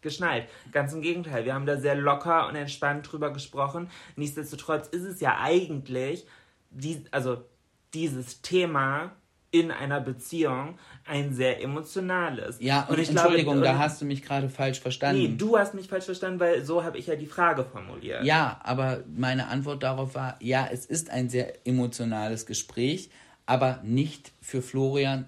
[0.00, 0.48] geschnallt.
[0.72, 3.90] Ganz im Gegenteil, wir haben da sehr locker und entspannt drüber gesprochen.
[4.16, 6.26] Nichtsdestotrotz ist es ja eigentlich,
[6.70, 7.44] die, also
[7.92, 9.12] dieses Thema
[9.52, 12.58] in einer Beziehung ein sehr emotionales.
[12.60, 15.22] Ja, und, und ich Entschuldigung, glaube, da hast du mich gerade falsch verstanden.
[15.22, 18.24] Nee, du hast mich falsch verstanden, weil so habe ich ja die Frage formuliert.
[18.24, 23.10] Ja, aber meine Antwort darauf war, ja, es ist ein sehr emotionales Gespräch,
[23.46, 25.26] aber nicht für Florian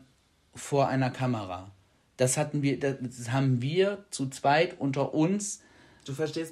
[0.55, 1.73] vor einer Kamera.
[2.17, 3.01] Das hatten wir, das
[3.33, 5.63] haben wir zu zweit unter uns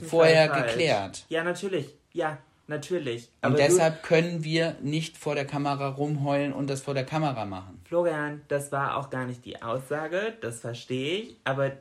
[0.02, 1.24] vorher geklärt.
[1.28, 1.94] Ja, natürlich.
[2.12, 2.38] Ja,
[2.70, 3.28] Natürlich.
[3.42, 7.80] Und deshalb können wir nicht vor der Kamera rumheulen und das vor der Kamera machen.
[7.84, 11.72] Florian, das war auch gar nicht die Aussage, das verstehe ich, aber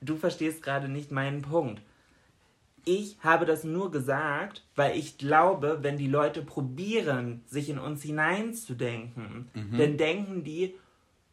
[0.00, 1.80] du verstehst gerade nicht meinen Punkt.
[2.84, 8.02] Ich habe das nur gesagt, weil ich glaube, wenn die Leute probieren, sich in uns
[8.02, 9.78] hineinzudenken, mhm.
[9.78, 10.74] dann denken die,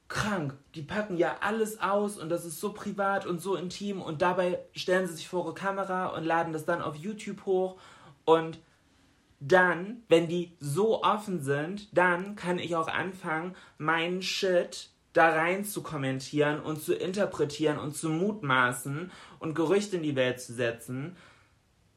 [0.07, 4.21] krank, die packen ja alles aus und das ist so privat und so intim und
[4.21, 7.77] dabei stellen sie sich vor ihre Kamera und laden das dann auf YouTube hoch
[8.23, 8.59] und
[9.39, 15.65] dann, wenn die so offen sind, dann kann ich auch anfangen, meinen Shit da rein
[15.65, 21.15] zu kommentieren und zu interpretieren und zu mutmaßen und Gerüchte in die Welt zu setzen,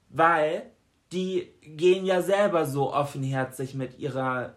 [0.08, 0.70] weil
[1.12, 4.56] die gehen ja selber so offenherzig mit ihrer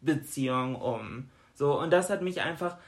[0.00, 1.28] Beziehung um.
[1.54, 2.78] So, und das hat mich einfach,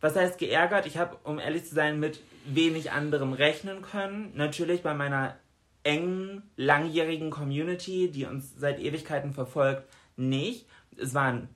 [0.00, 0.86] was heißt geärgert?
[0.86, 4.32] Ich habe, um ehrlich zu sein, mit wenig anderem rechnen können.
[4.34, 5.36] Natürlich bei meiner
[5.84, 9.84] engen, langjährigen Community, die uns seit Ewigkeiten verfolgt,
[10.16, 10.66] nicht.
[10.96, 11.48] Es waren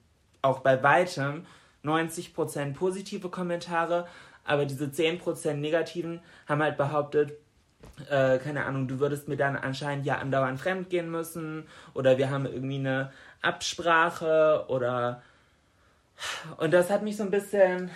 [0.42, 1.46] auch bei weitem
[1.84, 4.06] 90% positive Kommentare,
[4.44, 7.32] aber diese 10% negativen haben halt behauptet,
[8.10, 12.30] äh, keine Ahnung, du würdest mir dann anscheinend ja andauernd fremd gehen müssen oder wir
[12.30, 13.12] haben irgendwie eine
[13.42, 15.22] Absprache oder
[16.56, 17.90] und das hat mich so ein bisschen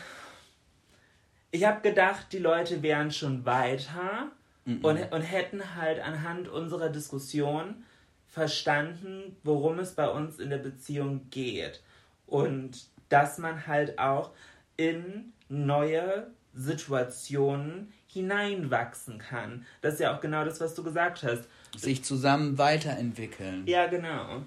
[1.53, 4.31] ich habe gedacht, die Leute wären schon weiter
[4.65, 4.85] Mhm.
[4.85, 7.85] Und, und hätten halt anhand unserer Diskussion
[8.27, 11.83] verstanden, worum es bei uns in der Beziehung geht.
[12.27, 14.31] Und dass man halt auch
[14.77, 19.67] in neue Situationen hineinwachsen kann.
[19.83, 21.45] Das ist ja auch genau das, was du gesagt hast.
[21.77, 23.67] Sich zusammen weiterentwickeln.
[23.67, 24.43] Ja, genau.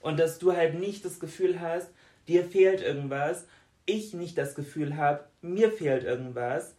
[0.00, 1.88] Und dass du halt nicht das Gefühl hast,
[2.28, 3.46] dir fehlt irgendwas,
[3.86, 6.74] ich nicht das Gefühl habe, mir fehlt irgendwas.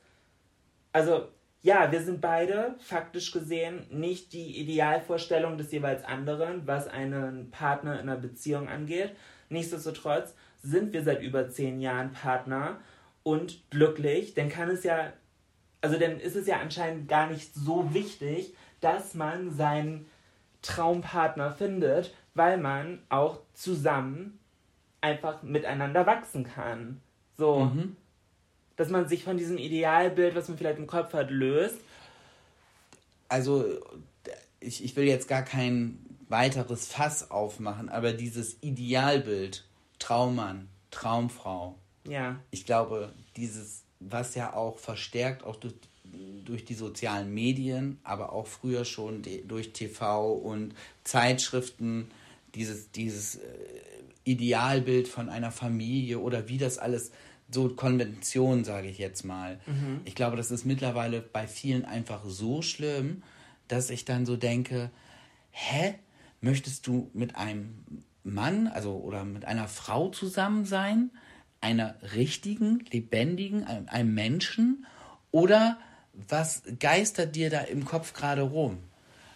[0.92, 1.28] Also
[1.62, 8.00] ja, wir sind beide faktisch gesehen nicht die Idealvorstellung des jeweils anderen, was einen Partner
[8.00, 9.16] in einer Beziehung angeht.
[9.50, 12.80] Nichtsdestotrotz sind wir seit über zehn Jahren Partner
[13.24, 14.34] und glücklich.
[14.34, 15.14] Dann kann es ja,
[15.82, 20.06] also dann ist es ja anscheinend gar nicht so wichtig, dass man seinen
[20.62, 24.40] Traumpartner findet, weil man auch zusammen
[25.02, 27.02] einfach miteinander wachsen kann.
[27.36, 27.66] So.
[27.66, 27.96] Mhm
[28.78, 31.78] dass man sich von diesem Idealbild, was man vielleicht im Kopf hat, löst?
[33.28, 33.66] Also,
[34.60, 36.00] ich, ich will jetzt gar kein
[36.30, 39.66] weiteres Fass aufmachen, aber dieses Idealbild,
[40.00, 41.76] Traummann, Traumfrau,
[42.08, 42.40] ja.
[42.52, 45.74] ich glaube, dieses, was ja auch verstärkt, auch durch,
[46.46, 52.12] durch die sozialen Medien, aber auch früher schon durch TV und Zeitschriften,
[52.54, 53.42] dieses, dieses äh,
[54.24, 57.12] Idealbild von einer Familie oder wie das alles
[57.50, 59.60] so Konvention, sage ich jetzt mal.
[59.66, 60.02] Mhm.
[60.06, 63.24] Ich glaube, das ist mittlerweile bei vielen einfach so schlimm,
[63.68, 64.90] dass ich dann so denke,
[65.52, 65.96] hä,
[66.42, 67.84] möchtest du mit einem
[68.24, 71.12] Mann, also oder mit einer Frau zusammen sein,
[71.62, 74.86] einer richtigen, lebendigen, einem, einem Menschen
[75.32, 75.78] Oder
[76.30, 78.80] was geistert dir da im Kopf gerade rum?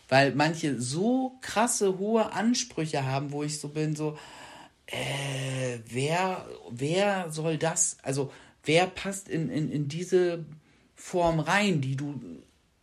[0.10, 4.18] Weil manche so krasse, hohe Ansprüche haben, wo ich so bin, so,
[4.92, 8.32] äh, wer, wer soll das, also
[8.64, 10.46] wer passt in, in, in diese
[10.96, 12.20] Form rein, die du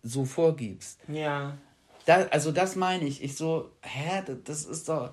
[0.03, 1.01] so vorgibst?
[1.07, 1.59] Ja.
[2.07, 3.23] Da, also das meine ich.
[3.23, 5.13] Ich so, hä, das ist doch.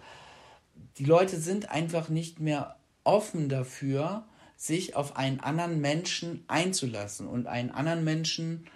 [0.97, 7.47] Die Leute sind einfach nicht mehr offen dafür, sich auf einen anderen Menschen einzulassen und
[7.47, 8.67] einen anderen Menschen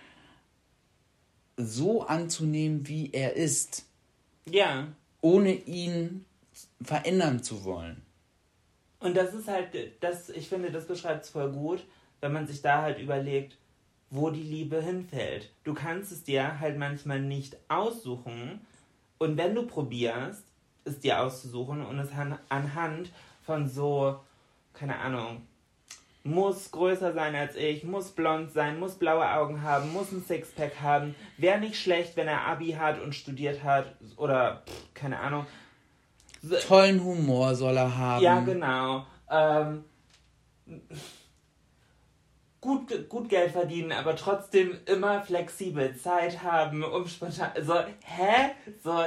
[1.55, 3.85] so anzunehmen, wie er ist.
[4.45, 4.89] Ja.
[5.21, 6.25] Ohne ihn
[6.81, 8.01] verändern zu wollen.
[8.99, 9.69] Und das ist halt,
[10.01, 11.83] das, ich finde, das beschreibt es voll gut,
[12.21, 13.57] wenn man sich da halt überlegt,
[14.09, 15.51] wo die Liebe hinfällt.
[15.63, 18.61] Du kannst es dir halt manchmal nicht aussuchen.
[19.17, 20.43] Und wenn du probierst,
[20.85, 22.09] es dir auszusuchen und es
[22.49, 23.11] anhand
[23.45, 24.19] von so,
[24.73, 25.41] keine Ahnung,
[26.23, 30.81] muss größer sein als ich, muss blond sein, muss blaue Augen haben, muss ein Sixpack
[30.81, 35.45] haben, wäre nicht schlecht, wenn er Abi hat und studiert hat oder pff, keine Ahnung.
[36.67, 38.23] Tollen Humor soll er haben.
[38.23, 39.05] Ja, genau.
[39.29, 39.83] Ähm,
[42.61, 47.51] gut, gut Geld verdienen, aber trotzdem immer flexibel Zeit haben, um spontan.
[47.61, 48.51] So, hä?
[48.83, 49.05] So,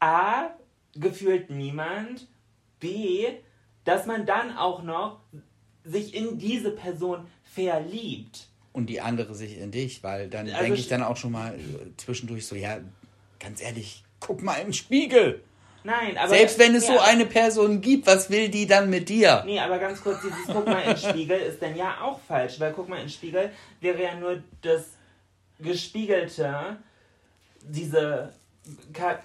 [0.00, 0.50] A,
[0.94, 2.26] gefühlt niemand.
[2.80, 3.26] B,
[3.84, 5.20] dass man dann auch noch
[5.84, 8.48] sich in diese Person verliebt.
[8.72, 11.58] Und die andere sich in dich, weil dann also denke ich dann auch schon mal
[11.96, 12.78] zwischendurch so, ja,
[13.38, 15.42] ganz ehrlich, guck mal im Spiegel.
[15.84, 16.30] Nein, aber.
[16.30, 19.42] Selbst wenn es ja, so eine Person gibt, was will die dann mit dir?
[19.44, 22.58] Nee, aber ganz kurz, dieses Guck mal in den Spiegel ist dann ja auch falsch,
[22.58, 23.50] weil Guck mal in den Spiegel
[23.80, 24.94] wäre ja nur das
[25.60, 26.78] Gespiegelte,
[27.60, 28.32] diese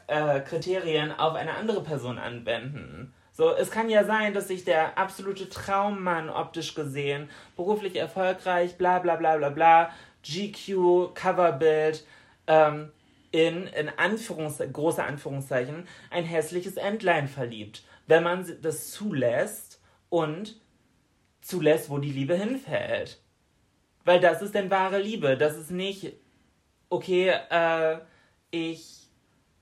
[0.08, 3.14] äh, Kriterien auf eine andere Person anwenden.
[3.32, 9.00] So, es kann ja sein, dass sich der absolute Traummann optisch gesehen, beruflich erfolgreich, bla
[9.00, 9.92] bla bla bla bla,
[10.24, 12.06] GQ, Coverbild,
[12.48, 12.92] ähm,
[13.32, 17.84] in, in Anführungs große Anführungszeichen, ein hässliches Entlein verliebt.
[18.08, 20.60] Wenn man das zulässt und
[21.42, 23.22] zulässt, wo die Liebe hinfällt.
[24.06, 25.38] Weil das ist denn wahre Liebe.
[25.38, 26.14] Das ist nicht,
[26.90, 28.00] okay, äh,
[28.52, 29.08] ich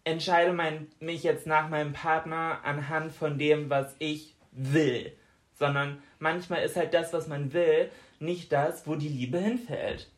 [0.03, 5.11] entscheide mein, mich jetzt nach meinem Partner anhand von dem, was ich will.
[5.53, 7.89] Sondern manchmal ist halt das, was man will,
[8.19, 10.09] nicht das, wo die Liebe hinfällt.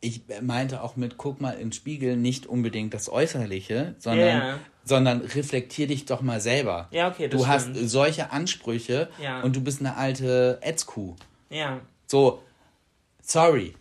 [0.00, 4.58] Ich meinte auch mit, guck mal im Spiegel, nicht unbedingt das Äußerliche, sondern, yeah.
[4.82, 6.88] sondern reflektier dich doch mal selber.
[6.90, 7.76] Ja, okay, das Du stimmt.
[7.76, 9.42] hast solche Ansprüche ja.
[9.42, 11.16] und du bist eine alte Ätzkuh.
[11.50, 11.80] Ja.
[12.06, 12.42] So,
[13.22, 13.74] sorry,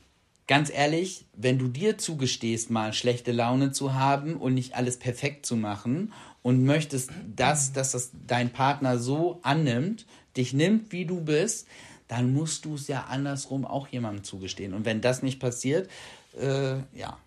[0.47, 5.45] ganz ehrlich, wenn du dir zugestehst, mal schlechte Laune zu haben und nicht alles perfekt
[5.45, 10.05] zu machen und möchtest, dass, dass das dein Partner so annimmt,
[10.35, 11.67] dich nimmt, wie du bist,
[12.10, 14.73] dann musst du es ja andersrum auch jemandem zugestehen.
[14.73, 15.90] Und wenn das nicht passiert,
[16.38, 17.18] äh, ja.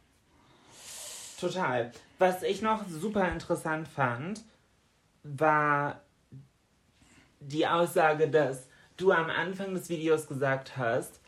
[1.41, 1.93] Total.
[2.19, 4.43] Was ich noch super interessant fand,
[5.23, 6.01] war
[7.41, 11.21] die Aussage, dass du am Anfang des Videos gesagt hast,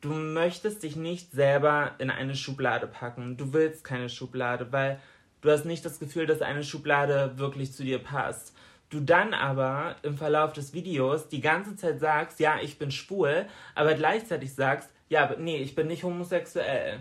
[0.00, 3.36] du möchtest dich nicht selber in eine Schublade packen.
[3.36, 5.00] Du willst keine Schublade, weil
[5.40, 8.54] du hast nicht das Gefühl, dass eine Schublade wirklich zu dir passt.
[8.92, 13.46] Du dann aber im Verlauf des Videos die ganze Zeit sagst, ja, ich bin schwul,
[13.74, 17.00] aber gleichzeitig sagst, ja, nee, ich bin nicht homosexuell.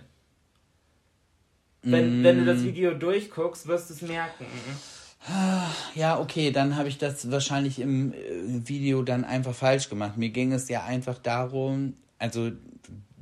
[1.81, 2.23] Wenn, mm.
[2.23, 4.45] wenn du das Video durchguckst, wirst du es merken.
[5.93, 8.17] Ja, okay, dann habe ich das wahrscheinlich im äh,
[8.69, 10.15] Video dann einfach falsch gemacht.
[10.15, 12.51] Mir ging es ja einfach darum, also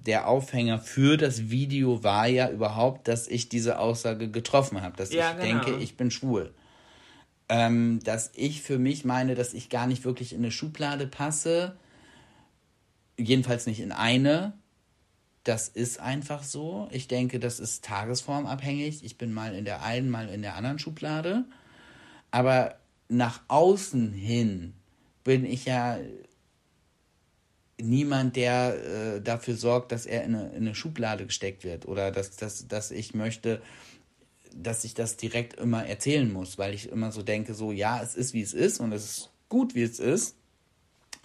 [0.06, 5.12] der Aufhänger für das Video war ja überhaupt, dass ich diese Aussage getroffen habe, dass
[5.12, 5.64] ja, ich genau.
[5.64, 6.54] denke, ich bin schwul.
[7.50, 11.76] Ähm, dass ich für mich meine, dass ich gar nicht wirklich in eine Schublade passe,
[13.18, 14.54] jedenfalls nicht in eine.
[15.44, 16.88] Das ist einfach so.
[16.92, 19.04] Ich denke, das ist tagesformabhängig.
[19.04, 21.46] Ich bin mal in der einen, mal in der anderen Schublade.
[22.30, 22.76] Aber
[23.08, 24.74] nach außen hin
[25.24, 25.98] bin ich ja
[27.82, 32.12] niemand, der äh, dafür sorgt, dass er in eine, in eine, Schublade gesteckt wird oder
[32.12, 33.62] dass, dass, dass ich möchte,
[34.56, 38.16] dass ich das direkt immer erzählen muss, weil ich immer so denke, so ja, es
[38.16, 40.36] ist wie es ist und es ist gut wie es ist,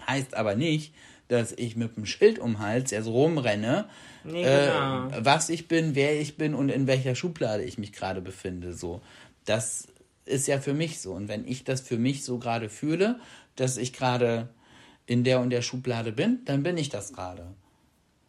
[0.06, 0.94] heißt aber nicht,
[1.28, 3.88] dass ich mit dem Schild um den Hals erst rumrenne,
[4.24, 5.09] nee, genau.
[5.09, 8.74] äh, was ich bin, wer ich bin und in welcher Schublade ich mich gerade befinde.
[8.74, 9.01] So,
[9.44, 9.86] das
[10.26, 11.12] ist ja für mich so.
[11.12, 13.20] Und wenn ich das für mich so gerade fühle,
[13.56, 14.48] dass ich gerade
[15.06, 17.55] in der und der Schublade bin, dann bin ich das gerade.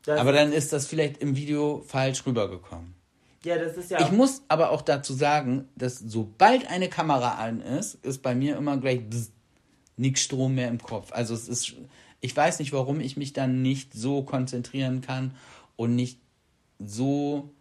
[0.08, 2.95] Aber dann ist das vielleicht im Video falsch rübergekommen.
[3.46, 4.02] Ja, das ist ja.
[4.02, 8.58] Ich muss aber auch dazu sagen, dass sobald eine Kamera an ist, ist bei mir
[8.58, 9.02] immer gleich
[9.98, 11.12] nichts Strom mehr im Kopf.
[11.12, 11.76] Also es ist,
[12.22, 15.36] ich weiß nicht, warum ich mich dann nicht so konzentrieren kann
[15.76, 16.20] und nicht
[16.80, 17.52] so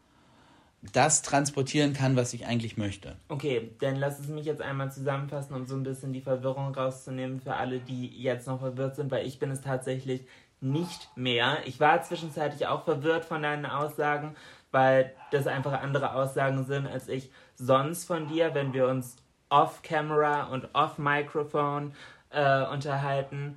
[0.92, 3.16] das transportieren kann, was ich eigentlich möchte.
[3.28, 7.40] Okay, dann lass es mich jetzt einmal zusammenfassen, um so ein bisschen die Verwirrung rauszunehmen
[7.40, 10.22] für alle, die jetzt noch verwirrt sind, weil ich bin es tatsächlich
[10.60, 11.58] nicht mehr.
[11.66, 14.34] Ich war zwischenzeitlich auch verwirrt von deinen Aussagen,
[14.74, 19.16] weil das einfach andere Aussagen sind, als ich sonst von dir, wenn wir uns
[19.48, 21.94] off-Camera und off-Microphone
[22.30, 23.56] äh, unterhalten,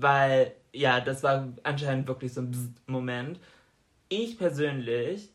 [0.00, 3.38] weil ja, das war anscheinend wirklich so ein Moment.
[4.08, 5.28] Ich persönlich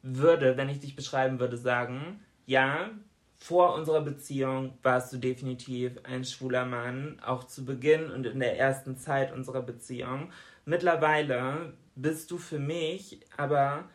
[0.00, 2.88] würde, wenn ich dich beschreiben würde, sagen, ja,
[3.36, 8.58] vor unserer Beziehung warst du definitiv ein schwuler Mann, auch zu Beginn und in der
[8.58, 10.30] ersten Zeit unserer Beziehung.
[10.64, 13.88] Mittlerweile bist du für mich aber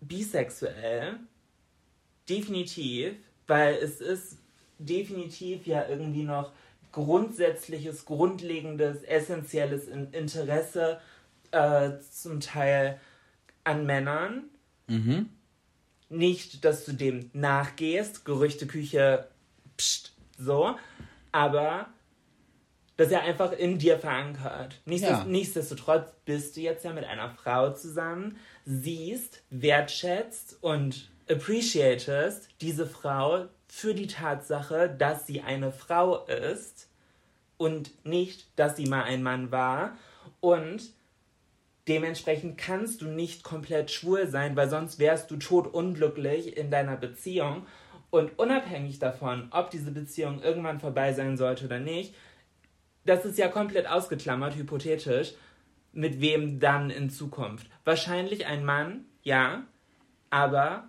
[0.00, 1.18] bisexuell.
[2.28, 3.14] Definitiv,
[3.46, 4.38] weil es ist
[4.78, 6.52] definitiv ja irgendwie noch
[6.92, 11.00] grundsätzliches, grundlegendes, essentielles Interesse
[11.50, 13.00] äh, zum Teil
[13.64, 14.44] an Männern.
[14.86, 15.28] Mhm.
[16.08, 19.26] Nicht, dass du dem nachgehst, Gerüchteküche,
[19.76, 20.76] pst, so,
[21.32, 21.88] aber
[22.96, 24.80] das ist ja einfach in dir verankert.
[24.84, 25.32] Nichtsdestotrotz, ja.
[25.32, 33.46] nichtsdestotrotz bist du jetzt ja mit einer Frau zusammen, siehst, wertschätzt und appreciatest diese Frau
[33.66, 36.88] für die Tatsache, dass sie eine Frau ist
[37.56, 39.96] und nicht, dass sie mal ein Mann war.
[40.40, 40.82] Und
[41.88, 47.66] dementsprechend kannst du nicht komplett schwul sein, weil sonst wärst du totunglücklich in deiner Beziehung.
[48.10, 52.14] Und unabhängig davon, ob diese Beziehung irgendwann vorbei sein sollte oder nicht,
[53.04, 55.32] das ist ja komplett ausgeklammert, hypothetisch,
[55.92, 57.68] mit wem dann in Zukunft.
[57.84, 59.64] Wahrscheinlich ein Mann, ja,
[60.30, 60.88] aber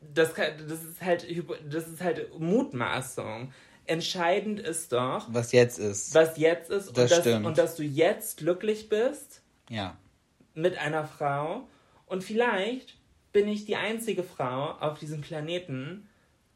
[0.00, 1.26] das, das, ist halt,
[1.68, 3.52] das ist halt Mutmaßung.
[3.86, 6.14] Entscheidend ist doch, was jetzt ist.
[6.14, 7.46] Was jetzt ist das und, dass, stimmt.
[7.46, 9.42] und dass du jetzt glücklich bist.
[9.68, 9.96] Ja.
[10.54, 11.68] Mit einer Frau.
[12.06, 12.96] Und vielleicht
[13.32, 16.08] bin ich die einzige Frau auf diesem Planeten,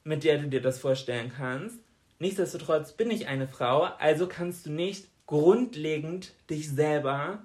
[0.04, 1.78] mit der du dir das vorstellen kannst.
[2.18, 7.38] Nichtsdestotrotz bin ich eine Frau, also kannst du nicht grundlegend dich selber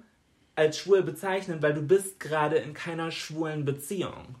[0.54, 4.36] als schwul bezeichnen, weil du bist gerade in keiner schwulen Beziehung.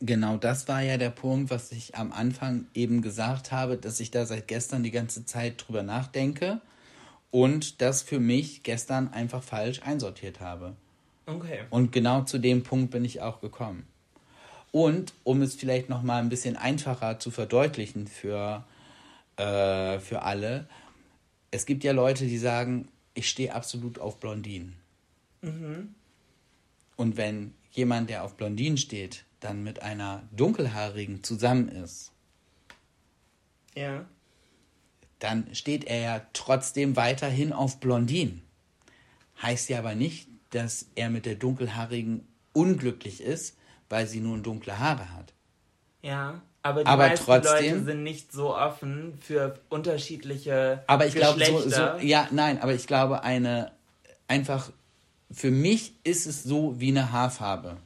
[0.00, 4.10] Genau das war ja der Punkt, was ich am Anfang eben gesagt habe, dass ich
[4.10, 6.60] da seit gestern die ganze Zeit drüber nachdenke
[7.30, 10.76] und das für mich gestern einfach falsch einsortiert habe.
[11.26, 11.60] Okay.
[11.70, 13.86] Und genau zu dem Punkt bin ich auch gekommen.
[14.72, 18.64] Und um es vielleicht noch mal ein bisschen einfacher zu verdeutlichen für,
[19.36, 20.68] äh, für alle,
[21.50, 24.74] es gibt ja Leute, die sagen, ich stehe absolut auf Blondinen.
[25.42, 25.94] Mhm.
[26.96, 32.12] Und wenn jemand, der auf Blondinen steht, dann mit einer dunkelhaarigen zusammen ist,
[33.74, 34.04] ja.
[35.18, 38.42] dann steht er ja trotzdem weiterhin auf Blondinen.
[39.42, 43.56] Heißt ja aber nicht, dass er mit der dunkelhaarigen unglücklich ist,
[43.88, 45.34] weil sie nun dunkle Haare hat.
[46.02, 51.14] Ja, aber die aber meisten trotzdem, Leute sind nicht so offen für unterschiedliche aber ich
[51.14, 53.70] glaube so, so, ja nein aber ich glaube eine
[54.26, 54.70] einfach
[55.30, 57.76] für mich ist es so wie eine Haarfarbe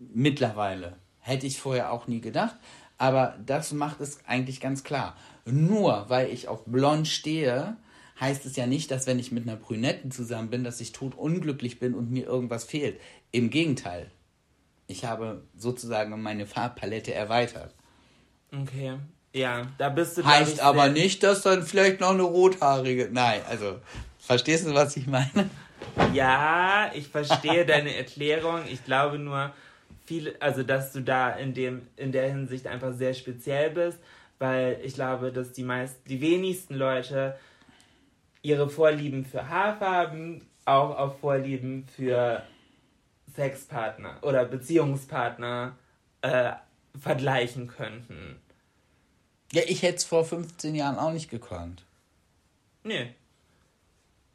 [0.00, 0.96] Mittlerweile.
[1.18, 2.56] Hätte ich vorher auch nie gedacht.
[2.96, 5.16] Aber das macht es eigentlich ganz klar.
[5.44, 7.76] Nur weil ich auf blond stehe,
[8.18, 11.14] heißt es ja nicht, dass wenn ich mit einer Brünetten zusammen bin, dass ich tot
[11.14, 12.98] unglücklich bin und mir irgendwas fehlt.
[13.30, 14.10] Im Gegenteil.
[14.86, 17.74] Ich habe sozusagen meine Farbpalette erweitert.
[18.52, 18.98] Okay.
[19.32, 20.24] Ja, da bist du.
[20.24, 23.08] Heißt aber nicht, dass dann vielleicht noch eine rothaarige.
[23.12, 23.76] Nein, also,
[24.18, 25.48] verstehst du, was ich meine?
[26.12, 28.62] Ja, ich verstehe deine Erklärung.
[28.68, 29.52] Ich glaube nur,
[30.04, 33.98] viel, also dass du da in dem, in der Hinsicht einfach sehr speziell bist,
[34.40, 37.38] weil ich glaube, dass die meisten, die wenigsten Leute
[38.42, 42.42] ihre Vorlieben für Haarfarben auch auf Vorlieben für
[43.36, 45.76] Sexpartner oder Beziehungspartner
[46.22, 46.52] äh,
[46.98, 48.40] vergleichen könnten.
[49.52, 51.84] Ja, ich hätte es vor 15 Jahren auch nicht gekonnt.
[52.84, 53.06] Nö.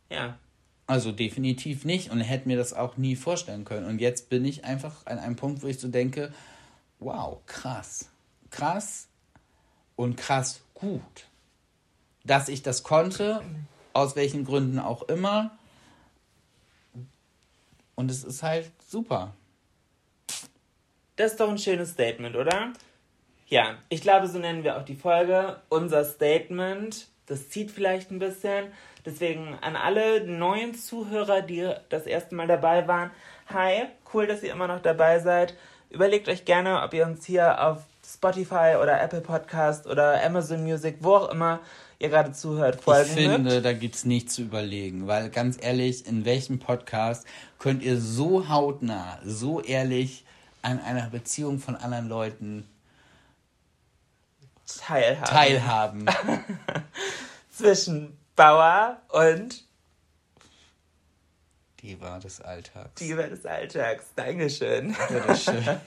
[0.10, 0.38] Ja.
[0.88, 3.88] Also definitiv nicht und hätte mir das auch nie vorstellen können.
[3.88, 6.34] Und jetzt bin ich einfach an einem Punkt, wo ich so denke,
[7.00, 8.10] wow, krass.
[8.52, 9.08] Krass
[9.96, 11.28] und krass gut.
[12.24, 13.42] Dass ich das konnte,
[13.94, 15.58] aus welchen Gründen auch immer.
[17.96, 19.34] Und es ist halt super.
[21.16, 22.74] Das ist doch ein schönes Statement, oder?
[23.48, 25.58] Ja, ich glaube, so nennen wir auch die Folge.
[25.70, 27.08] Unser Statement.
[27.28, 28.66] Das zieht vielleicht ein bisschen.
[29.06, 33.12] Deswegen an alle neuen Zuhörer, die das erste Mal dabei waren,
[33.48, 33.84] hi,
[34.14, 35.56] cool, dass ihr immer noch dabei seid.
[35.90, 40.98] Überlegt euch gerne, ob ihr uns hier auf Spotify oder Apple Podcast oder Amazon Music,
[41.00, 41.60] wo auch immer
[42.00, 43.66] ihr gerade zuhört, folgen Ich finde, mögt.
[43.66, 47.26] da gibt es nichts zu überlegen, weil ganz ehrlich, in welchem Podcast
[47.58, 50.25] könnt ihr so hautnah, so ehrlich
[50.66, 52.68] an einer Beziehung von anderen Leuten
[54.66, 56.06] Teilhaben.
[56.06, 56.06] teilhaben?
[57.52, 59.64] Zwischen Bauer und
[61.82, 62.96] Die war des Alltags.
[62.96, 64.08] Diva des Alltags.
[64.16, 64.96] Dankeschön.
[65.10, 65.64] Bitteschön.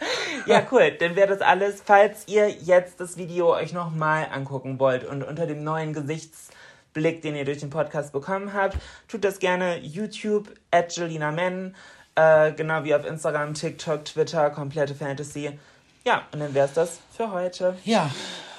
[0.47, 0.93] Ja, cool.
[0.93, 1.83] Dann wäre das alles.
[1.85, 7.35] Falls ihr jetzt das Video euch nochmal angucken wollt und unter dem neuen Gesichtsblick, den
[7.35, 8.79] ihr durch den Podcast bekommen habt,
[9.09, 11.75] tut das gerne YouTube, at Jelina Men,
[12.19, 15.57] äh, genau wie auf Instagram, TikTok, Twitter, komplette Fantasy.
[16.05, 17.77] Ja, und dann wäre es das für heute.
[17.85, 18.11] Ja,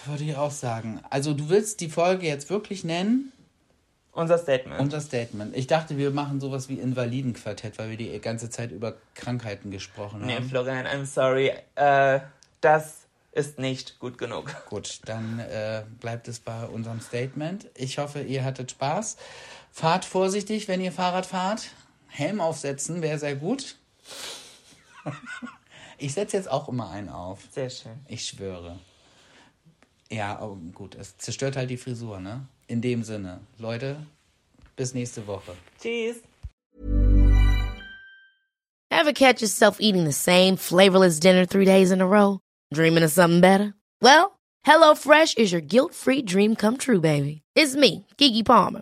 [0.06, 1.02] würde ich auch sagen.
[1.10, 3.34] Also du willst die Folge jetzt wirklich nennen?
[4.14, 4.80] Unser Statement.
[4.80, 5.56] Unser Statement.
[5.58, 10.22] Ich dachte, wir machen sowas wie Invalidenquartett, weil wir die ganze Zeit über Krankheiten gesprochen
[10.26, 10.50] nee, haben.
[10.50, 11.52] Florian, I'm sorry.
[11.76, 12.22] Äh,
[12.62, 14.56] das ist nicht gut genug.
[14.70, 17.68] Gut, dann äh, bleibt es bei unserem Statement.
[17.76, 19.18] Ich hoffe, ihr hattet Spaß.
[19.72, 21.70] Fahrt vorsichtig, wenn ihr Fahrrad fahrt.
[22.10, 23.78] Helm aufsetzen wäre sehr gut.
[26.02, 27.42] Ich setze jetzt auch immer einen auf.
[27.52, 28.00] Sehr schön.
[28.08, 28.80] Ich schwöre.
[30.10, 32.48] Ja, oh, gut, es zerstört halt die Frisur, ne?
[32.68, 33.42] In dem Sinne.
[33.58, 33.98] Leute,
[34.78, 35.52] bis nächste Woche.
[35.82, 36.22] Tschüss.
[38.90, 42.40] Ever catch yourself eating the same flavorless dinner three days in a row?
[42.74, 43.74] Dreaming of something better?
[44.02, 47.42] Well, HelloFresh is your guilt-free dream come true, baby.
[47.56, 48.82] It's me, Kiki Palmer.